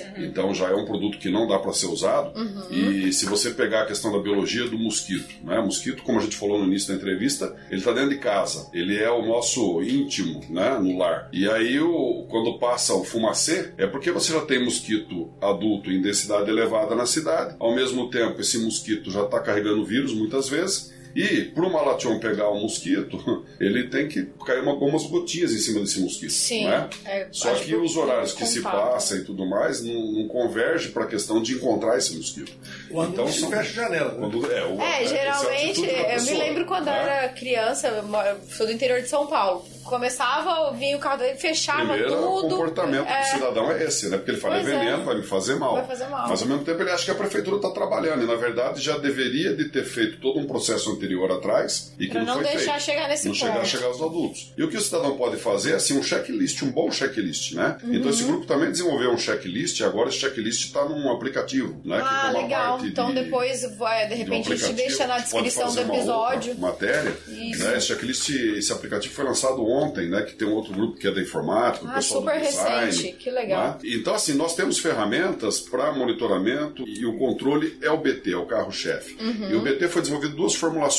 Resistência. 0.00 0.26
Então 0.26 0.54
já 0.54 0.68
é 0.68 0.74
um 0.74 0.84
produto 0.84 1.18
que 1.18 1.30
não 1.30 1.46
dá 1.46 1.58
para 1.58 1.72
ser 1.72 1.86
usado. 1.86 2.32
E 2.70 3.12
se 3.12 3.26
você 3.26 3.50
pegar 3.50 3.82
a 3.82 3.86
questão 3.86 4.12
da 4.12 4.18
biologia 4.18 4.66
do 4.68 4.78
mosquito, 4.78 5.34
né? 5.44 5.60
Mosquito, 5.60 6.02
como 6.02 6.18
a 6.18 6.22
gente 6.22 6.36
falou 6.36 6.58
no 6.58 6.66
início 6.66 6.88
da 6.88 6.94
entrevista, 6.94 7.56
ele 7.68 7.80
está 7.80 7.92
dentro 7.92 8.10
de 8.10 8.18
casa. 8.18 8.68
Ele 8.72 8.96
é 8.96 9.10
o 9.10 9.24
nosso 9.24 9.82
íntimo, 9.82 10.40
né? 10.48 10.78
No 10.78 10.98
lar. 10.98 11.28
E 11.32 11.48
aí, 11.48 11.80
o, 11.80 12.26
quando 12.28 12.58
passa 12.58 12.94
o 12.94 13.04
fumacê, 13.04 13.72
é 13.76 13.86
porque 13.86 14.10
você 14.10 14.32
já 14.32 14.40
tem 14.40 14.64
mosquito 14.64 15.30
adulto 15.40 15.90
em 15.90 16.00
densidade 16.00 16.50
elevada 16.50 16.94
na 16.94 17.06
cidade. 17.06 17.56
Ao 17.58 17.74
mesmo 17.74 18.10
tempo, 18.10 18.40
esse 18.40 18.58
mosquito 18.58 19.10
já 19.10 19.24
está 19.24 19.40
carregando 19.40 19.84
vírus 19.84 20.12
muitas 20.14 20.48
vezes. 20.48 20.92
E 21.14 21.44
para 21.46 21.64
o 21.66 21.72
malation 21.72 22.18
pegar 22.18 22.48
o 22.50 22.60
mosquito, 22.60 23.44
ele 23.60 23.88
tem 23.88 24.08
que 24.08 24.26
cair 24.46 24.62
uma, 24.62 24.72
algumas 24.72 25.04
gotinhas 25.06 25.52
em 25.52 25.58
cima 25.58 25.80
desse 25.80 26.00
mosquito. 26.00 26.30
Sim. 26.32 26.66
Né? 26.66 26.88
É, 27.04 27.26
Só 27.32 27.52
que 27.54 27.74
os 27.74 27.96
horários 27.96 28.32
que 28.32 28.46
se 28.46 28.60
passam 28.62 29.18
e 29.18 29.24
tudo 29.24 29.44
mais 29.46 29.82
não, 29.82 30.12
não 30.12 30.28
converge 30.28 30.88
para 30.90 31.04
a 31.04 31.06
questão 31.06 31.42
de 31.42 31.54
encontrar 31.54 31.98
esse 31.98 32.14
mosquito. 32.16 32.52
Quando 32.90 33.12
Então, 33.12 33.28
se 33.28 33.40
fecha 33.48 33.58
a 33.58 33.62
janela. 33.62 34.12
né? 34.12 34.18
Quando, 34.20 34.52
é, 34.52 34.64
o- 34.64 34.80
É, 34.80 35.02
essa 35.02 35.14
a 35.14 35.18
geralmente, 35.18 35.80
da 35.82 35.86
eu 35.92 35.98
me 36.02 36.04
pessoa, 36.14 36.38
lembro 36.38 36.64
quando 36.66 36.86
eu 36.88 36.92
né? 36.92 37.16
era 37.18 37.28
criança, 37.30 37.88
eu 37.88 38.00
eu 38.00 38.36
sou 38.56 38.66
do 38.66 38.72
interior 38.72 39.00
de 39.00 39.08
São 39.08 39.26
Paulo. 39.26 39.64
Começava, 39.84 40.72
vinha 40.72 40.96
o 40.96 41.00
carro 41.00 41.18
dele, 41.18 41.36
fechava 41.36 41.92
Primeiro, 41.94 42.14
o 42.14 42.42
tudo. 42.42 42.48
comportamento 42.56 43.06
É. 43.08 43.20
do 43.20 43.26
cidadão 43.26 43.70
é 43.72 43.84
esse, 43.84 44.08
né? 44.08 44.16
Porque 44.18 44.30
ele 44.30 44.40
fala, 44.40 44.56
é 44.58 44.62
Pois 44.62 44.72
é. 44.72 44.78
veneno, 44.78 45.04
vai 45.04 45.16
me 45.16 45.22
fazer 45.22 45.56
mal. 45.56 45.74
Vai 45.74 45.86
fazer 45.86 46.06
mal. 46.08 46.28
Mas 46.28 46.42
ao 46.42 46.48
mesmo 46.48 46.64
tempo 46.64 46.80
ele 46.82 46.90
acha 46.90 47.04
que 47.04 47.10
a 47.10 47.14
prefeitura 47.14 47.56
está 47.56 47.70
trabalhando. 47.70 48.22
E 48.22 48.26
na 48.26 48.34
verdade 48.36 48.80
já 48.80 48.96
deveria 48.98 49.54
de 49.54 49.66
ter 49.68 49.84
feito 49.84 50.18
todo 50.20 50.38
um 50.38 50.46
processo 50.46 50.90
anterior 51.00 51.30
atrás 51.32 51.92
e 51.98 52.06
que 52.06 52.12
Pra 52.12 52.20
não, 52.20 52.34
não 52.36 52.42
foi 52.42 52.52
deixar 52.52 52.72
feito. 52.72 52.84
chegar 52.84 53.08
nesse 53.08 53.28
não 53.28 53.34
chegar 53.34 53.52
a 53.52 53.56
ponto. 53.56 53.66
chegar 53.68 53.86
aos 53.86 54.02
adultos. 54.02 54.52
E 54.56 54.62
o 54.62 54.68
que 54.68 54.76
o 54.76 54.80
cidadão 54.80 55.16
pode 55.16 55.36
fazer 55.38 55.72
é 55.72 55.74
assim, 55.76 55.98
um 55.98 56.02
checklist, 56.02 56.62
um 56.62 56.70
bom 56.70 56.90
checklist, 56.90 57.52
né? 57.54 57.76
Uhum. 57.82 57.94
Então 57.94 58.10
esse 58.10 58.22
grupo 58.24 58.46
também 58.46 58.70
desenvolveu 58.70 59.10
um 59.12 59.18
checklist 59.18 59.80
e 59.80 59.84
agora 59.84 60.08
esse 60.08 60.18
checklist 60.18 60.66
está 60.66 60.84
num 60.84 61.10
aplicativo, 61.10 61.80
né? 61.84 62.00
Ah, 62.02 62.30
legal. 62.32 62.84
Então 62.84 63.08
de- 63.08 63.22
depois, 63.24 63.62
vai, 63.76 64.06
de 64.08 64.14
de 64.16 64.20
um 64.22 64.24
repente, 64.24 64.52
a 64.52 64.56
gente 64.56 64.72
deixa 64.74 65.06
na 65.06 65.18
descrição 65.18 65.64
do 65.64 65.68
fazer 65.74 65.84
uma 65.84 65.94
episódio. 65.96 66.58
matéria. 66.58 67.16
Isso. 67.28 67.64
Né? 67.64 67.76
Esse 67.78 67.86
checklist, 67.88 68.28
esse 68.30 68.72
aplicativo 68.72 69.14
foi 69.14 69.24
lançado 69.24 69.64
ontem, 69.66 70.08
né, 70.08 70.22
que 70.22 70.34
tem 70.34 70.46
um 70.46 70.52
outro 70.54 70.72
grupo 70.72 70.96
que 70.98 71.06
é 71.06 71.10
da 71.10 71.20
informática, 71.20 71.84
o 71.84 71.88
Ah, 71.88 71.94
pessoal 71.94 72.20
super 72.20 72.38
do 72.40 72.46
design. 72.46 72.86
recente. 72.86 73.12
Que 73.14 73.30
legal. 73.30 73.64
né? 73.68 73.78
Então, 73.84 74.14
assim, 74.14 74.34
nós 74.34 74.54
temos 74.54 74.78
ferramentas 74.78 75.60
para 75.60 75.92
monitoramento 75.92 76.84
e 76.86 77.04
o 77.06 77.16
controle 77.18 77.78
é 77.82 77.90
o 77.90 77.96
BT, 77.98 78.32
é 78.32 78.36
o 78.36 78.46
carro-chefe. 78.46 79.16
Uhum. 79.20 79.50
E 79.50 79.54
o 79.54 79.60
BT 79.60 79.88
foi 79.88 80.02
desenvolvido 80.02 80.34
duas 80.36 80.54
formulações. 80.54 80.89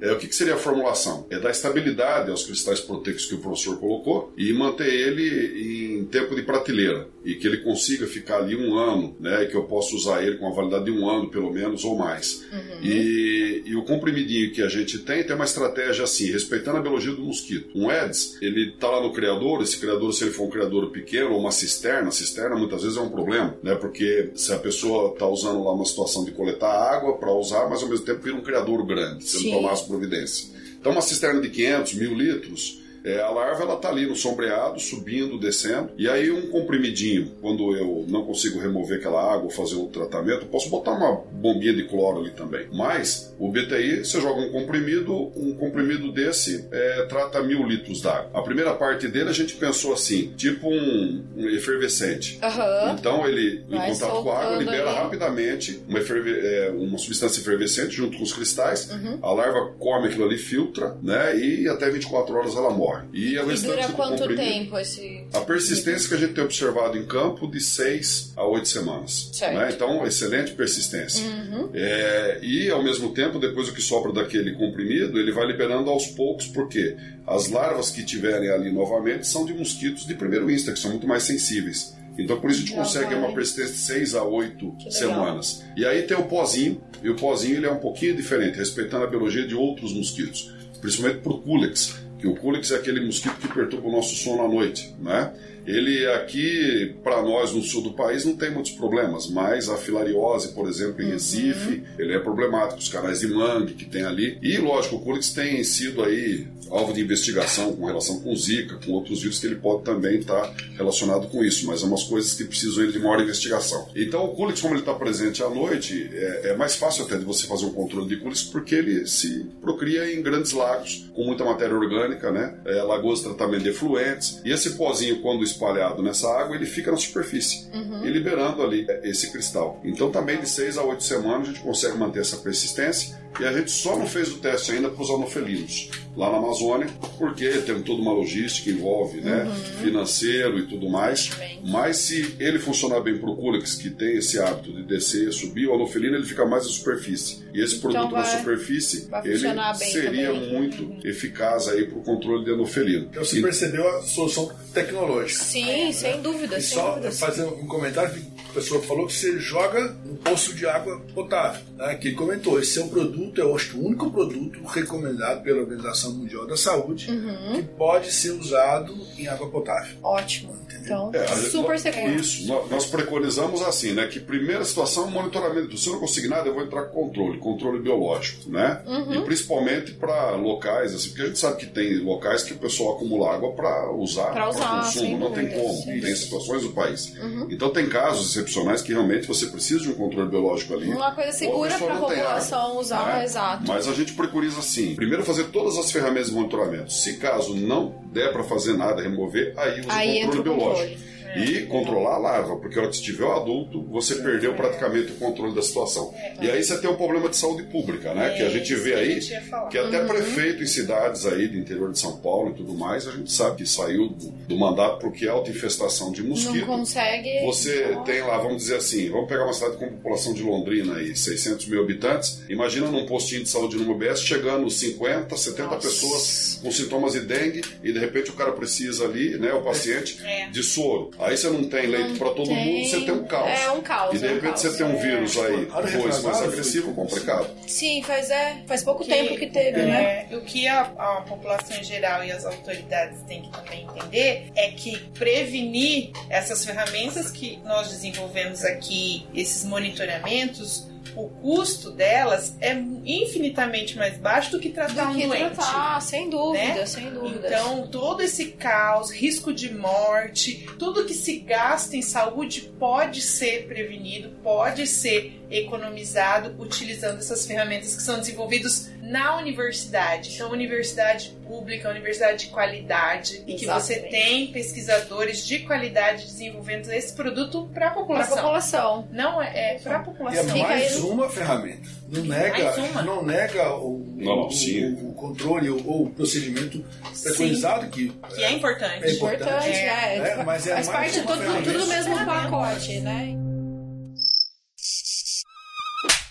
É, 0.00 0.12
o 0.12 0.18
que, 0.18 0.28
que 0.28 0.36
seria 0.36 0.54
a 0.54 0.58
formulação? 0.58 1.26
É 1.30 1.38
dar 1.38 1.50
estabilidade 1.50 2.30
aos 2.30 2.44
cristais 2.44 2.80
proteicos 2.80 3.26
que 3.26 3.34
o 3.34 3.38
professor 3.38 3.78
colocou 3.78 4.32
e 4.36 4.52
manter 4.52 4.92
ele 4.92 5.98
em 6.00 6.04
tempo 6.04 6.34
de 6.34 6.42
prateleira. 6.42 7.08
E 7.24 7.34
que 7.34 7.46
ele 7.46 7.58
consiga 7.58 8.06
ficar 8.06 8.36
ali 8.36 8.54
um 8.54 8.76
ano, 8.76 9.16
né? 9.18 9.42
E 9.42 9.46
que 9.46 9.56
eu 9.56 9.64
possa 9.64 9.96
usar 9.96 10.22
ele 10.22 10.36
com 10.36 10.46
a 10.46 10.54
validade 10.54 10.84
de 10.84 10.92
um 10.92 11.08
ano, 11.08 11.28
pelo 11.28 11.52
menos, 11.52 11.84
ou 11.84 11.96
mais. 11.96 12.44
Uhum. 12.52 12.82
E, 12.82 13.62
e 13.66 13.74
o 13.74 13.82
comprimidinho 13.82 14.52
que 14.52 14.62
a 14.62 14.68
gente 14.68 15.00
tem 15.00 15.24
tem 15.24 15.34
uma 15.34 15.44
estratégia 15.44 16.04
assim, 16.04 16.30
respeitando 16.30 16.76
a 16.76 16.80
biologia 16.80 17.12
do 17.12 17.22
mosquito. 17.22 17.70
Um 17.74 17.90
Eds, 17.90 18.38
ele 18.40 18.72
tá 18.78 18.88
lá 18.88 19.02
no 19.02 19.12
criador, 19.12 19.60
esse 19.60 19.76
criador, 19.76 20.12
se 20.12 20.22
ele 20.22 20.30
for 20.30 20.44
um 20.44 20.50
criador 20.50 20.90
pequeno 20.90 21.32
ou 21.32 21.40
uma 21.40 21.50
cisterna, 21.50 22.12
cisterna 22.12 22.54
muitas 22.54 22.82
vezes 22.82 22.96
é 22.96 23.00
um 23.00 23.10
problema, 23.10 23.56
né? 23.60 23.74
Porque 23.74 24.30
se 24.36 24.52
a 24.52 24.58
pessoa 24.58 25.16
tá 25.16 25.26
usando 25.26 25.64
lá 25.64 25.72
uma 25.72 25.84
situação 25.84 26.24
de 26.24 26.30
coletar 26.30 26.70
água 26.70 27.18
para 27.18 27.32
usar, 27.32 27.68
mas 27.68 27.82
ao 27.82 27.88
mesmo 27.88 28.04
tempo 28.04 28.22
vira 28.22 28.36
um 28.36 28.42
criador 28.42 28.86
grande, 28.86 29.24
se 29.26 29.44
não 29.44 29.58
tomar 29.58 29.72
as 29.72 29.82
providências. 29.82 30.50
Então 30.78 30.92
uma 30.92 31.00
cisterna 31.00 31.40
de 31.40 31.50
500, 31.50 31.94
mil 31.94 32.14
litros, 32.14 32.80
é, 33.06 33.20
a 33.20 33.30
larva 33.30 33.62
ela 33.62 33.76
tá 33.76 33.88
ali 33.88 34.04
no 34.04 34.16
sombreado, 34.16 34.80
subindo, 34.80 35.38
descendo, 35.38 35.90
e 35.96 36.08
aí 36.08 36.30
um 36.30 36.48
comprimidinho, 36.48 37.30
quando 37.40 37.76
eu 37.76 38.04
não 38.08 38.24
consigo 38.24 38.58
remover 38.58 38.98
aquela 38.98 39.32
água 39.32 39.48
fazer 39.48 39.76
o 39.76 39.86
tratamento, 39.86 40.46
posso 40.46 40.68
botar 40.68 40.90
uma 40.90 41.12
bombinha 41.30 41.72
de 41.72 41.84
cloro 41.84 42.20
ali 42.20 42.30
também. 42.30 42.66
Mas 42.72 43.32
o 43.38 43.48
BTI, 43.48 44.04
você 44.04 44.20
joga 44.20 44.40
um 44.40 44.50
comprimido, 44.50 45.14
um 45.36 45.54
comprimido 45.54 46.10
desse 46.10 46.66
é, 46.72 47.06
trata 47.08 47.42
mil 47.42 47.64
litros 47.64 48.00
d'água. 48.00 48.30
A 48.34 48.42
primeira 48.42 48.74
parte 48.74 49.06
dele 49.06 49.30
a 49.30 49.32
gente 49.32 49.54
pensou 49.54 49.92
assim, 49.92 50.32
tipo 50.36 50.68
um, 50.68 51.24
um 51.36 51.48
efervescente. 51.50 52.38
Aham. 52.42 52.96
Então 52.98 53.26
ele, 53.26 53.64
em 53.70 53.76
Vai 53.76 53.92
contato 53.92 54.22
com 54.22 54.30
a 54.30 54.38
água, 54.38 54.56
libera 54.56 54.90
ali. 54.90 54.98
rapidamente 54.98 55.80
uma, 55.88 56.00
é, 56.00 56.72
uma 56.76 56.98
substância 56.98 57.40
efervescente 57.40 57.94
junto 57.94 58.16
com 58.16 58.24
os 58.24 58.32
cristais. 58.32 58.90
Uhum. 58.90 59.18
A 59.22 59.32
larva 59.32 59.72
come 59.78 60.08
aquilo 60.08 60.24
ali, 60.24 60.38
filtra, 60.38 60.96
né? 61.02 61.38
E 61.38 61.68
até 61.68 61.88
24 61.88 62.34
horas 62.34 62.56
ela 62.56 62.70
morre. 62.70 62.95
E, 63.12 63.38
o 63.38 63.52
E 63.52 63.58
dura 63.58 63.88
quanto 63.88 64.18
comprimido- 64.18 64.36
tempo 64.42 64.78
esse. 64.78 65.24
A 65.32 65.40
persistência 65.40 66.08
que 66.08 66.14
a 66.14 66.18
gente 66.18 66.32
tem 66.34 66.44
observado 66.44 66.96
em 66.96 67.04
campo 67.06 67.50
de 67.50 67.60
6 67.60 68.32
a 68.36 68.44
8 68.46 68.68
semanas. 68.68 69.30
Certo. 69.32 69.54
né? 69.56 69.70
Então, 69.74 70.06
excelente 70.06 70.52
persistência. 70.52 71.24
Uhum. 71.26 71.70
É, 71.74 72.38
e, 72.42 72.70
ao 72.70 72.82
mesmo 72.82 73.12
tempo, 73.12 73.38
depois 73.38 73.68
o 73.68 73.72
que 73.72 73.82
sobra 73.82 74.12
daquele 74.12 74.52
comprimido, 74.54 75.18
ele 75.18 75.32
vai 75.32 75.46
liberando 75.46 75.90
aos 75.90 76.06
poucos, 76.06 76.46
porque 76.46 76.96
as 77.26 77.48
larvas 77.48 77.90
que 77.90 78.04
tiverem 78.04 78.50
ali 78.50 78.70
novamente 78.72 79.26
são 79.26 79.44
de 79.44 79.52
mosquitos 79.54 80.06
de 80.06 80.14
primeiro 80.14 80.50
insta, 80.50 80.72
que 80.72 80.78
são 80.78 80.90
muito 80.90 81.06
mais 81.06 81.22
sensíveis. 81.24 81.94
Então, 82.18 82.40
por 82.40 82.50
isso 82.50 82.60
a 82.60 82.62
gente 82.64 82.74
consegue 82.74 83.14
uma 83.14 83.32
persistência 83.34 83.72
de 83.74 83.78
6 83.78 84.14
a 84.14 84.22
8 84.24 84.70
Que 84.78 84.84
legal. 84.84 84.90
semanas. 84.92 85.64
E 85.76 85.84
aí 85.84 86.02
tem 86.02 86.16
o 86.16 86.22
pozinho, 86.24 86.80
e 87.02 87.10
o 87.10 87.14
pozinho 87.14 87.56
ele 87.56 87.66
é 87.66 87.70
um 87.70 87.76
pouquinho 87.78 88.16
diferente, 88.16 88.56
respeitando 88.56 89.04
a 89.04 89.06
biologia 89.06 89.46
de 89.46 89.54
outros 89.54 89.92
mosquitos, 89.92 90.50
principalmente 90.80 91.20
por 91.20 91.42
Culex, 91.42 91.94
que 92.18 92.26
o 92.26 92.34
Culex 92.34 92.70
é 92.70 92.76
aquele 92.76 93.04
mosquito 93.04 93.36
que 93.36 93.48
perturba 93.48 93.88
o 93.88 93.92
nosso 93.92 94.14
sono 94.16 94.42
à 94.44 94.48
noite, 94.48 94.94
né? 95.00 95.32
Ele 95.66 96.06
aqui, 96.12 96.94
para 97.02 97.20
nós 97.22 97.52
no 97.52 97.60
sul 97.60 97.82
do 97.82 97.92
país, 97.92 98.24
não 98.24 98.36
tem 98.36 98.52
muitos 98.52 98.70
problemas, 98.70 99.28
mas 99.28 99.68
a 99.68 99.76
filariose, 99.76 100.52
por 100.54 100.68
exemplo, 100.68 101.02
Uhum. 101.02 101.08
em 101.08 101.12
Recife, 101.14 101.82
ele 101.98 102.14
é 102.14 102.20
problemático, 102.20 102.78
os 102.78 102.88
canais 102.88 103.18
de 103.20 103.26
mangue 103.26 103.74
que 103.74 103.84
tem 103.84 104.04
ali. 104.04 104.38
E, 104.40 104.56
lógico, 104.58 104.94
o 104.96 105.00
Culex 105.00 105.30
tem 105.30 105.64
sido 105.64 106.04
aí 106.04 106.46
alvo 106.70 106.92
de 106.92 107.00
investigação 107.00 107.74
com 107.74 107.86
relação 107.86 108.20
com 108.20 108.34
Zika, 108.34 108.78
com 108.84 108.92
outros 108.92 109.22
vírus 109.22 109.38
que 109.38 109.46
ele 109.46 109.56
pode 109.56 109.84
também 109.84 110.18
estar 110.18 110.54
relacionado 110.76 111.28
com 111.28 111.44
isso, 111.44 111.66
mas 111.66 111.82
é 111.82 111.86
umas 111.86 112.04
coisas 112.04 112.34
que 112.34 112.44
precisam 112.44 112.86
de 112.86 112.98
maior 112.98 113.20
investigação. 113.20 113.88
Então, 113.94 114.24
o 114.24 114.34
Culex, 114.34 114.60
como 114.60 114.74
ele 114.74 114.80
está 114.80 114.94
presente 114.94 115.42
à 115.42 115.48
noite, 115.48 116.08
é, 116.12 116.50
é 116.50 116.56
mais 116.56 116.76
fácil 116.76 117.04
até 117.04 117.16
de 117.16 117.24
você 117.24 117.46
fazer 117.46 117.66
um 117.66 117.72
controle 117.72 118.08
de 118.08 118.16
Culex, 118.16 118.42
porque 118.42 118.74
ele 118.74 119.06
se 119.06 119.46
procria 119.60 120.12
em 120.12 120.22
grandes 120.22 120.52
lagos, 120.52 121.08
com 121.14 121.24
muita 121.24 121.44
matéria 121.44 121.74
orgânica, 121.74 122.30
né? 122.30 122.58
É, 122.64 122.82
lagoas 122.82 123.20
de 123.20 123.26
tratamento 123.26 123.62
de 123.62 123.70
efluentes. 123.70 124.40
E 124.44 124.52
esse 124.52 124.70
pozinho, 124.70 125.20
quando 125.20 125.42
espalhado 125.42 126.02
nessa 126.02 126.28
água, 126.28 126.56
ele 126.56 126.66
fica 126.66 126.90
na 126.90 126.96
superfície 126.96 127.68
e 128.04 128.08
liberando 128.08 128.62
ali 128.62 128.86
é, 128.88 129.08
esse 129.08 129.30
cristal. 129.30 129.80
Então, 129.84 130.10
também 130.10 130.40
de 130.40 130.48
6 130.48 130.78
a 130.78 130.82
8 130.82 131.02
semanas, 131.02 131.48
a 131.48 131.52
gente 131.52 131.62
consegue 131.62 131.96
manter 131.96 132.20
essa 132.20 132.36
persistência. 132.38 133.18
E 133.38 133.44
a 133.44 133.52
gente 133.52 133.70
só 133.70 133.96
não 133.98 134.06
fez 134.06 134.30
o 134.32 134.38
teste 134.38 134.72
ainda 134.72 134.88
para 134.88 135.02
os 135.02 135.10
anofelinos 135.10 135.90
lá 136.16 136.30
na 136.32 136.38
Amazônia, 136.38 136.88
porque 137.18 137.46
tem 137.58 137.82
toda 137.82 138.00
uma 138.00 138.12
logística, 138.12 138.70
envolve 138.70 139.20
né, 139.20 139.44
financeiro 139.82 140.58
e 140.58 140.66
tudo 140.66 140.88
mais. 140.88 141.30
Mas 141.62 141.98
se 141.98 142.34
ele 142.40 142.58
funcionar 142.58 143.00
bem 143.00 143.18
para 143.18 143.28
o 143.28 143.36
Culex, 143.36 143.74
que 143.74 143.90
tem 143.90 144.16
esse 144.16 144.38
hábito 144.38 144.72
de 144.72 144.82
descer, 144.84 145.30
subir, 145.32 145.66
o 145.66 145.74
anofelino 145.74 146.16
ele 146.16 146.24
fica 146.24 146.46
mais 146.46 146.64
na 146.64 146.70
superfície. 146.70 147.44
E 147.52 147.60
esse 147.62 147.76
produto 147.78 148.12
na 148.12 148.20
Então 148.20 148.38
superfície, 148.38 149.06
vai 149.10 149.20
ele 149.26 149.34
funcionar 149.34 149.76
bem 149.78 149.90
seria 149.92 150.32
também. 150.32 150.52
muito 150.54 151.06
eficaz 151.06 151.68
aí 151.68 151.84
para 151.86 151.98
o 151.98 152.02
controle 152.02 152.44
de 152.44 152.52
anofelino. 152.52 153.08
Então 153.10 153.22
você 153.24 153.38
E- 153.38 153.42
percebeu 153.42 153.86
a 153.98 154.02
solução 154.02 154.50
tecnológica. 154.72 155.44
Sim, 155.44 155.92
sem 155.92 156.22
dúvida, 156.22 156.56
E 156.58 156.62
sem 156.62 156.78
só 156.78 156.90
dúvida. 156.94 157.12
fazer 157.12 157.44
um 157.44 157.66
comentário 157.66 158.14
pessoa 158.56 158.82
falou 158.82 159.06
que 159.06 159.12
você 159.12 159.38
joga 159.38 159.94
no 160.04 160.16
poço 160.16 160.54
de 160.54 160.66
água 160.66 160.98
potável. 161.14 161.60
Né? 161.76 161.94
Que 161.96 162.08
ele 162.08 162.16
comentou, 162.16 162.58
esse 162.58 162.78
é 162.78 162.82
um 162.84 162.88
produto, 162.88 163.38
eu 163.38 163.54
acho 163.54 163.70
que 163.70 163.76
o 163.76 163.84
único 163.84 164.10
produto 164.10 164.64
recomendado 164.64 165.42
pela 165.42 165.60
Organização 165.60 166.12
Mundial 166.12 166.46
da 166.46 166.56
Saúde 166.56 167.10
Uhum. 167.10 167.52
que 167.54 167.62
pode 167.62 168.10
ser 168.12 168.30
usado 168.30 168.96
em 169.18 169.28
água 169.28 169.48
potável. 169.50 169.96
Ótimo. 170.02 170.56
Então, 170.80 171.10
É, 171.12 171.26
super 171.26 171.78
seguro. 171.78 172.14
Isso, 172.14 172.46
nós, 172.46 172.70
nós 172.70 172.86
preconizamos 172.86 173.60
assim, 173.62 173.92
né? 173.92 174.06
Que 174.06 174.20
primeira 174.20 174.64
situação, 174.64 175.10
monitoramento. 175.10 175.76
Se 175.76 175.88
eu 175.88 175.94
não 175.94 176.00
conseguir 176.00 176.28
nada, 176.28 176.48
eu 176.48 176.54
vou 176.54 176.62
entrar 176.62 176.84
com 176.84 177.06
controle, 177.06 177.38
controle 177.38 177.80
biológico, 177.80 178.48
né? 178.50 178.82
Uhum. 178.86 179.14
E 179.14 179.22
principalmente 179.22 179.92
para 179.92 180.30
locais, 180.36 180.94
assim, 180.94 181.08
porque 181.08 181.22
a 181.22 181.26
gente 181.26 181.38
sabe 181.40 181.56
que 181.56 181.66
tem 181.66 181.98
locais 181.98 182.42
que 182.44 182.52
o 182.52 182.58
pessoal 182.58 182.94
acumula 182.96 183.34
água 183.34 183.52
para 183.52 183.90
usar, 183.92 184.32
sem 184.52 184.68
consumo, 184.68 185.18
não 185.18 185.32
tem 185.32 185.48
como, 185.48 185.84
tem 185.84 186.14
situações 186.14 186.62
do 186.62 186.70
país. 186.70 187.12
Uhum. 187.16 187.48
Então 187.50 187.70
tem 187.70 187.88
casos 187.88 188.36
excepcionais 188.46 188.80
que 188.82 188.92
realmente 188.92 189.26
você 189.26 189.46
precisa 189.46 189.80
de 189.80 189.88
um 189.90 189.94
controle 189.94 190.30
biológico 190.30 190.74
ali. 190.74 190.88
Uma 190.88 191.10
coisa 191.12 191.32
segura 191.32 191.76
para 191.76 191.94
a 191.94 191.98
população 191.98 192.78
usar, 192.78 193.18
né? 193.18 193.24
exato. 193.24 193.64
Mas 193.66 193.88
a 193.88 193.92
gente 193.92 194.12
preconiza 194.12 194.60
assim: 194.60 194.94
primeiro 194.94 195.24
fazer 195.24 195.44
todas 195.44 195.76
as 195.76 195.90
ferramentas 195.90 196.28
de 196.28 196.34
monitoramento. 196.34 196.92
Se 196.92 197.16
caso 197.18 197.54
não 197.54 197.94
der 198.12 198.32
para 198.32 198.44
fazer 198.44 198.74
nada, 198.74 199.02
remover, 199.02 199.52
aí 199.56 199.80
usa 199.80 199.88
Aí 199.92 200.22
o 200.22 200.26
controle 200.26 200.42
biológico. 200.42 200.88
controle. 200.88 201.15
E 201.44 201.66
controlar 201.66 202.14
a 202.14 202.18
larva, 202.18 202.56
porque 202.56 202.78
a 202.78 202.82
hora 202.82 202.90
que 202.90 202.96
estiver 202.96 203.24
o 203.24 203.32
adulto, 203.32 203.82
você 203.84 204.16
perdeu 204.16 204.54
praticamente 204.54 205.12
o 205.12 205.16
controle 205.16 205.54
da 205.54 205.62
situação. 205.62 206.14
E 206.40 206.50
aí 206.50 206.62
você 206.62 206.78
tem 206.78 206.88
um 206.90 206.96
problema 206.96 207.28
de 207.28 207.36
saúde 207.36 207.64
pública, 207.64 208.14
né? 208.14 208.30
que 208.36 208.42
a 208.42 208.48
gente 208.48 208.74
vê 208.74 209.02
isso 209.04 209.28
que 209.28 209.34
a 209.34 209.38
aí, 209.62 209.68
que 209.70 209.78
até 209.78 210.00
Uhum. 210.02 210.08
prefeito 210.08 210.62
em 210.62 210.66
cidades 210.66 211.26
aí 211.26 211.48
do 211.48 211.56
interior 211.58 211.90
de 211.92 211.98
São 211.98 212.16
Paulo 212.18 212.50
e 212.50 212.54
tudo 212.54 212.74
mais, 212.74 213.06
a 213.06 213.12
gente 213.12 213.30
sabe 213.32 213.56
que 213.56 213.66
saiu 213.68 214.08
do, 214.08 214.30
do 214.30 214.56
mandato 214.56 214.98
porque 215.00 215.26
é 215.26 215.28
alta 215.28 215.50
infestação 215.50 216.12
de 216.12 216.22
Não 216.22 216.30
mosquito. 216.30 216.66
consegue. 216.66 217.44
Você 217.44 217.96
tem 218.04 218.20
lá, 218.22 218.38
vamos 218.38 218.58
dizer 218.58 218.76
assim, 218.76 219.10
vamos 219.10 219.28
pegar 219.28 219.44
uma 219.44 219.52
cidade 219.52 219.76
com 219.76 219.88
população 219.88 220.32
de 220.34 220.42
Londrina 220.42 220.96
aí, 220.96 221.16
600 221.16 221.66
mil 221.66 221.80
habitantes. 221.82 222.42
Imagina 222.48 222.88
num 222.90 223.06
postinho 223.06 223.42
de 223.42 223.48
saúde 223.48 223.76
no 223.76 223.90
UBS 223.92 224.20
chegando 224.20 224.68
50, 224.70 225.36
70 225.36 225.62
Nossa. 225.68 225.88
pessoas 225.88 226.60
com 226.62 226.70
sintomas 226.70 227.12
de 227.12 227.20
dengue 227.20 227.62
e 227.82 227.92
de 227.92 227.98
repente 227.98 228.30
o 228.30 228.34
cara 228.34 228.52
precisa 228.52 229.04
ali, 229.04 229.36
né, 229.38 229.52
o 229.52 229.62
paciente, 229.62 230.18
É. 230.24 230.48
de 230.50 230.62
soro. 230.62 231.10
Aí 231.26 231.36
você 231.36 231.48
não 231.50 231.64
tem 231.64 231.86
leito 231.86 232.18
para 232.18 232.30
todo 232.30 232.46
tem. 232.46 232.64
mundo, 232.64 232.88
você 232.88 233.00
tem 233.00 233.12
um 233.14 233.24
caos. 233.24 233.48
É 233.50 233.70
um 233.70 233.80
caos, 233.80 234.14
E 234.14 234.18
de 234.18 234.26
é 234.26 234.28
um 234.30 234.34
repente 234.34 234.50
caos. 234.50 234.60
você 234.60 234.76
tem 234.76 234.86
um 234.86 234.96
vírus 234.98 235.36
aí, 235.38 235.54
Ano 235.74 236.02
dois 236.02 236.22
mais 236.22 236.42
agressivo, 236.42 236.94
complicado. 236.94 237.48
Sim, 237.66 238.02
faz, 238.02 238.30
é, 238.30 238.62
faz 238.66 238.82
pouco 238.82 239.04
tempo 239.04 239.36
que 239.36 239.46
teve, 239.46 239.82
né? 239.82 240.26
É, 240.30 240.36
o 240.36 240.40
que 240.42 240.66
a, 240.68 240.82
a 240.82 241.22
população 241.22 241.76
em 241.76 241.84
geral 241.84 242.24
e 242.24 242.30
as 242.32 242.44
autoridades 242.44 243.20
têm 243.22 243.42
que 243.42 243.50
também 243.50 243.82
entender 243.84 244.50
é 244.54 244.70
que 244.70 244.98
prevenir 245.18 246.10
essas 246.30 246.64
ferramentas 246.64 247.30
que 247.30 247.58
nós 247.64 247.88
desenvolvemos 247.88 248.64
aqui, 248.64 249.26
esses 249.34 249.64
monitoramentos, 249.64 250.85
o 251.16 251.28
custo 251.28 251.90
delas 251.90 252.54
é 252.60 252.72
infinitamente 253.04 253.96
mais 253.96 254.18
baixo 254.18 254.50
do 254.50 254.60
que 254.60 254.68
tratar 254.68 255.06
Do 255.06 255.10
um 255.12 255.14
que 255.14 255.26
doente. 255.26 255.54
tratar, 255.54 256.00
sem 256.02 256.28
dúvida, 256.28 256.64
né? 256.74 256.86
sem 256.86 257.10
dúvida. 257.10 257.46
Então, 257.48 257.86
todo 257.88 258.22
esse 258.22 258.46
caos, 258.52 259.10
risco 259.10 259.52
de 259.52 259.72
morte, 259.74 260.66
tudo 260.78 261.04
que 261.04 261.14
se 261.14 261.38
gasta 261.38 261.96
em 261.96 262.02
saúde 262.02 262.72
pode 262.78 263.22
ser 263.22 263.66
prevenido, 263.66 264.28
pode 264.42 264.86
ser 264.86 265.40
economizado 265.50 266.54
utilizando 266.60 267.18
essas 267.18 267.46
ferramentas 267.46 267.94
que 267.96 268.02
são 268.02 268.18
desenvolvidas 268.18 268.90
na 269.08 269.36
universidade. 269.36 270.34
Então, 270.34 270.50
universidade 270.50 271.30
pública, 271.46 271.88
universidade 271.90 272.46
de 272.46 272.50
qualidade, 272.50 273.42
e 273.46 273.54
que 273.54 273.64
você 273.66 273.94
Exatamente. 273.94 274.10
tem 274.10 274.46
pesquisadores 274.52 275.46
de 275.46 275.60
qualidade 275.60 276.24
desenvolvendo 276.26 276.90
esse 276.92 277.12
produto 277.14 277.70
para 277.72 277.86
a 277.86 277.90
Pra 277.90 278.00
população. 278.00 278.36
população. 278.36 279.08
Não 279.12 279.40
é, 279.40 279.74
é 279.74 279.78
para 279.78 279.96
a 279.96 279.98
E 279.98 280.02
é 280.02 280.04
população. 280.04 280.44
Fica 280.44 280.54
aí 280.68 280.80
mais 280.80 281.00
no 281.00 281.08
uma 281.10 281.28
ferramenta. 281.30 281.88
Não 282.08 282.22
nega, 282.24 282.74
não 283.04 283.24
nega 283.24 283.74
o, 283.76 283.98
Não, 284.16 284.48
o- 284.48 285.08
o, 285.10 285.14
controle 285.14 285.70
ou, 285.70 286.04
o 286.04 286.10
procedimento 286.10 286.84
preconizado 287.22 287.88
que 287.90 288.08
Que 288.34 288.44
é 288.44 288.50
importante. 288.52 289.04
É 289.04 289.12
importante. 289.12 289.44
Importante, 289.44 289.68
É, 289.76 290.18
né? 290.18 290.28
é, 290.30 290.44
mas 290.44 290.66
é 290.66 290.74
Faz 290.74 290.88
mais 290.88 290.98
parte 290.98 291.12
de 291.12 291.20
uma 291.26 291.62
tudo, 291.62 291.78
do 291.78 291.86
mesmo 291.86 292.24
pacote, 292.24 293.00
né? 293.00 293.34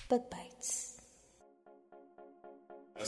Bites. 0.10 0.45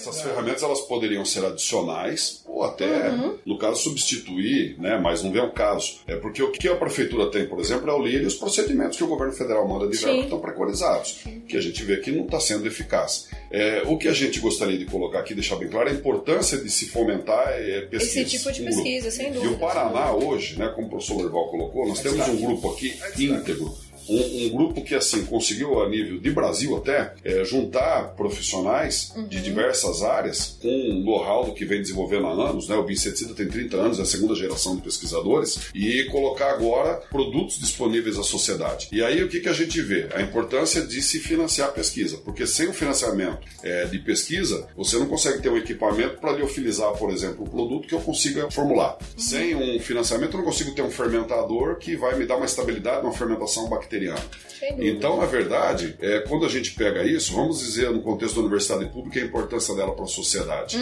Essas 0.09 0.21
ferramentas 0.21 0.63
elas 0.63 0.81
poderiam 0.81 1.25
ser 1.25 1.45
adicionais 1.45 2.43
ou 2.45 2.63
até, 2.63 3.11
no 3.45 3.57
caso, 3.57 3.81
substituir, 3.81 4.75
né? 4.79 4.97
mas 4.97 5.23
não 5.23 5.31
vem 5.31 5.41
ao 5.41 5.51
caso. 5.51 5.99
É 6.07 6.15
porque 6.15 6.41
o 6.41 6.51
que 6.51 6.67
a 6.67 6.75
prefeitura 6.75 7.29
tem, 7.29 7.47
por 7.47 7.59
exemplo, 7.59 7.89
é 7.89 7.93
o 7.93 8.01
LIR 8.01 8.23
e 8.23 8.25
os 8.25 8.35
procedimentos 8.35 8.97
que 8.97 9.03
o 9.03 9.07
governo 9.07 9.33
federal 9.33 9.67
manda 9.67 9.87
de 9.87 9.97
que 9.97 10.09
estão 10.09 10.39
preconizados, 10.39 11.19
que 11.47 11.57
a 11.57 11.61
gente 11.61 11.83
vê 11.83 11.97
que 11.97 12.11
não 12.11 12.25
está 12.25 12.39
sendo 12.39 12.67
eficaz. 12.67 13.29
É, 13.51 13.83
o 13.85 13.97
que 13.97 14.07
a 14.07 14.13
gente 14.13 14.39
gostaria 14.39 14.77
de 14.77 14.85
colocar 14.85 15.19
aqui, 15.19 15.33
deixar 15.33 15.55
bem 15.57 15.69
claro, 15.69 15.89
é 15.89 15.91
a 15.91 15.95
importância 15.95 16.57
de 16.57 16.69
se 16.69 16.87
fomentar 16.87 17.49
é, 17.49 17.81
pesquisa. 17.81 18.21
Esse 18.21 18.37
tipo 18.37 18.51
de 18.51 18.63
pesquisa, 18.63 19.11
sem 19.11 19.27
E 19.27 19.31
dúvida. 19.31 19.53
o 19.53 19.59
Paraná 19.59 20.13
hoje, 20.13 20.57
né, 20.57 20.67
como 20.75 20.87
o 20.87 20.89
professor 20.89 21.17
Lorval 21.21 21.49
colocou, 21.49 21.87
nós 21.87 21.99
temos 22.01 22.27
um 22.27 22.37
grupo 22.37 22.71
aqui 22.71 22.97
íntegro. 23.17 23.73
Um, 24.09 24.45
um 24.45 24.49
grupo 24.49 24.83
que 24.83 24.95
assim 24.95 25.25
conseguiu 25.25 25.81
a 25.81 25.89
nível 25.89 26.19
de 26.19 26.31
Brasil 26.31 26.75
até 26.77 27.13
é, 27.23 27.43
juntar 27.43 28.15
profissionais 28.15 29.11
Uhum. 29.15 29.27
de 29.27 29.41
diversas 29.41 30.03
áreas 30.03 30.57
com 30.61 30.67
um 30.69 31.03
know-how 31.03 31.53
que 31.53 31.65
vem 31.65 31.81
desenvolvendo 31.81 32.27
há 32.27 32.49
anos, 32.49 32.67
né? 32.67 32.75
O 32.75 32.83
Biceticida 32.83 33.33
tem 33.33 33.47
30 33.47 33.77
anos, 33.77 33.99
é 33.99 34.01
a 34.03 34.05
segunda 34.05 34.35
geração 34.35 34.75
de 34.75 34.81
pesquisadores 34.81 35.59
e 35.73 36.05
colocar 36.05 36.51
agora 36.51 36.95
produtos 37.09 37.59
disponíveis 37.59 38.17
à 38.17 38.23
sociedade. 38.23 38.87
E 38.91 39.03
aí 39.03 39.23
o 39.23 39.27
que, 39.29 39.39
que 39.39 39.49
a 39.49 39.53
gente 39.53 39.81
vê? 39.81 40.07
A 40.13 40.21
importância 40.21 40.81
de 40.81 41.01
se 41.01 41.19
financiar 41.19 41.69
a 41.69 41.71
pesquisa, 41.71 42.17
porque 42.17 42.45
sem 42.45 42.67
o 42.67 42.73
financiamento 42.73 43.39
é, 43.63 43.85
de 43.85 43.99
pesquisa 43.99 44.67
você 44.75 44.97
não 44.97 45.07
consegue 45.07 45.41
ter 45.41 45.49
um 45.49 45.57
equipamento 45.57 46.17
para 46.19 46.33
liofilizar, 46.33 46.91
por 46.93 47.09
exemplo, 47.11 47.43
um 47.45 47.47
produto 47.49 47.87
que 47.87 47.95
eu 47.95 48.01
consiga 48.01 48.49
formular. 48.51 48.97
Sem 49.17 49.55
um 49.55 49.79
financiamento 49.79 50.33
eu 50.33 50.39
não 50.39 50.45
consigo 50.45 50.73
ter 50.73 50.81
um 50.81 50.91
fermentador 50.91 51.77
que 51.77 51.95
vai 51.95 52.17
me 52.17 52.25
dar 52.25 52.37
uma 52.37 52.45
estabilidade, 52.45 53.05
uma 53.05 53.13
fermentação 53.13 53.67
bacteriana. 53.69 53.96
Dúvida. 54.05 54.37
Então, 54.79 55.17
na 55.17 55.25
verdade, 55.25 55.95
é, 56.01 56.19
quando 56.21 56.45
a 56.45 56.49
gente 56.49 56.71
pega 56.71 57.03
isso, 57.03 57.33
vamos 57.33 57.59
dizer 57.59 57.91
no 57.91 58.01
contexto 58.01 58.35
da 58.35 58.41
universidade 58.41 58.85
pública 58.89 59.19
a 59.19 59.23
importância 59.23 59.75
dela 59.75 59.93
para 59.93 60.05
a 60.05 60.07
sociedade. 60.07 60.77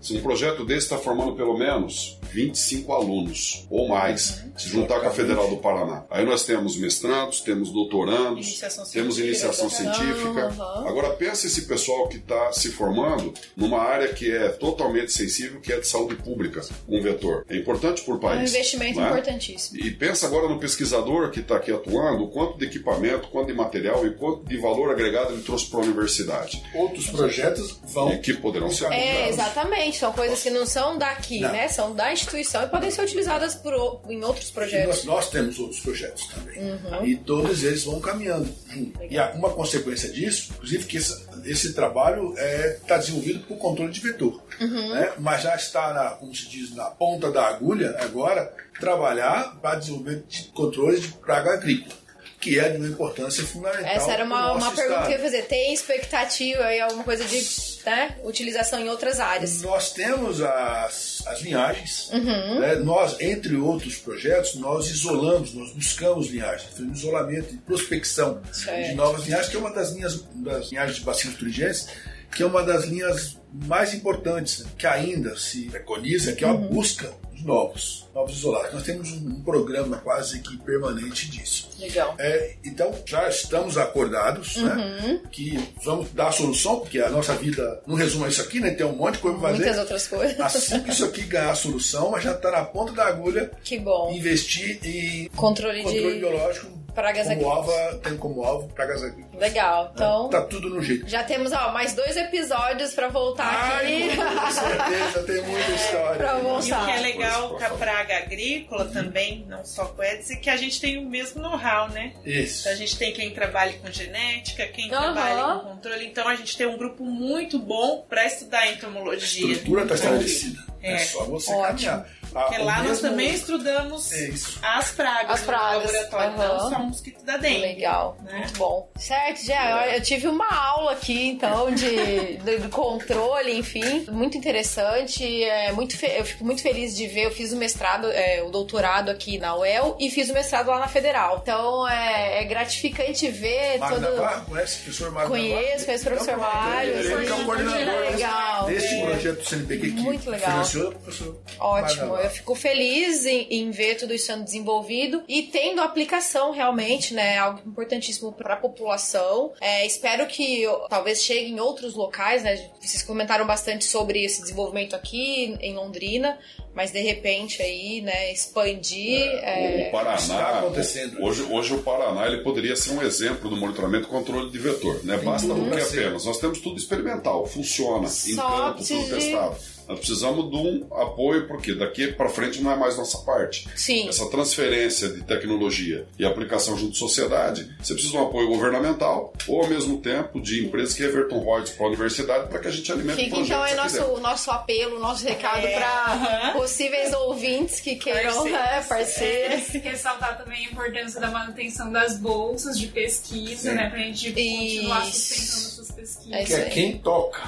Se 0.00 0.16
um 0.16 0.20
projeto 0.20 0.64
desse 0.64 0.80
está 0.86 0.98
formando 0.98 1.34
pelo 1.36 1.56
menos 1.56 2.18
25 2.32 2.92
alunos 2.92 3.66
ou 3.70 3.88
mais, 3.88 4.44
se 4.56 4.68
juntar 4.68 5.00
com 5.00 5.06
a 5.06 5.10
Federal 5.10 5.48
do 5.48 5.56
Paraná. 5.58 6.04
Aí 6.10 6.24
nós 6.24 6.44
temos 6.44 6.76
mestrandos, 6.76 7.40
temos 7.40 7.70
doutorandos, 7.72 8.46
Iniciação 8.46 8.84
temos 8.92 9.18
iniciação 9.18 9.70
científica. 9.70 10.46
Aham. 10.46 10.88
Agora 10.88 11.10
pensa 11.10 11.46
esse 11.46 11.62
pessoal 11.62 12.08
que 12.08 12.16
está 12.16 12.52
se 12.52 12.70
formando 12.70 13.32
numa 13.56 13.80
área 13.80 14.08
que 14.08 14.30
é 14.30 14.48
totalmente 14.48 15.12
sensível, 15.12 15.60
que 15.60 15.72
é 15.72 15.78
de 15.80 15.86
saúde 15.86 16.16
pública, 16.16 16.60
um 16.88 17.00
vetor. 17.00 17.44
É 17.48 17.56
importante 17.56 18.02
por 18.02 18.14
É 18.14 18.16
um 18.16 18.18
país. 18.20 18.50
investimento 18.50 18.98
não 18.98 19.06
é? 19.06 19.10
importantíssimo. 19.10 19.80
E 19.80 19.90
pensa 19.90 20.26
agora 20.26 20.48
no 20.48 20.58
pesquisador 20.58 21.30
que 21.30 21.40
está 21.40 21.56
aqui 21.56 21.72
atuando, 21.72 22.24
o 22.24 22.28
quanto 22.28 22.58
de 22.60 22.66
equipamento, 22.66 23.28
quanto 23.28 23.48
de 23.48 23.54
material 23.54 24.06
e 24.06 24.14
quanto 24.14 24.44
de 24.44 24.56
valor 24.58 24.90
agregado 24.90 25.32
ele 25.32 25.42
trouxe 25.42 25.66
para 25.70 25.80
a 25.80 25.82
universidade. 25.82 26.62
outros 26.74 27.08
projetos 27.10 27.78
vão 27.84 28.12
E 28.12 28.18
que 28.18 28.34
poderão 28.34 28.70
ser 28.70 28.92
É, 28.92 29.28
exatamente. 29.28 29.98
São 29.98 30.12
coisas 30.12 30.40
que 30.42 30.50
não 30.50 30.64
são 30.66 30.96
daqui, 30.98 31.40
Não. 31.40 31.50
né? 31.52 31.68
São 31.68 31.94
da 31.94 32.12
instituição 32.12 32.62
e 32.62 32.68
podem 32.68 32.90
ser 32.90 33.02
utilizadas 33.02 33.54
por, 33.56 34.00
em 34.08 34.22
outros 34.22 34.50
projetos. 34.50 35.04
nós, 35.04 35.04
nós 35.04 35.30
temos 35.30 35.58
outros 35.58 35.80
projetos 35.80 36.26
também. 36.28 36.58
Uhum. 36.62 37.04
E 37.06 37.16
todos 37.16 37.64
eles 37.64 37.84
vão 37.84 38.00
caminhando. 38.00 38.48
junto. 38.68 39.00
E 39.02 39.18
uma 39.36 39.50
consequência 39.50 40.10
disso, 40.10 40.52
inclusive, 40.54 40.84
que 40.86 40.96
esse, 40.98 41.26
esse 41.44 41.72
trabalho 41.74 42.34
está 42.82 42.96
desenvolvido 42.98 43.40
por 43.46 43.56
controle 43.58 43.90
de 43.92 44.00
vetor. 44.00 44.40
Uhum. 44.60 44.94
né? 44.94 45.12
Mas 45.18 45.42
já 45.42 45.54
está, 45.56 45.92
na, 45.94 46.10
como 46.10 46.34
se 46.34 46.48
diz, 46.48 46.74
na 46.74 46.84
ponta 46.84 47.30
da 47.30 47.46
agulha 47.46 47.96
agora, 48.00 48.52
trabalhar 48.78 49.58
para 49.60 49.76
desenvolver 49.78 50.24
de 50.28 50.44
controle 50.54 51.00
de 51.00 51.08
praga 51.08 51.54
agrícola, 51.54 51.94
que 52.40 52.58
é 52.58 52.70
de 52.70 52.78
uma 52.78 52.86
importância 52.88 53.44
fundamental. 53.44 53.84
Essa 53.84 54.12
era 54.12 54.24
uma, 54.24 54.52
uma 54.54 54.70
pergunta 54.72 55.02
que 55.02 55.06
eu 55.08 55.18
ia 55.18 55.18
fazer. 55.20 55.42
Tem 55.42 55.74
expectativa 55.74 56.64
aí, 56.64 56.80
alguma 56.80 57.04
coisa 57.04 57.22
de 57.24 57.38
né, 57.84 58.16
utilização 58.24 58.80
em 58.80 58.88
outras 58.88 59.20
áreas? 59.20 59.60
Nós 59.60 59.92
temos 59.92 60.40
as, 60.40 61.22
as 61.26 61.42
linhagens, 61.42 62.08
Uhum. 62.12 62.60
né? 62.60 62.76
nós, 62.76 63.16
entre 63.20 63.56
outros 63.56 63.96
projetos, 63.96 64.54
nós 64.54 64.88
isolamos, 64.88 65.52
nós 65.54 65.72
buscamos 65.72 66.28
linhagens, 66.30 66.70
fazemos 66.70 66.98
isolamento 66.98 67.54
e 67.54 67.58
prospecção 67.58 68.40
Certo. 68.52 68.88
de 68.88 68.94
novas 68.94 69.24
linhagens, 69.26 69.48
que 69.50 69.56
é 69.56 69.60
uma 69.60 69.72
das 69.72 69.90
linhas 69.92 70.24
das 70.36 70.70
linhagens 70.70 70.96
de 70.98 71.04
bacilos 71.04 71.36
turigentes, 71.36 71.88
que 72.34 72.42
é 72.42 72.46
uma 72.46 72.62
das 72.62 72.84
linhas 72.84 73.36
mais 73.52 73.92
importantes, 73.92 74.64
que 74.78 74.86
ainda 74.86 75.36
se 75.36 75.66
preconiza, 75.68 76.32
que 76.32 76.44
é 76.44 76.48
a 76.48 76.52
Uhum. 76.52 76.68
busca 76.68 77.12
de 77.34 77.44
novos, 77.44 78.06
novos 78.14 78.36
isolados. 78.36 78.72
Nós 78.74 78.82
temos 78.82 79.10
um, 79.12 79.40
programa 79.42 79.96
quase 79.98 80.40
que 80.40 80.56
permanente 80.58 81.30
disso. 81.30 81.68
Legal. 81.78 82.14
É, 82.18 82.54
então 82.64 82.94
já 83.06 83.28
estamos 83.28 83.76
acordados, 83.78 84.56
Uhum. 84.56 84.64
né? 84.66 85.20
Que 85.30 85.58
vamos 85.84 86.10
dar 86.12 86.28
a 86.28 86.32
solução, 86.32 86.80
porque 86.80 86.98
a 87.00 87.08
nossa 87.10 87.34
vida 87.34 87.82
não 87.86 87.94
resume 87.94 88.24
a 88.26 88.28
isso 88.28 88.42
aqui, 88.42 88.60
né? 88.60 88.70
Tem 88.70 88.84
um 88.86 88.92
monte 88.96 89.14
de 89.14 89.20
coisa 89.20 89.38
para 89.38 89.48
fazer. 89.50 89.62
Muitas 89.62 89.78
outras 89.80 90.06
coisas. 90.08 90.40
Assim 90.40 90.80
que 90.82 90.90
isso 90.90 91.04
aqui 91.04 91.22
ganhar 91.22 91.50
a 91.50 91.54
solução, 91.54 92.10
mas 92.10 92.24
já 92.24 92.32
está 92.32 92.50
na 92.50 92.64
ponta 92.64 92.92
da 92.92 93.06
agulha 93.06 93.50
Que 93.64 93.78
bom. 93.78 94.12
investir 94.12 94.78
em 94.84 95.28
Controle, 95.36 95.82
controle 95.82 96.14
de 96.14 96.18
biológico 96.20 96.66
pragas 96.90 97.26
como 97.28 97.50
agrícolas. 97.50 97.84
alvo, 97.86 97.98
tem 97.98 98.16
como 98.16 98.44
alvo 98.44 98.68
pragas 98.74 99.02
agrícolas. 99.02 99.40
Legal. 99.40 99.90
Então, 99.94 100.28
Tá 100.28 100.42
tudo 100.42 100.68
no 100.70 100.82
jeito. 100.82 101.08
já 101.08 101.22
temos 101.24 101.52
ó, 101.52 101.72
mais 101.72 101.94
dois 101.94 102.16
episódios 102.16 102.92
pra 102.94 103.08
voltar 103.08 103.46
Ai, 103.46 104.10
aqui. 104.10 104.16
com 104.16 104.50
certeza, 104.50 105.22
tem 105.26 105.42
muita 105.42 105.70
história. 105.72 106.16
Pra 106.16 106.36
E 106.36 106.40
o 106.40 106.42
voltar. 106.44 106.84
que 106.84 106.90
é 106.92 107.00
legal 107.00 107.48
com 107.50 107.64
a 107.64 107.70
praga 107.70 108.16
agrícola 108.18 108.84
também, 108.86 109.44
não 109.48 109.64
só 109.64 109.86
com 109.86 110.02
a 110.02 110.12
Edson, 110.14 110.34
é 110.34 110.36
que 110.36 110.50
a 110.50 110.56
gente 110.56 110.80
tem 110.80 110.98
o 110.98 111.08
mesmo 111.08 111.40
know-how, 111.42 111.88
né? 111.90 112.12
Isso. 112.24 112.60
Então 112.60 112.72
a 112.72 112.76
gente 112.76 112.96
tem 112.98 113.12
quem 113.12 113.30
trabalha 113.30 113.72
com 113.74 113.90
genética, 113.90 114.66
quem 114.66 114.92
Aham. 114.92 115.12
trabalha 115.14 115.54
com 115.60 115.68
controle. 115.70 116.06
Então 116.06 116.26
a 116.28 116.34
gente 116.34 116.56
tem 116.56 116.66
um 116.66 116.76
grupo 116.76 117.02
muito 117.04 117.58
bom 117.58 118.04
para 118.08 118.24
estudar 118.26 118.60
A 118.60 118.72
entomologia. 118.72 119.52
estrutura 119.52 119.82
está 119.82 119.94
Então, 119.94 120.06
estabelecida. 120.06 120.69
É. 120.82 120.94
É. 120.94 120.98
só 120.98 121.24
você 121.24 121.50
Ótimo. 121.52 121.66
caminhar. 121.66 122.06
Ah, 122.32 122.42
Porque 122.42 122.58
lá 122.58 122.76
nós 122.78 122.86
mesmo- 123.02 123.08
também 123.08 123.34
estudamos 123.34 124.12
É 124.12 124.30
as 124.62 124.90
pragas, 124.92 125.40
As 125.40 125.40
pragas, 125.44 125.92
no 125.92 125.98
laboratório, 125.98 126.28
aham. 126.40 126.48
não 126.62 126.70
só 126.70 126.76
o 126.76 126.86
mosquito 126.86 127.24
da 127.24 127.36
dengue. 127.36 127.60
Legal, 127.60 128.16
Né? 128.22 128.38
muito 128.38 128.56
bom. 128.56 128.88
Certo, 128.96 129.44
já 129.44 129.88
eu 129.88 130.00
tive 130.00 130.28
uma 130.28 130.46
aula 130.48 130.92
aqui, 130.92 131.26
então, 131.28 131.72
de, 131.74 132.36
de, 132.38 132.58
de 132.60 132.68
controle, 132.68 133.52
enfim, 133.58 134.06
muito 134.12 134.38
interessante. 134.38 135.42
É, 135.42 135.72
muito 135.72 135.96
fe- 135.98 136.14
eu 136.18 136.24
fico 136.24 136.44
muito 136.44 136.62
feliz 136.62 136.96
de 136.96 137.08
ver. 137.08 137.24
Eu 137.26 137.30
fiz 137.32 137.52
o 137.52 137.56
mestrado, 137.56 138.06
é, 138.12 138.42
o 138.44 138.50
doutorado 138.50 139.10
aqui 139.10 139.36
na 139.38 139.56
UEL 139.56 139.96
e 139.98 140.08
fiz 140.08 140.30
o 140.30 140.32
mestrado 140.32 140.68
lá 140.68 140.78
na 140.78 140.86
Federal. 140.88 141.40
Então 141.42 141.88
é, 141.88 142.42
é 142.42 142.44
gratificante 142.44 143.28
ver 143.28 143.78
Mário 143.78 144.00
todo. 144.00 144.16
Navarro, 144.16 144.44
conhece 144.46 144.76
o 144.76 144.82
professor 144.84 145.10
Mário 145.10 145.30
Conheço, 145.30 145.84
conheço 145.84 146.04
o 146.04 146.06
professor 146.10 146.36
Mário. 146.36 146.92
Ele 146.92 147.28
é 147.28 147.32
o 147.34 147.44
coordenador 147.44 148.10
Legal. 148.12 148.66
deste 148.66 148.94
É. 148.94 149.04
projeto 149.04 149.38
do 149.38 149.48
CNPq 149.48 149.90
Muito 150.00 150.30
legal. 150.30 150.58
Professor 150.78 151.36
Ótimo, 151.58 152.16
eu 152.16 152.30
fico 152.30 152.54
feliz 152.54 153.26
em, 153.26 153.46
em 153.50 153.70
ver 153.70 153.96
tudo 153.96 154.14
isso 154.14 154.26
sendo 154.26 154.44
desenvolvido 154.44 155.22
e 155.28 155.42
tendo 155.44 155.80
aplicação 155.80 156.52
realmente, 156.52 157.12
né? 157.14 157.38
Algo 157.38 157.60
importantíssimo 157.66 158.32
para 158.32 158.54
a 158.54 158.56
população. 158.56 159.52
É, 159.60 159.84
espero 159.86 160.26
que 160.26 160.66
ó, 160.66 160.88
talvez 160.88 161.22
chegue 161.22 161.50
em 161.50 161.60
outros 161.60 161.94
locais, 161.94 162.42
né? 162.42 162.70
Vocês 162.80 163.02
comentaram 163.02 163.46
bastante 163.46 163.84
sobre 163.84 164.24
esse 164.24 164.40
desenvolvimento 164.42 164.94
aqui 164.94 165.56
em 165.60 165.74
Londrina, 165.74 166.38
mas 166.74 166.90
de 166.92 167.00
repente 167.00 167.60
aí, 167.62 168.00
né, 168.00 168.32
expandir. 168.32 169.20
é, 169.42 169.88
O 169.88 169.92
Paraná, 169.92 170.16
está 170.16 170.58
acontecendo. 170.60 171.22
hoje, 171.22 171.42
hoje 171.50 171.74
o 171.74 171.82
Paraná 171.82 172.26
ele 172.26 172.42
poderia 172.42 172.76
ser 172.76 172.92
um 172.92 173.02
exemplo 173.02 173.50
do 173.50 173.56
monitoramento 173.56 174.06
e 174.06 174.10
controle 174.10 174.50
de 174.50 174.58
vetor. 174.58 175.04
Né? 175.04 175.16
Basta 175.18 175.52
o 175.52 175.70
que 175.70 175.80
apenas. 175.80 176.24
Nós 176.24 176.38
temos 176.38 176.60
tudo 176.60 176.78
experimental, 176.78 177.44
funciona, 177.46 178.06
em 178.06 178.34
Só 178.34 178.48
campo, 178.48 178.84
tudo 178.84 179.04
de- 179.04 179.10
testado. 179.10 179.56
Nós 179.90 179.98
precisamos 179.98 180.48
de 180.50 180.56
um 180.56 180.86
apoio, 180.94 181.48
porque 181.48 181.74
daqui 181.74 182.12
para 182.12 182.28
frente 182.28 182.62
não 182.62 182.70
é 182.70 182.76
mais 182.76 182.96
nossa 182.96 183.18
parte. 183.18 183.68
Sim. 183.74 184.08
Essa 184.08 184.30
transferência 184.30 185.08
de 185.08 185.22
tecnologia 185.22 186.06
e 186.16 186.24
aplicação 186.24 186.76
junto 186.78 186.92
à 186.94 186.98
sociedade, 186.98 187.68
você 187.82 187.92
precisa 187.94 188.12
de 188.12 188.18
um 188.18 188.26
apoio 188.28 188.46
governamental 188.48 189.32
ou, 189.48 189.62
ao 189.62 189.68
mesmo 189.68 189.98
tempo, 190.00 190.40
de 190.40 190.64
empresas 190.64 190.94
que 190.94 191.02
revertam 191.02 191.38
royalties 191.40 191.74
para 191.74 191.86
a 191.86 191.88
universidade 191.88 192.48
para 192.48 192.60
que 192.60 192.68
a 192.68 192.70
gente 192.70 192.90
alimente 192.92 193.24
Fica 193.24 193.36
o 193.36 193.40
então 193.44 193.62
aqui 193.64 193.74
nosso, 193.74 193.96
dentro. 193.96 194.20
nosso 194.20 194.50
apelo, 194.52 195.00
nosso 195.00 195.24
recado 195.26 195.66
É, 195.66 195.74
para 195.74 196.04
aham. 196.12 196.52
possíveis 196.60 197.12
ouvintes 197.12 197.80
que 197.80 197.96
queiram, 197.96 198.22
Parceiros. 198.32 198.52
né, 198.52 198.78
É, 198.78 198.80
parceiros. 198.82 199.66
que 199.70 199.78
ressaltar 199.78 200.38
também 200.38 200.66
a 200.66 200.70
importância 200.70 201.20
da 201.20 201.30
manutenção 201.32 201.90
das 201.90 202.16
bolsas 202.16 202.78
de 202.78 202.86
pesquisa, 202.86 203.70
Sim. 203.70 203.76
né? 203.76 203.90
Pra 203.90 203.98
gente 203.98 204.28
continuar 204.30 205.08
Isso. 205.08 205.18
sustentando 205.34 205.68
essas 205.80 205.90
pesquisas. 205.90 206.32
É 206.40 206.44
que 206.44 206.52
é 206.54 206.64
quem 206.66 206.98
toca. 206.98 207.40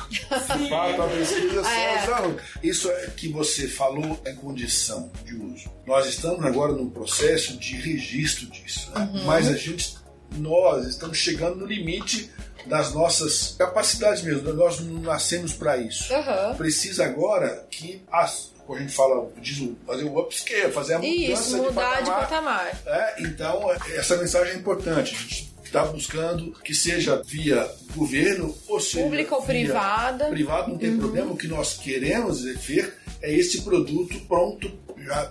Fala 0.69 1.05
a 1.05 1.09
pesquisa 1.09 1.61
É. 1.69 1.99
os 2.01 2.05
alunos. 2.33 2.59
Isso 2.63 2.91
é 2.91 3.07
que 3.17 3.29
você 3.29 3.69
falou 3.69 4.21
é 4.25 4.33
condição 4.33 5.11
de 5.25 5.35
uso. 5.35 5.71
Nós 5.87 6.07
estamos 6.07 6.45
agora 6.45 6.73
num 6.73 6.91
processo 6.91 7.57
de 7.57 7.77
registro 7.77 8.47
disso, 8.47 8.91
né? 8.95 9.11
Uhum. 9.13 9.25
mas 9.25 9.49
a 9.49 9.55
gente, 9.57 9.97
nós 10.33 10.87
estamos 10.87 11.19
chegando 11.19 11.57
no 11.57 11.67
limite 11.67 12.31
das 12.67 12.93
nossas 12.95 13.57
capacidades 13.59 14.23
mesmo. 14.23 14.53
Nós 14.53 14.79
não 14.81 15.01
nascemos 15.01 15.53
para 15.53 15.77
isso. 15.77 16.13
Aham. 16.15 16.55
Precisa 16.57 17.05
agora 17.05 17.67
que 17.71 18.03
as 18.11 18.53
como 18.65 18.79
a 18.79 18.83
gente 18.83 18.95
fala, 18.95 19.29
diz 19.41 19.59
o- 19.59 19.77
fazer 19.85 20.05
o 20.05 20.19
upscale, 20.21 20.73
fazer 20.73 20.95
a 20.95 20.99
mudança 21.01 21.43
Isso, 21.43 21.57
mudar 21.57 22.01
de 22.01 22.11
patamar. 22.11 22.81
É, 22.87 23.23
então, 23.23 23.69
essa 23.97 24.17
mensagem 24.17 24.53
é 24.53 24.57
importante. 24.57 25.13
A 25.17 25.19
gente 25.19 25.52
está 25.73 25.87
buscando 25.87 26.53
que 26.63 26.75
seja 26.75 27.23
via 27.25 27.67
governo 27.97 28.55
ou 28.69 28.79
seja 28.79 29.05
Pública 29.05 29.35
ou 29.35 29.43
privada. 29.43 30.27
Privado 30.29 30.71
não 30.71 30.79
tem 30.79 30.91
Uhum. 30.91 30.99
problema. 30.99 31.33
O 31.33 31.37
que 31.37 31.49
nós 31.49 31.79
queremos 31.79 32.43
ver 32.43 32.95
é 33.23 33.33
esse 33.33 33.63
produto 33.63 34.21
pronto 34.29 34.69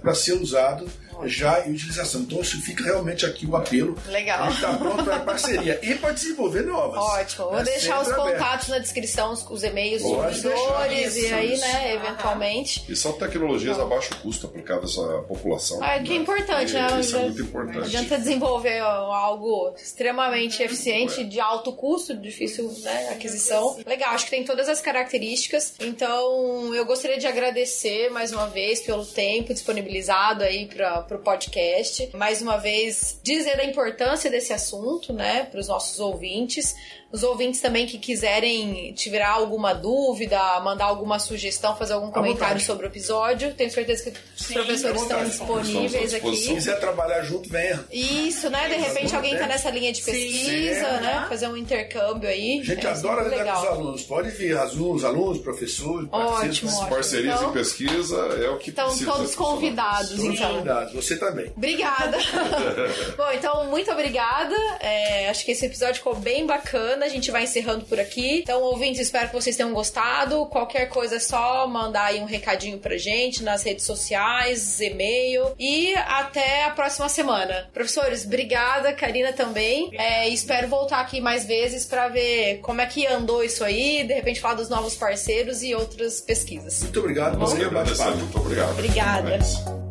para 0.01 0.13
ser 0.15 0.33
usado 0.33 0.89
já 1.25 1.67
em 1.67 1.73
utilização. 1.73 2.21
Então, 2.21 2.41
isso 2.41 2.59
fica 2.63 2.83
realmente 2.83 3.27
aqui 3.27 3.45
o 3.45 3.55
apelo. 3.55 3.95
Legal. 4.07 4.41
A 4.43 4.45
gente 4.49 4.55
está 4.55 4.73
pronto 4.73 5.03
para 5.03 5.19
parceria 5.19 5.79
e 5.83 5.93
para 5.93 6.13
desenvolver 6.13 6.63
novas. 6.63 6.97
Ótimo. 6.99 7.45
Vou 7.49 7.59
É 7.59 7.63
deixar 7.63 8.01
os 8.01 8.07
aberto. 8.09 8.31
contatos 8.39 8.67
na 8.69 8.79
descrição, 8.79 9.31
os, 9.31 9.45
os 9.47 9.63
e-mails 9.63 10.01
dos 10.01 10.11
professores 10.11 11.15
e 11.17 11.27
aí, 11.31 11.53
Isso. 11.53 11.61
né, 11.61 11.93
eventualmente. 11.93 12.83
E 12.91 12.95
são 12.95 13.13
tecnologias 13.13 13.77
a 13.79 13.85
baixo 13.85 14.09
custo 14.23 14.47
aplicadas 14.47 14.97
à 14.97 15.19
população. 15.19 15.79
Ah, 15.83 15.99
que 15.99 16.11
é 16.13 16.15
importante, 16.15 16.73
né? 16.73 16.99
Isso 16.99 17.15
é 17.15 17.19
Não 17.19 17.25
muito 17.27 17.41
importante. 17.43 17.77
adianta 17.85 18.17
desenvolver 18.17 18.79
algo 18.79 19.75
extremamente 19.77 20.63
eficiente, 20.63 21.23
de 21.23 21.39
alto 21.39 21.71
custo, 21.73 22.15
difícil 22.17 22.67
né, 22.81 23.09
aquisição. 23.11 23.77
Legal, 23.85 24.15
acho 24.15 24.25
que 24.25 24.31
tem 24.31 24.43
todas 24.43 24.67
as 24.67 24.81
características. 24.81 25.73
Então, 25.79 26.73
eu 26.73 26.83
gostaria 26.85 27.19
de 27.19 27.27
agradecer 27.27 28.09
mais 28.09 28.31
uma 28.31 28.47
vez 28.47 28.79
pelo 28.81 29.05
tempo 29.05 29.51
disponibilizado 29.61 30.43
aí 30.43 30.65
para 30.65 31.05
o 31.11 31.19
podcast. 31.19 32.09
Mais 32.15 32.41
uma 32.41 32.57
vez, 32.57 33.19
dizer 33.23 33.59
a 33.59 33.65
importância 33.65 34.29
desse 34.29 34.51
assunto, 34.51 35.13
né, 35.13 35.43
para 35.43 35.59
os 35.59 35.67
nossos 35.67 35.99
ouvintes. 35.99 36.75
Os 37.11 37.23
ouvintes 37.23 37.59
também 37.59 37.85
que 37.85 37.97
quiserem 37.97 38.93
tirar 38.93 39.31
alguma 39.31 39.73
dúvida, 39.73 40.39
mandar 40.61 40.85
alguma 40.85 41.19
sugestão, 41.19 41.75
fazer 41.75 41.93
algum 41.93 42.09
comentário 42.11 42.59
sobre 42.61 42.85
o 42.85 42.89
episódio, 42.89 43.53
tenho 43.53 43.69
certeza 43.71 44.03
que 44.09 44.17
os 44.39 44.47
professores 44.47 44.85
à 44.85 44.91
estão 45.03 45.23
disponíveis 45.25 46.09
Se 46.11 46.15
aqui. 46.15 46.47
quiser 46.53 46.79
trabalhar 46.79 47.21
junto, 47.23 47.49
venha. 47.49 47.83
Isso, 47.91 48.49
né? 48.49 48.69
De 48.69 48.75
repente 48.75 49.15
alguém 49.15 49.37
tá 49.37 49.45
nessa 49.47 49.69
linha 49.69 49.91
de 49.91 50.01
pesquisa, 50.01 50.85
Sim. 50.85 51.01
né? 51.01 51.25
Fazer 51.27 51.47
um 51.47 51.57
intercâmbio 51.57 52.29
aí. 52.29 52.61
A 52.61 52.63
gente 52.63 52.87
É 52.87 52.89
adora 52.89 53.23
lidar 53.27 53.53
com 53.55 53.61
os 53.61 53.67
alunos. 53.67 54.03
Pode 54.03 54.29
vir, 54.31 54.57
alunos, 54.57 55.03
alunos, 55.03 55.37
professores, 55.39 56.07
parceiros. 56.09 56.39
Ótimo, 56.57 56.71
ótimo. 56.71 56.89
Parcerias 56.89 57.35
Então- 57.35 57.49
em 57.49 57.53
pesquisa 57.53 58.17
é 58.41 58.49
o 58.49 58.57
que 58.57 58.69
Estão 58.69 58.97
todos 58.97 59.35
convidados, 59.35 60.09
Todos 60.11 60.25
então. 60.35 60.51
convidados. 60.53 60.93
Você 60.93 61.17
também. 61.17 61.51
Obrigada. 61.57 62.17
Bom, 63.17 63.31
então, 63.33 63.65
muito 63.67 63.91
obrigada. 63.91 64.55
É, 64.79 65.29
acho 65.29 65.43
que 65.45 65.51
esse 65.51 65.65
episódio 65.65 65.95
ficou 65.95 66.15
bem 66.15 66.45
bacana. 66.45 67.00
A 67.05 67.09
gente 67.09 67.31
vai 67.31 67.43
encerrando 67.43 67.85
por 67.85 67.99
aqui. 67.99 68.39
Então, 68.39 68.61
ouvintes, 68.61 69.01
espero 69.01 69.27
que 69.27 69.33
vocês 69.33 69.55
tenham 69.55 69.73
gostado. 69.73 70.45
Qualquer 70.47 70.87
coisa 70.87 71.15
é 71.15 71.19
só 71.19 71.67
mandar 71.67 72.05
aí 72.05 72.19
um 72.19 72.25
recadinho 72.25 72.77
pra 72.77 72.97
gente 72.97 73.43
nas 73.43 73.63
redes 73.63 73.85
sociais, 73.85 74.79
e-mail. 74.79 75.53
E 75.59 75.93
até 75.95 76.65
a 76.65 76.71
próxima 76.71 77.09
semana. 77.09 77.69
Professores, 77.73 78.25
obrigada. 78.25 78.93
Karina 78.93 79.33
também. 79.33 79.89
É, 79.93 80.29
espero 80.29 80.67
voltar 80.67 80.99
aqui 81.01 81.19
mais 81.19 81.45
vezes 81.45 81.85
pra 81.85 82.07
ver 82.07 82.59
como 82.59 82.81
é 82.81 82.85
que 82.85 83.05
andou 83.05 83.43
isso 83.43 83.63
aí. 83.63 84.03
De 84.03 84.13
repente, 84.13 84.39
falar 84.39 84.55
dos 84.55 84.69
novos 84.69 84.95
parceiros 84.95 85.63
e 85.63 85.73
outras 85.75 86.21
pesquisas. 86.21 86.81
Muito 86.81 86.99
obrigado. 86.99 87.35
Agradecemos. 87.35 87.73
bate-papo. 87.73 88.17
Muito 88.17 88.39
obrigado. 88.39 88.71
Obrigada. 88.71 89.90